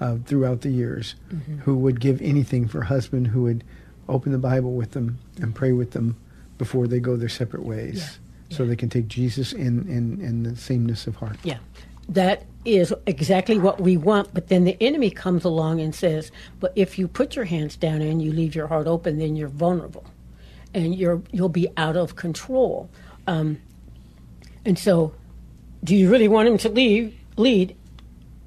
uh, 0.01 0.17
throughout 0.25 0.61
the 0.61 0.69
years, 0.69 1.15
Mhm. 1.33 1.59
who 1.59 1.77
would 1.77 2.01
give 2.01 2.21
anything 2.21 2.67
for 2.67 2.81
a 2.81 2.85
husband 2.85 3.27
who 3.27 3.43
would 3.43 3.63
open 4.09 4.33
the 4.33 4.37
Bible 4.37 4.73
with 4.73 4.91
them 4.91 5.19
and 5.39 5.55
pray 5.55 5.71
with 5.71 5.91
them 5.91 6.17
before 6.61 6.85
they 6.85 6.99
go 6.99 7.15
their 7.15 7.27
separate 7.27 7.65
ways, 7.65 8.19
so 8.51 8.67
they 8.67 8.75
can 8.75 8.87
take 8.87 9.07
Jesus 9.07 9.51
in, 9.51 9.89
in, 9.89 10.21
in 10.21 10.43
the 10.43 10.55
sameness 10.55 11.07
of 11.07 11.15
heart. 11.15 11.37
Yeah, 11.43 11.57
that 12.09 12.43
is 12.65 12.93
exactly 13.07 13.57
what 13.57 13.81
we 13.81 13.97
want. 13.97 14.31
But 14.31 14.49
then 14.49 14.63
the 14.63 14.77
enemy 14.79 15.09
comes 15.09 15.43
along 15.43 15.81
and 15.81 15.95
says, 15.95 16.31
"But 16.59 16.71
if 16.75 16.99
you 16.99 17.07
put 17.07 17.35
your 17.35 17.45
hands 17.45 17.75
down 17.75 18.03
and 18.03 18.21
you 18.21 18.31
leave 18.31 18.53
your 18.53 18.67
heart 18.67 18.85
open, 18.85 19.17
then 19.17 19.35
you're 19.35 19.49
vulnerable, 19.49 20.05
and 20.71 20.93
you're 20.93 21.23
you'll 21.31 21.49
be 21.49 21.67
out 21.77 21.97
of 21.97 22.15
control." 22.15 22.91
Um, 23.25 23.59
and 24.63 24.77
so, 24.77 25.15
do 25.83 25.95
you 25.95 26.11
really 26.11 26.27
want 26.27 26.47
him 26.47 26.59
to 26.59 26.69
leave 26.69 27.17
lead? 27.37 27.75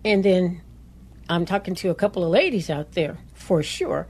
And 0.04 0.24
then, 0.24 0.62
I'm 1.28 1.46
talking 1.46 1.74
to 1.74 1.90
a 1.90 1.96
couple 1.96 2.22
of 2.22 2.30
ladies 2.30 2.70
out 2.70 2.92
there 2.92 3.18
for 3.34 3.60
sure. 3.64 4.06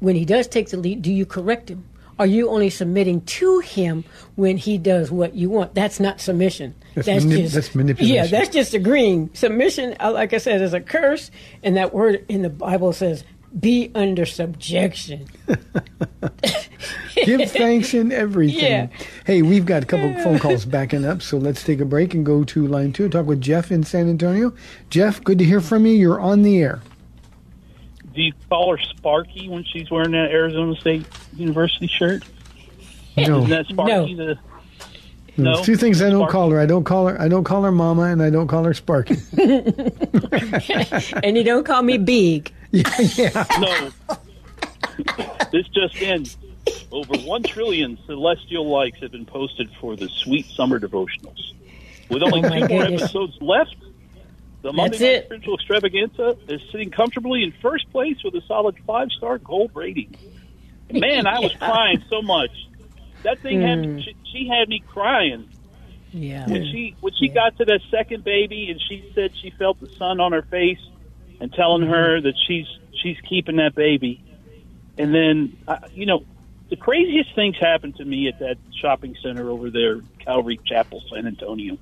When 0.00 0.16
he 0.16 0.24
does 0.24 0.48
take 0.48 0.70
the 0.70 0.78
lead, 0.78 1.00
do 1.00 1.12
you 1.12 1.24
correct 1.24 1.70
him? 1.70 1.84
Are 2.18 2.26
you 2.26 2.48
only 2.50 2.70
submitting 2.70 3.22
to 3.22 3.58
him 3.60 4.04
when 4.36 4.56
he 4.56 4.78
does 4.78 5.10
what 5.10 5.34
you 5.34 5.50
want? 5.50 5.74
That's 5.74 5.98
not 5.98 6.20
submission. 6.20 6.74
That's 6.94 7.08
manip- 7.08 7.52
that's 7.52 7.74
manipulation. 7.74 8.14
Yeah, 8.16 8.26
that's 8.26 8.50
just 8.50 8.72
agreeing. 8.74 9.30
Submission, 9.34 9.96
uh, 9.98 10.12
like 10.12 10.32
I 10.32 10.38
said, 10.38 10.62
is 10.62 10.72
a 10.74 10.80
curse, 10.80 11.30
and 11.62 11.76
that 11.76 11.92
word 11.92 12.24
in 12.28 12.42
the 12.42 12.50
Bible 12.50 12.92
says, 12.92 13.24
"Be 13.58 13.90
under 13.94 14.24
subjection." 14.26 15.26
Give 17.24 17.50
thanks 17.50 17.94
in 17.94 18.12
everything. 18.12 18.60
Yeah. 18.62 18.86
Hey, 19.24 19.42
we've 19.42 19.64
got 19.66 19.82
a 19.82 19.86
couple 19.86 20.10
of 20.10 20.22
phone 20.22 20.38
calls 20.38 20.64
backing 20.64 21.04
up, 21.04 21.22
so 21.22 21.38
let's 21.38 21.62
take 21.64 21.80
a 21.80 21.84
break 21.84 22.14
and 22.14 22.24
go 22.24 22.44
to 22.44 22.66
line 22.66 22.92
two 22.92 23.04
and 23.04 23.12
talk 23.12 23.26
with 23.26 23.40
Jeff 23.40 23.72
in 23.72 23.82
San 23.84 24.08
Antonio. 24.08 24.52
Jeff, 24.90 25.22
good 25.22 25.38
to 25.38 25.44
hear 25.44 25.60
from 25.60 25.86
you. 25.86 25.92
You're 25.92 26.20
on 26.20 26.42
the 26.42 26.58
air. 26.60 26.80
Do 28.14 28.22
you 28.22 28.32
call 28.48 28.76
her 28.76 28.82
Sparky 28.82 29.48
when 29.48 29.64
she's 29.64 29.90
wearing 29.90 30.12
that 30.12 30.30
Arizona 30.30 30.76
State 30.76 31.06
University 31.36 31.86
shirt? 31.88 32.22
No. 33.16 33.38
Isn't 33.38 33.50
that 33.50 33.66
Sparky 33.66 34.14
the 34.14 34.24
No, 34.26 34.36
No. 35.36 35.54
There's 35.54 35.66
two 35.66 35.76
things 35.76 36.00
I 36.00 36.10
don't 36.10 36.20
Sparky. 36.20 36.32
call 36.32 36.50
her. 36.50 36.60
I 36.60 36.66
don't 36.66 36.84
call 36.84 37.08
her. 37.08 37.20
I 37.20 37.28
don't 37.28 37.44
call 37.44 37.62
her 37.64 37.72
Mama, 37.72 38.02
and 38.02 38.22
I 38.22 38.30
don't 38.30 38.46
call 38.46 38.64
her 38.64 38.74
Sparky. 38.74 39.16
and 41.22 41.36
you 41.36 41.42
don't 41.44 41.64
call 41.64 41.82
me 41.82 41.98
big. 41.98 42.52
yeah. 42.70 42.84
yeah. 43.16 43.44
No. 43.58 43.90
this 45.52 45.66
just 45.68 45.96
in. 45.96 46.26
Over 46.92 47.16
1 47.18 47.42
trillion 47.42 47.98
celestial 48.06 48.66
likes 48.68 49.00
have 49.00 49.10
been 49.10 49.26
posted 49.26 49.68
for 49.80 49.96
the 49.96 50.08
sweet 50.08 50.46
summer 50.46 50.78
devotionals. 50.78 51.52
With 52.08 52.22
only 52.22 52.40
Oh, 52.44 52.48
my 52.48 52.60
two 52.60 52.68
more 52.68 52.84
episodes 52.84 53.36
left, 53.40 53.76
The 54.64 54.72
Monday 54.72 54.98
That's 54.98 55.02
Night 55.02 55.18
it. 55.18 55.24
Spiritual 55.26 55.54
Extravaganza 55.56 56.36
is 56.48 56.62
sitting 56.72 56.90
comfortably 56.90 57.44
in 57.44 57.52
first 57.62 57.84
place 57.92 58.16
with 58.24 58.34
a 58.34 58.42
solid 58.48 58.76
five 58.86 59.08
star 59.16 59.38
gold 59.38 59.70
rating. 59.74 60.16
Man, 60.92 61.26
I 61.28 61.40
was 61.40 61.52
Yeah. 61.60 61.68
crying 61.68 62.02
so 62.10 62.22
much. 62.22 62.50
That 63.24 63.40
thing 63.42 63.60
had 63.60 63.78
Mm. 63.78 63.82
me, 63.82 63.90
she, 64.04 64.16
she 64.32 64.48
had 64.48 64.68
me 64.68 64.82
crying 64.86 65.48
Yeah. 66.12 66.48
when 66.48 66.62
she 66.70 66.96
when 67.00 67.12
she 67.20 67.28
got 67.28 67.56
to 67.58 67.66
that 67.66 67.80
second 67.90 68.24
baby 68.24 68.68
and 68.70 68.80
she 68.88 69.06
said 69.14 69.32
she 69.42 69.52
felt 69.58 69.80
the 69.80 69.88
sun 69.98 70.20
on 70.20 70.32
her 70.32 70.42
face 70.50 70.78
and 71.40 71.52
telling 71.52 71.86
her 71.86 72.20
that 72.22 72.34
she's 72.46 72.66
she's 73.02 73.16
keeping 73.28 73.56
that 73.56 73.74
baby 73.74 74.22
and 74.98 75.14
then 75.14 75.56
uh, 75.68 75.76
you 75.92 76.06
know 76.06 76.24
the 76.70 76.76
craziest 76.76 77.34
things 77.34 77.56
happened 77.60 77.96
to 77.96 78.04
me 78.04 78.28
at 78.28 78.38
that 78.38 78.56
shopping 78.80 79.14
center 79.22 79.50
over 79.50 79.70
there 79.70 80.00
calvary 80.24 80.60
chapel 80.66 81.02
san 81.12 81.26
antonio 81.26 81.76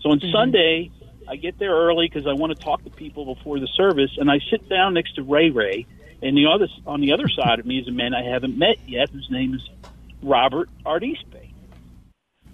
so 0.00 0.10
on 0.10 0.20
sunday 0.32 0.90
i 1.28 1.36
get 1.36 1.58
there 1.58 1.72
early 1.74 2.08
because 2.12 2.26
i 2.28 2.32
want 2.32 2.56
to 2.56 2.64
talk 2.64 2.82
to 2.84 2.90
people 2.90 3.34
before 3.34 3.58
the 3.60 3.68
service 3.76 4.10
and 4.18 4.30
i 4.30 4.38
sit 4.50 4.68
down 4.68 4.94
next 4.94 5.14
to 5.14 5.22
ray 5.22 5.50
ray 5.50 5.86
and 6.22 6.36
the 6.36 6.46
other 6.46 6.68
on 6.86 7.00
the 7.00 7.12
other 7.12 7.28
side 7.28 7.58
of 7.58 7.66
me 7.66 7.78
is 7.78 7.88
a 7.88 7.92
man 7.92 8.14
i 8.14 8.22
haven't 8.22 8.58
met 8.58 8.76
yet 8.86 9.10
whose 9.10 9.28
name 9.30 9.54
is 9.54 9.62
robert 10.22 10.68
artispe 10.86 11.50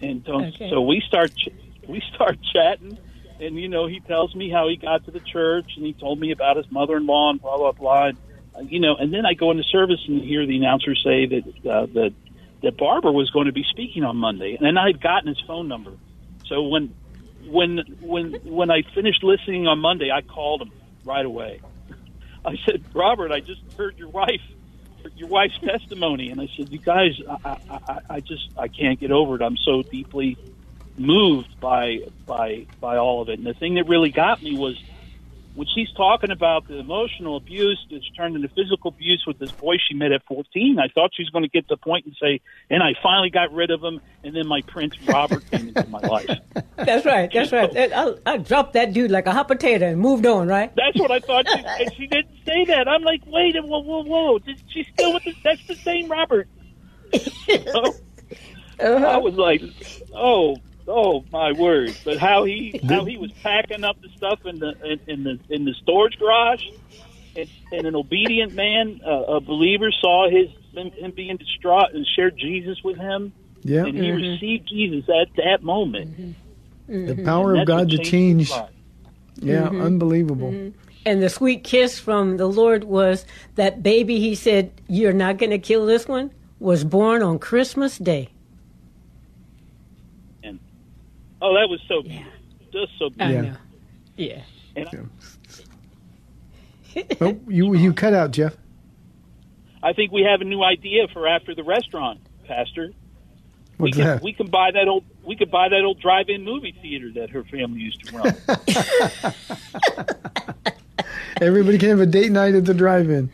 and 0.00 0.22
so, 0.26 0.34
Okay. 0.34 0.70
so 0.70 0.80
we 0.82 1.02
start 1.06 1.32
ch- 1.36 1.52
we 1.88 2.02
start 2.14 2.38
chatting, 2.52 2.98
and 3.38 3.56
you 3.56 3.68
know 3.68 3.86
he 3.86 4.00
tells 4.00 4.34
me 4.34 4.50
how 4.50 4.68
he 4.68 4.76
got 4.76 5.04
to 5.04 5.10
the 5.10 5.20
church, 5.20 5.72
and 5.76 5.84
he 5.84 5.92
told 5.92 6.18
me 6.18 6.32
about 6.32 6.56
his 6.56 6.66
mother-in-law 6.70 7.30
and 7.30 7.40
blah 7.40 7.56
blah 7.58 7.72
blah. 7.72 8.06
And, 8.08 8.18
uh, 8.54 8.60
you 8.62 8.80
know, 8.80 8.96
and 8.96 9.12
then 9.12 9.26
I 9.26 9.34
go 9.34 9.50
into 9.50 9.62
service 9.64 10.00
and 10.08 10.22
hear 10.22 10.46
the 10.46 10.56
announcer 10.56 10.94
say 10.94 11.26
that 11.26 11.70
uh, 11.70 11.86
that 11.94 12.14
that 12.62 12.76
Barbara 12.78 13.12
was 13.12 13.30
going 13.30 13.46
to 13.46 13.52
be 13.52 13.64
speaking 13.68 14.04
on 14.04 14.16
Monday, 14.16 14.56
and 14.58 14.66
then 14.66 14.78
I 14.78 14.86
had 14.86 15.00
gotten 15.00 15.28
his 15.28 15.40
phone 15.46 15.68
number. 15.68 15.92
So 16.46 16.62
when 16.62 16.94
when 17.48 17.80
when 18.00 18.34
when 18.44 18.70
I 18.70 18.82
finished 18.94 19.22
listening 19.22 19.66
on 19.66 19.78
Monday, 19.78 20.10
I 20.10 20.22
called 20.22 20.62
him 20.62 20.72
right 21.04 21.24
away. 21.24 21.60
I 22.44 22.56
said, 22.66 22.84
Robert, 22.94 23.32
I 23.32 23.40
just 23.40 23.60
heard 23.76 23.98
your 23.98 24.08
wife 24.08 24.40
your 25.16 25.28
wife's 25.28 25.58
testimony, 25.60 26.30
and 26.30 26.40
I 26.40 26.48
said, 26.56 26.70
"You 26.70 26.78
guys, 26.78 27.12
I, 27.44 27.56
I, 27.68 27.98
I, 28.08 28.20
just 28.20 28.48
I 28.56 28.68
can't 28.68 29.00
get 29.00 29.10
over 29.10 29.36
it. 29.36 29.42
I'm 29.42 29.56
so 29.56 29.82
deeply 29.82 30.36
moved 30.96 31.58
by 31.60 32.00
by 32.26 32.66
by 32.80 32.96
all 32.96 33.22
of 33.22 33.28
it." 33.28 33.38
And 33.38 33.46
the 33.46 33.54
thing 33.54 33.74
that 33.74 33.88
really 33.88 34.10
got 34.10 34.42
me 34.42 34.56
was 34.56 34.82
when 35.54 35.66
she's 35.74 35.90
talking 35.92 36.30
about 36.30 36.68
the 36.68 36.78
emotional 36.78 37.36
abuse 37.36 37.78
that's 37.90 38.08
turned 38.10 38.36
into 38.36 38.48
physical 38.48 38.88
abuse 38.90 39.24
with 39.26 39.38
this 39.38 39.50
boy 39.50 39.76
she 39.88 39.94
met 39.94 40.12
at 40.12 40.24
14. 40.26 40.78
I 40.78 40.88
thought 40.88 41.10
she 41.14 41.22
was 41.22 41.30
going 41.30 41.42
to 41.42 41.48
get 41.48 41.68
to 41.68 41.74
the 41.74 41.76
point 41.76 42.06
and 42.06 42.16
say, 42.20 42.40
"And 42.68 42.82
I 42.82 42.94
finally 43.02 43.30
got 43.30 43.52
rid 43.52 43.70
of 43.70 43.82
him," 43.82 44.00
and 44.22 44.34
then 44.34 44.46
my 44.46 44.62
prince 44.62 44.94
Robert 45.06 45.48
came 45.50 45.68
into 45.68 45.86
my 45.88 45.98
life. 46.00 46.38
That's 46.76 47.04
right. 47.04 47.30
That's 47.32 47.52
right. 47.52 47.70
I, 47.76 48.14
I 48.26 48.36
dropped 48.36 48.74
that 48.74 48.92
dude 48.92 49.10
like 49.10 49.26
a 49.26 49.32
hot 49.32 49.48
potato 49.48 49.86
and 49.88 50.00
moved 50.00 50.24
on. 50.26 50.46
Right. 50.46 50.72
That's 50.76 50.98
what 50.98 51.10
I 51.10 51.18
thought. 51.18 51.46
She, 51.48 51.58
and 51.64 51.94
she 51.94 52.06
didn't 52.06 52.36
say 52.46 52.64
that. 52.66 52.86
I'm 52.86 53.02
like, 53.02 53.22
wait, 53.26 53.56
a 53.56 53.62
whoa, 53.62 53.80
whoa, 53.80 54.02
whoa. 54.04 54.38
Did 54.38 54.62
she 54.68 54.86
still 54.92 55.14
with 55.14 55.24
the? 55.24 55.34
That's 55.42 55.66
the 55.66 55.76
same 55.76 56.08
Robert. 56.08 56.48
So, 57.72 57.82
uh-huh. 58.78 59.06
I 59.06 59.16
was 59.18 59.34
like, 59.34 59.62
oh, 60.14 60.56
oh 60.90 61.24
my 61.32 61.52
word! 61.52 61.96
But 62.04 62.18
how 62.18 62.44
he 62.44 62.80
how 62.88 63.04
he 63.04 63.16
was 63.16 63.32
packing 63.42 63.84
up 63.84 64.00
the 64.02 64.08
stuff 64.16 64.44
in 64.44 64.58
the 64.58 64.74
in, 64.84 65.00
in 65.06 65.24
the 65.24 65.38
in 65.48 65.64
the 65.64 65.74
storage 65.82 66.18
garage, 66.18 66.64
and, 67.36 67.48
and 67.72 67.86
an 67.86 67.94
obedient 67.94 68.54
man, 68.54 69.00
uh, 69.06 69.36
a 69.36 69.40
believer, 69.40 69.90
saw 69.92 70.28
his 70.28 70.48
him, 70.74 70.90
him 70.92 71.12
being 71.12 71.36
distraught 71.36 71.94
and 71.94 72.06
shared 72.14 72.36
Jesus 72.36 72.82
with 72.84 72.96
him, 72.96 73.32
Yeah. 73.62 73.84
and 73.84 73.96
he 73.96 74.08
mm-hmm. 74.08 74.32
received 74.32 74.68
Jesus 74.68 75.08
at 75.08 75.28
that 75.36 75.62
moment. 75.62 76.20
Mm-hmm. 76.20 77.06
The 77.06 77.14
mm-hmm. 77.14 77.24
power 77.24 77.56
of 77.56 77.66
God 77.66 77.90
to 77.90 77.98
change. 77.98 78.48
his 78.48 78.50
life. 78.50 78.70
Yeah, 79.36 79.68
unbelievable. 79.68 80.72
And 81.06 81.22
the 81.22 81.30
sweet 81.30 81.64
kiss 81.64 81.98
from 81.98 82.36
the 82.36 82.46
Lord 82.46 82.84
was 82.84 83.24
that 83.54 83.82
baby. 83.82 84.20
He 84.20 84.34
said, 84.34 84.72
"You're 84.88 85.12
not 85.12 85.38
going 85.38 85.50
to 85.50 85.58
kill 85.58 85.86
this 85.86 86.06
one." 86.06 86.32
Was 86.58 86.84
born 86.84 87.22
on 87.22 87.38
Christmas 87.38 87.96
Day. 87.96 88.28
Oh, 91.42 91.54
that 91.54 91.68
was 91.68 91.80
so 91.88 92.02
beautiful. 92.02 92.32
Just 92.72 92.92
so 92.98 93.06
I 93.18 93.26
beautiful. 93.28 93.58
Yeah. 94.16 94.32
know. 94.32 94.36
Yeah. 94.36 94.42
And 94.76 94.88
I- 94.88 95.06
Oh, 97.20 97.38
you 97.46 97.74
you 97.74 97.92
cut 97.92 98.14
out, 98.14 98.32
Jeff. 98.32 98.56
I 99.82 99.92
think 99.92 100.10
we 100.10 100.22
have 100.22 100.40
a 100.40 100.44
new 100.44 100.60
idea 100.62 101.06
for 101.12 101.28
after 101.28 101.54
the 101.54 101.62
restaurant, 101.62 102.18
Pastor. 102.48 102.88
We 103.78 103.84
What's 103.90 103.96
can, 103.96 104.06
that? 104.06 104.22
we 104.22 104.32
can 104.32 104.48
buy 104.50 104.72
that 104.72 104.88
old 104.88 105.04
we 105.24 105.36
could 105.36 105.50
buy 105.52 105.68
that 105.68 105.82
old 105.84 106.00
drive-in 106.00 106.42
movie 106.44 106.74
theater 106.82 107.10
that 107.14 107.30
her 107.30 107.44
family 107.44 107.78
used 107.80 108.04
to 108.06 108.16
run. 108.16 108.34
Everybody 111.40 111.78
can 111.78 111.88
have 111.90 112.00
a 112.00 112.06
date 112.06 112.32
night 112.32 112.54
at 112.54 112.64
the 112.64 112.74
drive-in. 112.74 113.30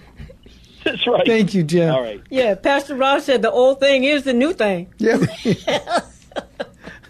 That's 0.85 1.05
right. 1.07 1.27
Thank 1.27 1.55
you, 1.55 1.65
Jeff. 1.65 1.95
All 1.95 2.03
right. 2.03 2.21
Yeah. 2.31 2.55
Pastor 2.55 2.95
Ross 2.95 3.25
said 3.25 3.43
the 3.43 3.51
old 3.51 3.81
thing 3.81 4.05
is 4.05 4.23
the 4.25 4.35
new 4.35 4.53
thing. 4.53 4.93
Yeah. 4.99 5.19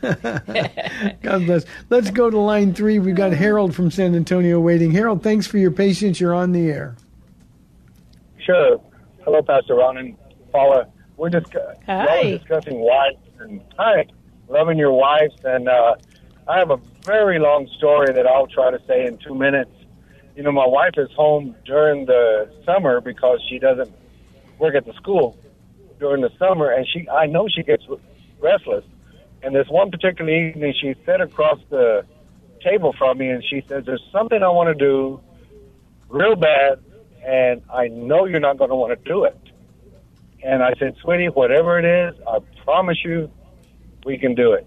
God 1.23 1.47
bless. 1.47 1.65
Let's 1.91 2.11
go 2.11 2.31
to 2.31 2.39
line 2.39 2.75
three. 2.75 2.99
We've 2.99 3.15
got 3.15 3.33
Harold 3.33 3.75
from 3.75 3.91
San 3.91 4.15
Antonio 4.15 4.61
waiting. 4.61 4.91
Harold, 4.93 5.23
thanks 5.23 5.47
for 5.47 5.59
your 5.59 5.71
patience. 5.71 6.21
You're 6.21 6.35
on 6.35 6.53
the 6.53 6.71
air. 6.71 6.97
Sure. 8.39 8.81
Hello, 9.25 9.43
Pastor 9.43 9.75
Ron 9.75 9.97
and 9.97 10.17
Paula. 10.53 10.87
We're 11.17 11.31
just 11.31 11.53
Hi. 11.87 12.23
we're 12.23 12.39
discussing 12.39 12.79
wives 12.79 13.19
and 13.41 13.61
hi, 13.79 14.07
loving 14.49 14.79
your 14.79 14.93
wives, 14.93 15.35
and 15.45 15.69
uh, 15.69 15.97
I 16.49 16.59
have 16.59 16.71
a 16.71 16.79
very 17.05 17.39
long 17.39 17.69
story 17.77 18.13
that 18.13 18.27
I'll 18.27 18.47
try 18.47 18.71
to 18.71 18.81
say 18.87 19.07
in 19.07 19.19
two 19.19 19.35
minutes. 19.35 19.71
You 20.37 20.43
know, 20.43 20.53
my 20.53 20.67
wife 20.67 20.95
is 20.97 21.11
home 21.17 21.57
during 21.65 22.05
the 22.07 22.51
summer 22.65 23.01
because 23.01 23.41
she 23.49 23.59
doesn't 23.59 23.93
work 24.59 24.75
at 24.75 24.85
the 24.85 24.93
school 24.95 25.37
during 25.99 26.21
the 26.21 26.31
summer, 26.39 26.71
and 26.71 26.87
she 26.87 27.09
I 27.09 27.27
know 27.27 27.49
she 27.49 27.63
gets 27.63 27.85
restless. 28.41 28.85
And 29.43 29.55
this 29.55 29.69
one 29.69 29.91
particular 29.91 30.31
evening, 30.31 30.75
she 30.81 30.95
sat 31.05 31.21
across 31.21 31.61
the 31.71 32.05
table 32.63 32.93
from 32.99 33.19
me, 33.19 33.29
and 33.29 33.45
she 33.45 33.63
says, 33.69 33.85
"There's 33.85 34.03
something 34.11 34.43
I 34.43 34.49
want 34.49 34.69
to 34.69 34.75
do 34.75 35.21
real 36.09 36.35
bad, 36.35 36.81
and 37.25 37.63
I 37.73 37.89
know 37.89 38.25
you're 38.25 38.41
not 38.41 38.57
going 38.57 38.71
to 38.71 38.77
want 38.77 38.99
to 38.99 39.09
do 39.09 39.25
it." 39.25 39.37
And 40.43 40.63
I 40.63 40.75
said, 40.79 40.97
"Sweetie, 41.03 41.29
whatever 41.29 41.79
it 41.79 41.85
is, 41.85 42.21
I 42.27 42.39
promise 42.65 42.99
you, 43.05 43.31
we 44.05 44.19
can 44.19 44.35
do 44.35 44.53
it." 44.53 44.67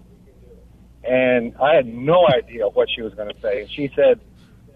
And 1.04 1.54
I 1.60 1.74
had 1.74 1.86
no 1.86 2.26
idea 2.28 2.68
what 2.68 2.88
she 2.94 3.02
was 3.02 3.14
going 3.14 3.32
to 3.34 3.40
say. 3.40 3.62
And 3.62 3.70
she 3.70 3.90
said, 3.94 4.20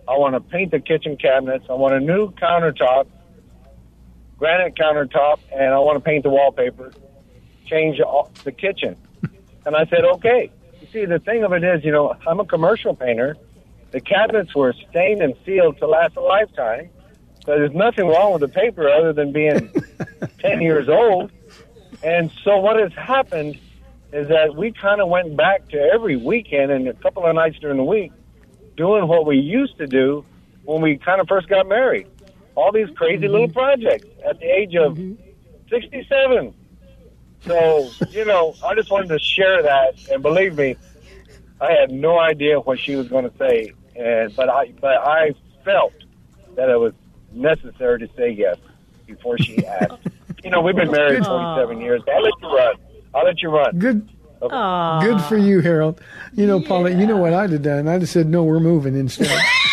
"I 0.09 0.18
want 0.18 0.34
to 0.34 0.40
paint 0.40 0.70
the 0.70 0.80
kitchen 0.80 1.16
cabinets. 1.16 1.66
I 1.70 1.74
want 1.74 1.95
a 1.95 2.01
new 2.01 2.30
countertop, 2.32 3.07
granite 4.38 4.74
countertop, 4.74 5.38
and 5.53 5.72
I 5.72 5.78
want 5.78 5.97
to 5.97 6.01
paint 6.01 6.24
the 6.24 6.30
wallpaper, 6.30 6.92
change 7.66 8.01
the 8.45 8.53
kitchen." 8.53 8.97
And 9.67 9.77
I 9.77 9.87
said, 9.87 10.05
"Okay." 10.05 10.51
You 10.81 10.87
see, 10.93 11.05
the 11.07 11.19
thing 11.19 11.45
of 11.45 11.53
it 11.53 11.65
is, 11.65 11.85
you 11.85 11.93
know, 11.93 12.15
I'm 12.27 12.41
a 12.41 12.45
commercial 12.45 12.95
painter. 12.95 13.37
The 13.93 14.01
cabinets 14.01 14.55
were 14.55 14.75
stained 14.91 15.23
and 15.23 15.35
sealed 15.47 15.79
to 15.79 15.87
last 15.87 16.17
a 16.17 16.21
lifetime. 16.21 16.91
So 17.45 17.53
there's 17.53 17.73
nothing 17.73 18.07
wrong 18.07 18.33
with 18.33 18.41
the 18.41 18.49
paper 18.49 18.89
other 18.89 19.12
than 19.12 19.33
being 19.33 19.71
10 20.41 20.61
years 20.61 20.89
old. 20.89 21.31
And 22.03 22.31
so 22.43 22.59
what 22.59 22.79
has 22.79 22.93
happened 22.93 23.59
is 24.12 24.29
that 24.29 24.57
we 24.57 24.73
kind 24.73 25.01
of 25.01 25.09
went 25.09 25.37
back 25.37 25.69
to 25.71 25.79
every 25.79 26.17
weekend 26.17 26.71
and 26.71 26.89
a 26.89 26.95
couple 26.95 27.25
of 27.25 27.35
nights 27.35 27.59
during 27.59 27.77
the 27.77 27.85
week 27.85 28.12
doing 28.77 29.07
what 29.07 29.27
we 29.27 29.37
used 29.39 29.79
to 29.79 29.87
do 29.87 30.25
when 30.65 30.81
we 30.81 30.97
kind 30.97 31.21
of 31.21 31.29
first 31.29 31.49
got 31.49 31.69
married. 31.69 32.07
All 32.55 32.73
these 32.73 32.89
crazy 32.97 33.25
mm-hmm. 33.25 33.33
little 33.33 33.49
projects 33.49 34.07
at 34.25 34.39
the 34.39 34.47
age 34.47 34.75
of 34.75 34.97
mm-hmm. 34.97 35.15
67. 35.71 36.55
So, 37.47 37.90
you 38.11 38.24
know, 38.24 38.55
I 38.64 38.74
just 38.74 38.90
wanted 38.90 39.09
to 39.09 39.18
share 39.18 39.62
that. 39.62 39.95
And 40.11 40.22
believe 40.22 40.57
me, 40.57 40.76
I 41.61 41.72
had 41.72 41.90
no 41.90 42.18
idea 42.18 42.61
what 42.61 42.78
she 42.78 42.97
was 42.97 43.09
going 43.09 43.28
to 43.28 43.36
say. 43.38 43.72
And, 43.97 44.34
but 44.34 44.49
I, 44.49 44.72
but 44.80 44.97
I 44.97 45.34
felt 45.64 45.92
that 46.57 46.68
it 46.68 46.78
was 46.78 46.95
necessary 47.32 48.01
to 48.01 48.09
say 48.16 48.30
yes 48.30 48.57
before 49.07 49.38
she 49.38 49.64
asked. 49.66 50.09
you 50.45 50.51
know, 50.51 50.61
we've 50.62 50.76
been 50.76 50.90
married 50.90 51.24
47 51.24 51.80
years. 51.80 52.03
I'll 52.09 52.22
let 52.22 52.32
you 52.40 52.57
run. 52.57 52.74
I'll 53.14 53.24
let 53.24 53.42
you 53.42 53.49
run. 53.51 53.78
Good. 53.78 54.09
Aw. 54.42 55.01
Good 55.01 55.22
for 55.22 55.38
you, 55.38 55.61
Harold. 55.61 56.01
You 56.34 56.47
know, 56.47 56.61
Paula, 56.61 56.90
you 56.90 57.07
know 57.07 57.16
what 57.16 57.32
I'd 57.32 57.51
have 57.51 57.62
done? 57.62 57.88
I'd 57.88 58.03
have 58.03 58.11
said, 58.11 58.26
no, 58.26 58.42
we're 58.42 58.61
moving 58.61 58.97
instead. 58.97 59.38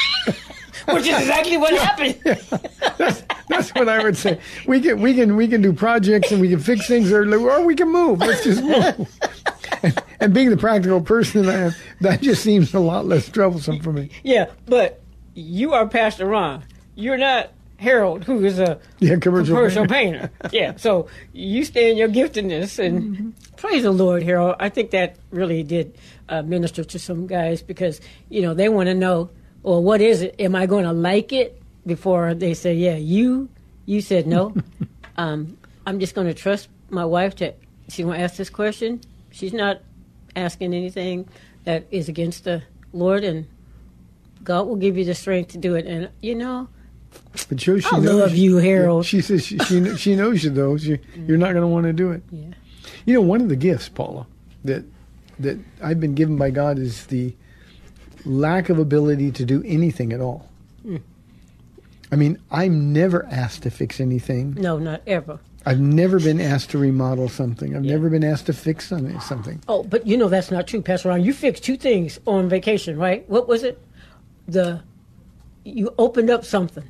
Which 0.93 1.07
is 1.07 1.19
exactly 1.19 1.57
what 1.57 1.73
happened. 1.77 2.19
That's 3.47 3.69
what 3.71 3.89
I 3.89 4.03
would 4.03 4.17
say. 4.17 4.39
We 4.65 4.79
can, 4.81 5.01
we 5.01 5.13
can, 5.13 5.35
we 5.35 5.47
can 5.47 5.61
do 5.61 5.73
projects 5.73 6.31
and 6.31 6.39
we 6.41 6.49
can 6.49 6.59
fix 6.59 6.87
things, 6.87 7.11
or, 7.11 7.23
or 7.33 7.65
we 7.65 7.75
can 7.75 7.91
move. 7.91 8.19
Let's 8.19 8.43
just 8.43 8.63
move. 8.63 9.09
and, 9.83 10.03
and 10.19 10.33
being 10.33 10.49
the 10.49 10.57
practical 10.57 11.01
person 11.01 11.45
that 11.45 11.55
I 11.55 11.59
am, 11.59 11.75
that 12.01 12.21
just 12.21 12.43
seems 12.43 12.73
a 12.73 12.79
lot 12.79 13.05
less 13.05 13.29
troublesome 13.29 13.79
for 13.81 13.91
me. 13.91 14.09
Yeah, 14.23 14.47
but 14.65 15.01
you 15.33 15.73
are 15.73 15.87
Pastor 15.87 16.25
Ron. 16.25 16.63
You're 16.95 17.17
not 17.17 17.51
Harold, 17.77 18.23
who 18.25 18.45
is 18.45 18.59
a 18.59 18.79
Yeah, 18.99 19.15
commercial 19.17 19.55
commercial 19.55 19.87
painter. 19.87 20.29
painter. 20.41 20.49
yeah, 20.55 20.75
so 20.75 21.07
you 21.33 21.63
stay 21.65 21.89
in 21.91 21.97
your 21.97 22.09
giftedness, 22.09 22.77
and 22.79 23.01
Mm-hmm. 23.15 23.29
praise 23.57 23.83
the 23.83 23.91
Lord, 23.91 24.21
Harold. 24.23 24.55
I 24.59 24.69
think 24.69 24.91
that 24.91 25.15
really 25.31 25.63
did 25.63 25.97
uh, 26.29 26.41
minister 26.43 26.83
to 26.83 26.99
some 26.99 27.25
guys 27.27 27.61
because 27.63 27.99
you 28.29 28.43
know 28.43 28.53
they 28.53 28.69
want 28.69 28.87
to 28.87 28.93
know 28.93 29.29
or 29.63 29.81
what 29.83 30.01
is 30.01 30.21
it? 30.21 30.35
Am 30.39 30.55
I 30.55 30.65
going 30.65 30.85
to 30.85 30.93
like 30.93 31.31
it 31.33 31.61
before 31.85 32.33
they 32.33 32.53
say, 32.53 32.73
yeah, 32.73 32.95
you, 32.95 33.49
you 33.85 34.01
said 34.01 34.27
no? 34.27 34.53
um, 35.17 35.57
I'm 35.85 35.99
just 35.99 36.15
going 36.15 36.27
to 36.27 36.33
trust 36.33 36.69
my 36.89 37.05
wife 37.05 37.35
that 37.37 37.57
she's 37.89 38.05
going 38.05 38.17
to 38.17 38.23
ask 38.23 38.35
this 38.35 38.49
question. 38.49 39.01
She's 39.31 39.53
not 39.53 39.81
asking 40.35 40.73
anything 40.73 41.27
that 41.65 41.85
is 41.91 42.09
against 42.09 42.43
the 42.43 42.63
Lord, 42.93 43.23
and 43.23 43.47
God 44.43 44.67
will 44.67 44.75
give 44.75 44.97
you 44.97 45.05
the 45.05 45.15
strength 45.15 45.51
to 45.51 45.57
do 45.57 45.75
it. 45.75 45.85
And, 45.85 46.09
you 46.21 46.35
know, 46.35 46.67
But 47.49 47.57
Joe, 47.57 47.79
she 47.79 47.87
I 47.95 47.99
knows 47.99 48.19
love 48.19 48.35
you, 48.35 48.57
Harold. 48.57 49.05
She 49.05 49.21
says 49.21 49.45
she 49.45 49.57
she, 49.59 49.95
she 49.95 50.15
knows 50.15 50.43
you 50.43 50.49
though. 50.49 50.77
She, 50.77 50.99
You're 51.15 51.37
not 51.37 51.51
going 51.51 51.61
to 51.61 51.67
want 51.67 51.85
to 51.85 51.93
do 51.93 52.11
it. 52.11 52.23
Yeah. 52.31 52.47
You 53.05 53.13
know, 53.15 53.21
one 53.21 53.41
of 53.41 53.49
the 53.49 53.55
gifts, 53.55 53.89
Paula, 53.89 54.25
that 54.63 54.83
that 55.39 55.57
I've 55.81 55.99
been 55.99 56.15
given 56.15 56.37
by 56.37 56.51
God 56.51 56.77
is 56.79 57.05
the 57.07 57.33
lack 58.25 58.69
of 58.69 58.79
ability 58.79 59.31
to 59.31 59.45
do 59.45 59.63
anything 59.65 60.13
at 60.13 60.21
all. 60.21 60.49
Mm. 60.85 61.01
I 62.11 62.15
mean, 62.15 62.37
I'm 62.51 62.91
never 62.91 63.25
asked 63.27 63.63
to 63.63 63.71
fix 63.71 63.99
anything. 63.99 64.53
no, 64.55 64.77
not 64.77 65.01
ever. 65.07 65.39
I've 65.65 65.79
never 65.79 66.19
been 66.19 66.41
asked 66.41 66.71
to 66.71 66.79
remodel 66.79 67.29
something. 67.29 67.75
I've 67.75 67.83
never 67.83 68.09
been 68.09 68.23
asked 68.23 68.47
to 68.47 68.53
fix 68.53 68.87
something. 68.87 69.19
something. 69.19 69.61
Oh, 69.67 69.83
but 69.83 70.07
you 70.07 70.17
know 70.17 70.27
that's 70.27 70.49
not 70.49 70.65
true, 70.65 70.81
Pastor 70.81 71.09
Ron. 71.09 71.23
You 71.23 71.33
fixed 71.33 71.63
two 71.63 71.77
things 71.77 72.19
on 72.25 72.49
vacation, 72.49 72.97
right? 72.97 73.29
What 73.29 73.47
was 73.47 73.63
it? 73.63 73.79
The 74.47 74.81
you 75.63 75.93
opened 75.99 76.31
up 76.31 76.43
something. 76.45 76.83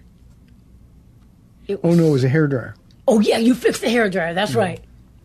Oh 1.84 1.93
no, 1.93 2.07
it 2.07 2.11
was 2.11 2.23
a 2.23 2.29
hair 2.29 2.47
dryer. 2.47 2.75
Oh 3.07 3.19
yeah, 3.19 3.38
you 3.38 3.55
fixed 3.55 3.82
the 3.82 3.89
hair 3.89 4.09
dryer. 4.09 4.34
That's 4.34 4.55
right. 4.55 4.82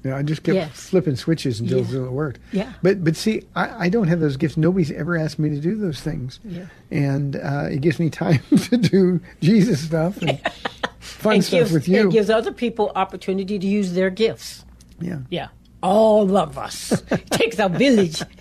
Yeah, 0.07 0.17
I 0.17 0.23
just 0.23 0.43
kept 0.43 0.55
Yes. 0.57 0.71
flipping 0.89 1.17
switches 1.17 1.61
until 1.61 1.81
Yeah. 1.85 2.05
it 2.07 2.13
worked. 2.13 2.39
Yeah. 2.53 2.73
But 2.83 3.03
but 3.05 3.17
see, 3.17 3.43
I, 3.55 3.87
I 3.87 3.89
don't 3.89 4.09
have 4.09 4.21
those 4.21 4.37
gifts. 4.37 4.57
Nobody's 4.57 4.91
ever 4.93 5.17
asked 5.17 5.39
me 5.39 5.51
to 5.51 5.61
do 5.61 5.75
those 5.77 6.01
things. 6.01 6.39
Yeah. 6.45 6.67
And 6.91 7.37
uh, 7.37 7.69
it 7.71 7.81
gives 7.81 7.99
me 7.99 8.11
time 8.11 8.41
to 8.71 8.77
do 8.77 9.21
Jesus 9.41 9.81
stuff 9.85 10.17
and 10.23 10.41
fun 11.01 11.43
stuff 11.43 11.61
gives, 11.61 11.73
with 11.73 11.89
you. 11.89 12.09
It 12.09 12.13
gives 12.13 12.31
other 12.31 12.53
people 12.53 12.93
opportunity 12.95 13.59
to 13.59 13.67
use 13.67 13.93
their 13.95 14.11
gifts. 14.11 14.65
yeah. 15.01 15.19
Yeah, 15.31 15.49
all 15.83 16.37
of 16.37 16.57
us. 16.59 16.93
it 17.11 17.31
takes 17.31 17.59
a 17.59 17.69
village. 17.69 18.23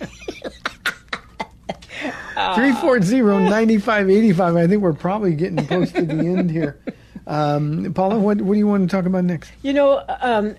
Three 2.54 2.72
four 2.72 3.00
zero 3.00 3.38
ninety 3.38 3.78
five 3.78 4.10
eighty 4.10 4.32
five. 4.32 4.56
I 4.56 4.66
think 4.66 4.82
we're 4.82 4.92
probably 4.92 5.34
getting 5.34 5.66
close 5.66 5.90
to 5.92 6.02
the 6.02 6.14
end 6.14 6.50
here. 6.50 6.78
Um, 7.26 7.92
Paula, 7.94 8.18
what 8.18 8.40
what 8.42 8.52
do 8.54 8.58
you 8.58 8.66
want 8.66 8.88
to 8.88 8.94
talk 8.94 9.06
about 9.06 9.24
next? 9.24 9.50
You 9.62 9.72
know, 9.72 10.04
um, 10.20 10.54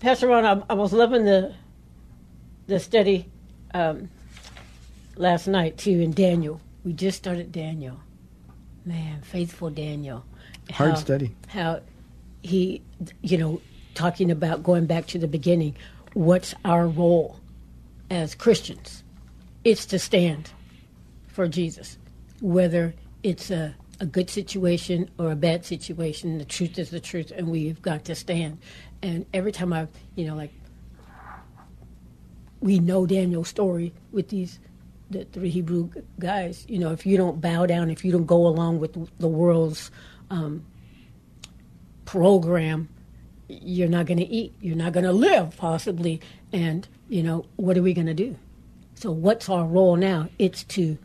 Pastor 0.00 0.28
Ron, 0.28 0.46
I, 0.46 0.62
I 0.70 0.74
was 0.74 0.92
loving 0.92 1.24
the 1.24 1.54
the 2.66 2.80
study 2.80 3.28
um, 3.74 4.08
last 5.16 5.46
night 5.46 5.76
too 5.76 6.00
in 6.00 6.12
Daniel. 6.12 6.60
We 6.84 6.94
just 6.94 7.18
started 7.18 7.52
Daniel. 7.52 8.00
Man, 8.86 9.20
faithful 9.20 9.68
Daniel. 9.68 10.24
Hard 10.72 10.96
study. 10.96 11.34
How 11.48 11.80
he, 12.42 12.82
you 13.20 13.36
know, 13.36 13.60
talking 13.94 14.30
about 14.30 14.62
going 14.62 14.86
back 14.86 15.06
to 15.08 15.18
the 15.18 15.28
beginning. 15.28 15.76
What's 16.14 16.54
our 16.64 16.88
role 16.88 17.38
as 18.08 18.34
Christians? 18.34 19.04
It's 19.64 19.84
to 19.86 19.98
stand 19.98 20.50
for 21.28 21.46
Jesus, 21.46 21.98
whether 22.40 22.94
it's 23.22 23.50
a, 23.50 23.74
a 24.00 24.06
good 24.06 24.30
situation 24.30 25.10
or 25.18 25.30
a 25.30 25.36
bad 25.36 25.66
situation. 25.66 26.38
The 26.38 26.46
truth 26.46 26.78
is 26.78 26.88
the 26.88 27.00
truth, 27.00 27.30
and 27.36 27.48
we've 27.48 27.82
got 27.82 28.06
to 28.06 28.14
stand. 28.14 28.58
And 29.02 29.26
every 29.32 29.52
time 29.52 29.72
I, 29.72 29.88
you 30.14 30.26
know, 30.26 30.34
like 30.34 30.52
we 32.60 32.78
know 32.78 33.06
Daniel's 33.06 33.48
story 33.48 33.92
with 34.12 34.28
these 34.28 34.58
the 35.10 35.24
three 35.24 35.50
Hebrew 35.50 35.90
guys. 36.18 36.64
You 36.68 36.78
know, 36.78 36.92
if 36.92 37.04
you 37.04 37.16
don't 37.16 37.40
bow 37.40 37.66
down, 37.66 37.90
if 37.90 38.04
you 38.04 38.12
don't 38.12 38.26
go 38.26 38.46
along 38.46 38.78
with 38.78 38.96
the 39.18 39.28
world's 39.28 39.90
um, 40.30 40.64
program, 42.04 42.88
you're 43.48 43.88
not 43.88 44.06
going 44.06 44.18
to 44.18 44.26
eat. 44.26 44.54
You're 44.60 44.76
not 44.76 44.92
going 44.92 45.04
to 45.04 45.12
live, 45.12 45.56
possibly. 45.56 46.20
And 46.52 46.86
you 47.08 47.22
know, 47.22 47.46
what 47.56 47.76
are 47.76 47.82
we 47.82 47.92
going 47.92 48.06
to 48.06 48.14
do? 48.14 48.36
So, 48.94 49.10
what's 49.10 49.48
our 49.48 49.64
role 49.64 49.96
now? 49.96 50.28
It's 50.38 50.62
to 50.64 50.96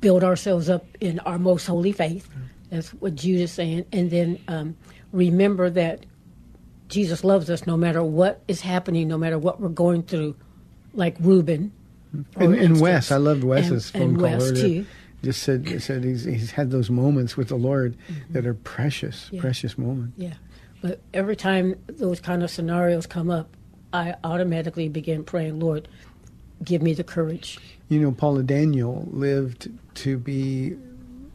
build 0.00 0.24
ourselves 0.24 0.68
up 0.68 0.86
in 1.00 1.18
our 1.20 1.38
most 1.38 1.66
holy 1.66 1.92
faith. 1.92 2.28
That's 2.70 2.88
what 2.94 3.14
Jude 3.14 3.40
is 3.40 3.52
saying. 3.52 3.84
And 3.92 4.10
then 4.10 4.38
um, 4.48 4.76
remember 5.12 5.68
that 5.70 6.06
Jesus 6.92 7.24
loves 7.24 7.50
us 7.50 7.66
no 7.66 7.76
matter 7.76 8.02
what 8.02 8.42
is 8.46 8.60
happening, 8.60 9.08
no 9.08 9.18
matter 9.18 9.38
what 9.38 9.60
we're 9.60 9.68
going 9.68 10.02
through, 10.02 10.36
like 10.94 11.16
Ruben. 11.20 11.72
And, 12.36 12.54
and. 12.54 12.80
Wes, 12.80 13.10
I 13.10 13.16
loved 13.16 13.42
Wes's 13.42 13.90
And- 13.94 14.02
phone 14.02 14.02
and 14.02 14.18
call 14.18 14.30
Wes, 14.30 14.42
earlier. 14.50 14.62
too. 14.82 14.86
Just 15.24 15.42
said 15.44 15.80
said 15.82 16.02
he's 16.04 16.24
he's 16.24 16.50
had 16.50 16.70
those 16.72 16.90
moments 16.90 17.36
with 17.36 17.48
the 17.48 17.56
Lord 17.56 17.96
that 18.30 18.44
are 18.44 18.54
precious, 18.54 19.26
Mm-hmm. 19.26 19.36
Yeah. 19.36 19.40
precious 19.40 19.78
moments. 19.78 20.12
Yeah. 20.18 20.34
But 20.82 21.00
every 21.14 21.36
time 21.36 21.76
those 21.86 22.20
kind 22.20 22.42
of 22.42 22.50
scenarios 22.50 23.06
come 23.06 23.30
up, 23.30 23.48
I 23.92 24.16
automatically 24.24 24.88
begin 24.88 25.22
praying, 25.22 25.60
Lord, 25.60 25.86
give 26.64 26.82
me 26.82 26.92
the 26.92 27.04
courage. 27.04 27.58
You 27.88 28.00
know, 28.00 28.10
Paula 28.10 28.42
Daniel 28.42 29.06
lived 29.12 29.68
to 29.96 30.18
be 30.18 30.76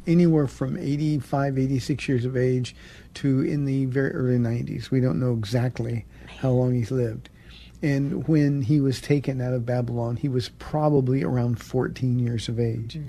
anywhere 0.05 0.47
from 0.47 0.77
85, 0.77 1.57
86 1.57 2.07
years 2.09 2.25
of 2.25 2.35
age 2.35 2.75
to 3.17 3.41
in 3.41 3.65
the 3.65 3.85
very 3.85 4.11
early 4.11 4.37
90s. 4.37 4.89
We 4.89 4.99
don't 4.99 5.19
know 5.19 5.33
exactly 5.33 6.05
how 6.39 6.51
long 6.51 6.73
he's 6.73 6.91
lived. 6.91 7.29
And 7.81 8.27
when 8.27 8.63
he 8.63 8.79
was 8.79 8.99
taken 9.01 9.39
out 9.39 9.53
of 9.53 9.65
Babylon, 9.65 10.15
he 10.17 10.29
was 10.29 10.49
probably 10.57 11.23
around 11.23 11.61
14 11.61 12.17
years 12.19 12.49
of 12.49 12.59
age. 12.59 12.99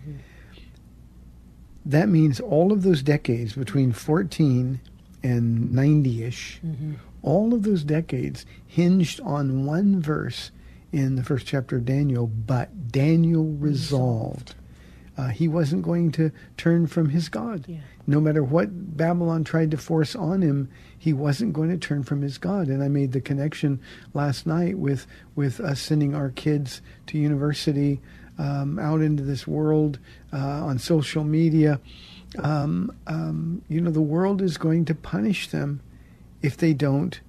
That 1.86 2.08
means 2.08 2.38
all 2.40 2.70
of 2.72 2.82
those 2.82 3.02
decades 3.02 3.54
between 3.54 3.92
14 3.92 4.80
and 5.22 5.72
90 5.72 6.24
ish, 6.24 6.60
all 7.22 7.54
of 7.54 7.62
those 7.62 7.82
decades 7.82 8.44
hinged 8.66 9.20
on 9.22 9.64
one 9.64 10.00
verse 10.00 10.50
in 10.92 11.16
the 11.16 11.24
first 11.24 11.46
chapter 11.46 11.76
of 11.76 11.84
Daniel, 11.86 12.26
but 12.26 12.92
Daniel 12.92 13.44
resolved. 13.44 14.54
Uh, 15.16 15.28
he 15.28 15.48
wasn't 15.48 15.82
going 15.82 16.12
to 16.12 16.30
turn 16.56 16.86
from 16.86 17.08
his 17.08 17.28
God. 17.28 17.66
No 18.08 18.20
matter 18.20 18.42
what 18.42 18.96
Babylon 18.96 19.44
tried 19.44 19.70
to 19.72 19.76
force 19.76 20.16
on 20.16 20.40
him, 20.40 20.70
he 20.98 21.12
wasn't 21.12 21.52
going 21.52 21.68
to 21.68 21.76
turn 21.76 22.04
from 22.04 22.22
his 22.22 22.38
God. 22.38 22.68
And 22.68 22.82
I 22.82 22.88
made 22.88 23.12
the 23.12 23.20
connection 23.20 23.82
last 24.14 24.46
night 24.46 24.78
with, 24.78 25.06
with 25.36 25.60
us 25.60 25.78
sending 25.78 26.14
our 26.14 26.30
kids 26.30 26.80
to 27.08 27.18
university, 27.18 28.00
um, 28.38 28.78
out 28.78 29.02
into 29.02 29.22
this 29.22 29.46
world, 29.46 29.98
uh, 30.32 30.38
on 30.38 30.78
social 30.78 31.22
media. 31.22 31.80
Um, 32.38 32.96
um, 33.06 33.60
you 33.68 33.78
know, 33.78 33.90
the 33.90 34.00
world 34.00 34.40
is 34.40 34.56
going 34.56 34.86
to 34.86 34.94
punish 34.94 35.48
them 35.48 35.82
if 36.40 36.56
they 36.56 36.72
don't 36.72 37.20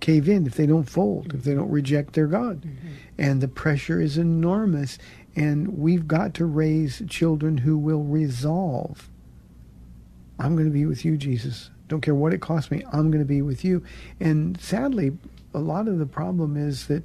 cave 0.00 0.28
in, 0.28 0.46
if 0.46 0.56
they 0.56 0.66
don't 0.66 0.90
fold, 0.90 1.32
if 1.32 1.44
they 1.44 1.54
don't 1.54 1.70
reject 1.70 2.12
their 2.12 2.26
God. 2.26 2.68
And 3.16 3.40
the 3.40 3.48
pressure 3.48 3.98
is 3.98 4.18
enormous. 4.18 4.98
And 5.34 5.78
we've 5.78 6.06
got 6.06 6.34
to 6.34 6.44
raise 6.44 7.02
children 7.08 7.56
who 7.56 7.78
will 7.78 8.02
resolve 8.02 9.08
I'm 10.38 10.54
going 10.54 10.66
to 10.68 10.72
be 10.72 10.86
with 10.86 11.04
you, 11.04 11.16
Jesus. 11.16 11.70
Don't 11.88 12.00
care 12.00 12.14
what 12.14 12.32
it 12.32 12.40
costs 12.40 12.70
me. 12.70 12.84
I'm 12.92 13.10
going 13.10 13.22
to 13.22 13.28
be 13.28 13.42
with 13.42 13.64
you. 13.64 13.82
And 14.20 14.58
sadly, 14.60 15.16
a 15.54 15.58
lot 15.58 15.88
of 15.88 15.98
the 15.98 16.06
problem 16.06 16.56
is 16.56 16.86
that 16.86 17.04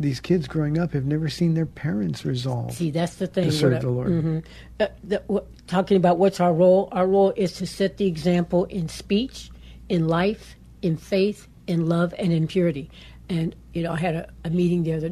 these 0.00 0.20
kids 0.20 0.46
growing 0.46 0.78
up 0.78 0.92
have 0.92 1.04
never 1.06 1.28
seen 1.28 1.54
their 1.54 1.66
parents 1.66 2.24
resolve. 2.24 2.72
See, 2.72 2.90
that's 2.90 3.16
the 3.16 3.26
thing. 3.26 3.44
To 3.46 3.52
serve 3.52 3.80
the 3.80 3.90
Lord. 3.90 4.08
mhm. 4.08 4.44
Uh, 4.78 4.86
the, 5.02 5.42
talking 5.66 5.96
about 5.96 6.18
what's 6.18 6.38
our 6.40 6.52
role, 6.52 6.88
our 6.92 7.06
role 7.06 7.32
is 7.36 7.54
to 7.54 7.66
set 7.66 7.96
the 7.96 8.06
example 8.06 8.64
in 8.66 8.88
speech, 8.88 9.50
in 9.88 10.06
life, 10.06 10.54
in 10.82 10.96
faith, 10.96 11.48
in 11.66 11.86
love, 11.88 12.14
and 12.18 12.32
in 12.32 12.46
purity. 12.46 12.90
And 13.28 13.56
you 13.74 13.82
know, 13.82 13.92
I 13.92 13.96
had 13.96 14.14
a, 14.14 14.30
a 14.44 14.50
meeting 14.50 14.84
the 14.84 14.92
other 14.92 15.10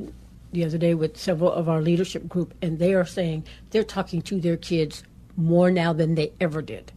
the 0.53 0.65
other 0.65 0.79
day 0.79 0.95
with 0.95 1.17
several 1.17 1.53
of 1.53 1.69
our 1.69 1.83
leadership 1.83 2.29
group, 2.29 2.55
and 2.63 2.79
they 2.79 2.95
are 2.95 3.05
saying 3.05 3.45
they're 3.71 3.83
talking 3.83 4.23
to 4.23 4.41
their 4.41 4.57
kids 4.57 5.03
more 5.37 5.71
now 5.71 5.93
than 5.93 6.15
they 6.15 6.33
ever 6.41 6.63
did, 6.63 6.93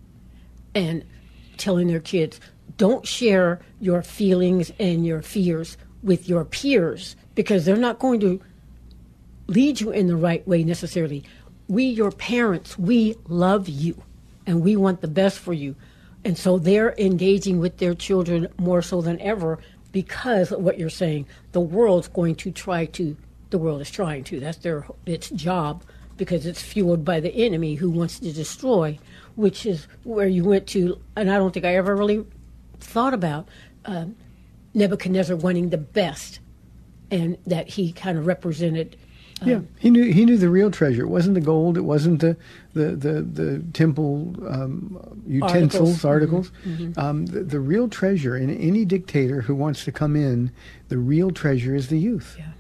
and 0.79 1.03
telling 1.57 1.87
their 1.87 1.99
kids, 1.99 2.39
don't 2.77 3.05
share 3.05 3.59
your 3.81 4.01
feelings 4.01 4.71
and 4.79 5.05
your 5.05 5.21
fears 5.21 5.77
with 6.01 6.29
your 6.29 6.45
peers 6.45 7.17
because 7.35 7.65
they're 7.65 7.75
not 7.75 7.99
going 7.99 8.21
to 8.21 8.39
lead 9.47 9.81
you 9.81 9.91
in 9.91 10.07
the 10.07 10.15
right 10.15 10.47
way 10.47 10.63
necessarily. 10.63 11.23
We, 11.67 11.83
your 11.83 12.11
parents, 12.11 12.79
we 12.79 13.15
love 13.27 13.67
you 13.67 14.01
and 14.47 14.63
we 14.63 14.77
want 14.77 15.01
the 15.01 15.07
best 15.09 15.37
for 15.37 15.53
you. 15.53 15.75
And 16.23 16.37
so 16.37 16.57
they're 16.57 16.95
engaging 16.97 17.59
with 17.59 17.77
their 17.77 17.93
children 17.93 18.47
more 18.57 18.81
so 18.81 19.01
than 19.01 19.19
ever 19.19 19.59
because 19.91 20.51
of 20.51 20.61
what 20.61 20.79
you're 20.79 20.89
saying. 20.89 21.25
The 21.51 21.61
world's 21.61 22.07
going 22.07 22.35
to 22.35 22.51
try 22.51 22.85
to, 22.85 23.17
the 23.49 23.57
world 23.57 23.81
is 23.81 23.91
trying 23.91 24.23
to, 24.25 24.39
that's 24.39 24.59
their 24.59 24.85
its 25.05 25.29
job 25.29 25.83
because 26.15 26.45
it's 26.45 26.61
fueled 26.61 27.03
by 27.03 27.19
the 27.19 27.33
enemy 27.33 27.75
who 27.75 27.89
wants 27.89 28.19
to 28.19 28.31
destroy, 28.31 28.97
which 29.39 29.65
is 29.65 29.87
where 30.03 30.27
you 30.27 30.43
went 30.43 30.67
to. 30.67 30.99
And 31.15 31.31
I 31.31 31.37
don't 31.37 31.53
think 31.53 31.65
I 31.65 31.75
ever 31.77 31.95
really 31.95 32.25
thought 32.81 33.13
about 33.13 33.47
um, 33.85 34.17
Nebuchadnezzar 34.73 35.37
wanting 35.37 35.69
the 35.69 35.77
best 35.77 36.41
and 37.09 37.37
that 37.47 37.69
he 37.69 37.93
kind 37.93 38.17
of 38.17 38.27
represented 38.27 38.97
Yeah, 39.45 39.61
he 39.79 39.89
knew 39.89 40.11
he 40.11 40.25
knew 40.25 40.37
the 40.37 40.49
real 40.49 40.69
treasure. 40.69 41.03
It 41.03 41.07
wasn't 41.07 41.35
the 41.35 41.41
gold. 41.41 41.77
It 41.77 41.85
wasn't 41.85 42.19
the 42.19 42.35
the 42.73 42.87
the, 42.97 43.21
the 43.21 43.63
temple 43.71 44.35
um, 44.49 44.99
utensils, 45.25 46.03
articles. 46.03 46.51
Mhm. 46.65 46.97
Um, 46.97 47.25
the, 47.27 47.39
the 47.43 47.61
real 47.61 47.87
treasure 47.87 48.35
in 48.35 48.49
any 48.49 48.83
dictator 48.83 49.43
who 49.43 49.55
wants 49.55 49.85
to 49.85 49.91
come 49.93 50.17
in, 50.17 50.51
the 50.89 50.97
real 50.97 51.31
treasure 51.31 51.73
is 51.73 51.87
the 51.87 51.97
youth. 51.97 52.35
Yeah. 52.37 52.51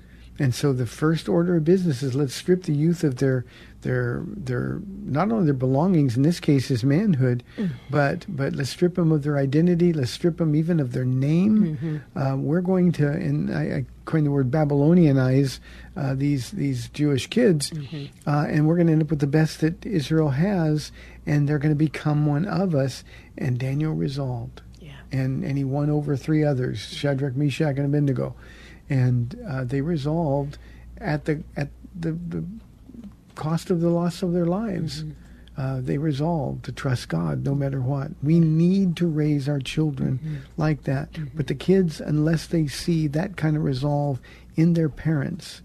And 0.41 0.55
so 0.55 0.71
the 0.71 0.85
first 0.85 1.27
order 1.27 1.57
of 1.57 1.65
business 1.65 2.01
is 2.01 2.15
let's 2.15 2.33
strip 2.33 2.63
the 2.63 2.73
youth 2.73 3.03
of 3.03 3.17
their 3.17 3.43
their 3.81 4.23
their 4.27 4.81
not 5.05 5.31
only 5.31 5.45
their 5.45 5.53
belongings 5.53 6.17
in 6.17 6.23
this 6.23 6.39
case 6.39 6.69
is 6.69 6.83
manhood, 6.83 7.43
Mm. 7.57 7.69
but 7.89 8.25
but 8.27 8.53
let's 8.55 8.69
strip 8.69 8.95
them 8.95 9.11
of 9.11 9.23
their 9.23 9.37
identity. 9.37 9.93
Let's 9.93 10.11
strip 10.11 10.37
them 10.37 10.55
even 10.55 10.79
of 10.79 10.91
their 10.91 11.05
name. 11.05 11.77
Mhm. 11.81 12.01
Uh, 12.15 12.37
we're 12.37 12.61
going 12.61 12.91
to, 12.93 13.07
and 13.07 13.49
I, 13.53 13.61
I 13.63 13.85
coined 14.05 14.25
the 14.25 14.31
word 14.31 14.51
Babylonianize 14.51 15.59
uh, 15.95 16.13
these 16.15 16.51
these 16.51 16.89
Jewish 16.89 17.27
kids, 17.27 17.71
uh, 18.27 18.45
and 18.49 18.67
we're 18.67 18.75
going 18.75 18.87
to 18.87 18.93
end 18.93 19.01
up 19.03 19.09
with 19.09 19.19
the 19.19 19.27
best 19.27 19.61
that 19.61 19.85
Israel 19.85 20.29
has, 20.31 20.91
and 21.25 21.47
they're 21.47 21.59
going 21.59 21.73
to 21.73 21.77
become 21.77 22.25
one 22.25 22.45
of 22.45 22.75
us. 22.75 23.03
And 23.37 23.57
Daniel 23.57 23.93
resolved, 23.93 24.61
Yeah. 24.81 24.91
and 25.11 25.43
and 25.45 25.57
he 25.57 25.63
won 25.63 25.89
over 25.89 26.17
three 26.17 26.43
others, 26.43 26.79
Shadrach, 26.79 27.35
Meshach, 27.37 27.77
and 27.77 27.85
Abednego, 27.85 28.35
and 28.89 29.37
uh, 29.47 29.63
they 29.63 29.79
resolved 29.81 30.57
at 30.97 31.23
the 31.25 31.43
at 31.55 31.69
the, 31.97 32.11
the 32.11 32.43
cost 33.39 33.69
of 33.69 33.79
the 33.79 33.89
loss 33.89 34.21
of 34.21 34.33
their 34.33 34.45
lives. 34.45 35.03
Mm-hmm. 35.03 35.11
Uh, 35.61 35.81
they 35.81 35.97
resolve 35.97 36.61
to 36.61 36.71
trust 36.71 37.09
God 37.09 37.43
no 37.43 37.55
matter 37.55 37.81
what. 37.81 38.11
We 38.21 38.39
need 38.39 38.95
to 38.97 39.07
raise 39.07 39.47
our 39.49 39.59
children 39.59 40.19
mm-hmm. 40.19 40.35
like 40.57 40.83
that. 40.83 41.11
Mm-hmm. 41.13 41.37
But 41.37 41.47
the 41.47 41.55
kids, 41.55 42.01
unless 42.01 42.47
they 42.47 42.67
see 42.67 43.07
that 43.07 43.35
kind 43.37 43.55
of 43.57 43.63
resolve 43.63 44.19
in 44.55 44.73
their 44.73 44.89
parents, 44.89 45.61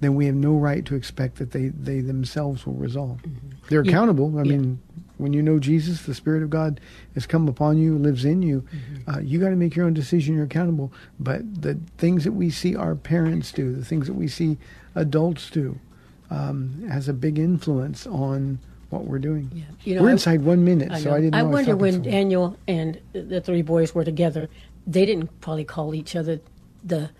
then 0.00 0.14
we 0.14 0.26
have 0.26 0.34
no 0.34 0.54
right 0.56 0.84
to 0.86 0.94
expect 0.94 1.36
that 1.36 1.50
they, 1.52 1.68
they 1.68 2.00
themselves 2.00 2.66
will 2.66 2.74
resolve. 2.74 3.20
They're 3.68 3.84
Yeah. 3.84 3.90
accountable. 3.90 4.38
I 4.38 4.42
Yeah. 4.42 4.56
mean, 4.56 4.78
when 5.18 5.34
you 5.34 5.42
know 5.42 5.58
Jesus, 5.58 6.02
the 6.02 6.14
Spirit 6.14 6.42
of 6.42 6.48
God 6.48 6.80
has 7.14 7.26
come 7.26 7.46
upon 7.48 7.76
you, 7.76 7.98
lives 7.98 8.24
in 8.24 8.40
you. 8.40 8.64
Uh, 9.06 9.20
you 9.20 9.38
got 9.38 9.50
to 9.50 9.56
make 9.56 9.76
your 9.76 9.84
own 9.86 9.94
decision. 9.94 10.34
You're 10.34 10.44
accountable. 10.44 10.92
But 11.18 11.62
the 11.62 11.78
things 11.98 12.24
that 12.24 12.32
we 12.32 12.48
see 12.48 12.74
our 12.74 12.94
parents 12.94 13.52
do, 13.52 13.74
the 13.74 13.84
things 13.84 14.06
that 14.06 14.14
we 14.14 14.28
see 14.28 14.56
adults 14.94 15.50
do, 15.50 15.78
um, 16.30 16.86
has 16.88 17.08
a 17.08 17.12
big 17.12 17.38
influence 17.38 18.06
on 18.06 18.58
what 18.90 19.04
we're 19.04 19.18
doing. 19.18 19.64
You 19.84 19.96
know, 19.96 20.02
we're 20.02 20.08
I- 20.08 20.12
inside 20.12 20.42
one 20.42 20.64
minute, 20.64 20.90
I, 20.90 21.00
so. 21.00 21.12
I 21.12 21.20
didn't. 21.20 21.32
Know 21.32 21.38
I 21.38 21.42
wonder 21.42 21.76
when 21.76 22.04
so. 22.04 22.10
Daniel 22.10 22.56
and 22.66 23.00
the 23.12 23.40
three 23.40 23.62
boys 23.62 23.94
were 23.94 24.04
together, 24.04 24.48
they 24.86 25.06
didn't 25.06 25.28
probably 25.40 25.64
call 25.64 25.94
each 25.94 26.16
other 26.16 26.40
the 26.82 27.10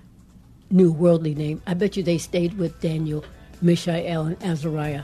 new 0.71 0.93
worldly 0.93 1.35
name. 1.35 1.63
I 1.67 1.75
bet 1.75 1.97
you 1.97 2.03
they 2.03 2.19
stayed 2.19 2.57
with 2.59 2.81
Daniel, 2.81 3.25
Mishael, 3.63 4.27
and 4.27 4.43
Azariah. 4.43 5.03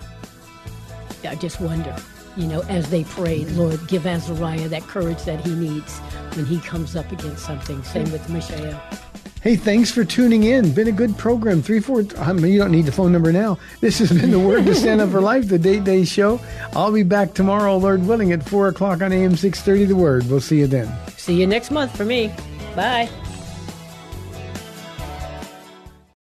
I 1.25 1.35
just 1.35 1.61
wonder, 1.61 1.95
you 2.37 2.47
know, 2.47 2.63
as 2.69 2.89
they 2.91 3.05
prayed, 3.05 3.49
Lord, 3.51 3.81
give 3.89 4.07
Azariah 4.07 4.69
that 4.69 4.83
courage 4.83 5.23
that 5.25 5.45
he 5.45 5.55
needs 5.55 5.99
when 6.37 6.47
he 6.47 6.61
comes 6.61 6.95
up 6.95 7.11
against 7.11 7.45
something. 7.45 7.83
Same 7.83 8.11
with 8.13 8.29
Mishael. 8.29 8.81
Hey, 9.47 9.55
thanks 9.55 9.93
for 9.93 10.05
tuning 10.05 10.43
in. 10.43 10.73
Been 10.73 10.89
a 10.89 10.93
good 10.93 11.17
program. 11.17 11.63
Three 11.63 11.79
four. 11.79 12.03
I 12.19 12.33
mean, 12.33 12.53
you 12.53 12.59
don't 12.59 12.73
need 12.73 12.85
the 12.85 12.91
phone 12.91 13.13
number 13.13 13.31
now. 13.31 13.61
This 13.81 14.01
has 14.01 14.11
been 14.11 14.33
the 14.33 14.41
Word 14.41 14.67
to 14.67 14.75
Stand 14.75 15.01
Up 15.01 15.11
for 15.11 15.21
Life, 15.33 15.47
the 15.47 15.57
Date 15.57 15.85
Day 15.85 16.05
Show. 16.05 16.41
I'll 16.73 16.91
be 16.91 17.05
back 17.05 17.33
tomorrow, 17.33 17.77
Lord 17.77 18.05
willing, 18.09 18.33
at 18.33 18.43
four 18.43 18.67
o'clock 18.67 19.03
on 19.03 19.13
AM 19.13 19.37
six 19.37 19.61
thirty. 19.61 19.85
The 19.85 19.95
Word. 19.95 20.29
We'll 20.29 20.41
see 20.41 20.59
you 20.59 20.67
then. 20.67 20.93
See 21.11 21.39
you 21.39 21.47
next 21.47 21.71
month 21.71 21.97
for 21.97 22.05
me. 22.05 22.35
Bye. 22.75 23.09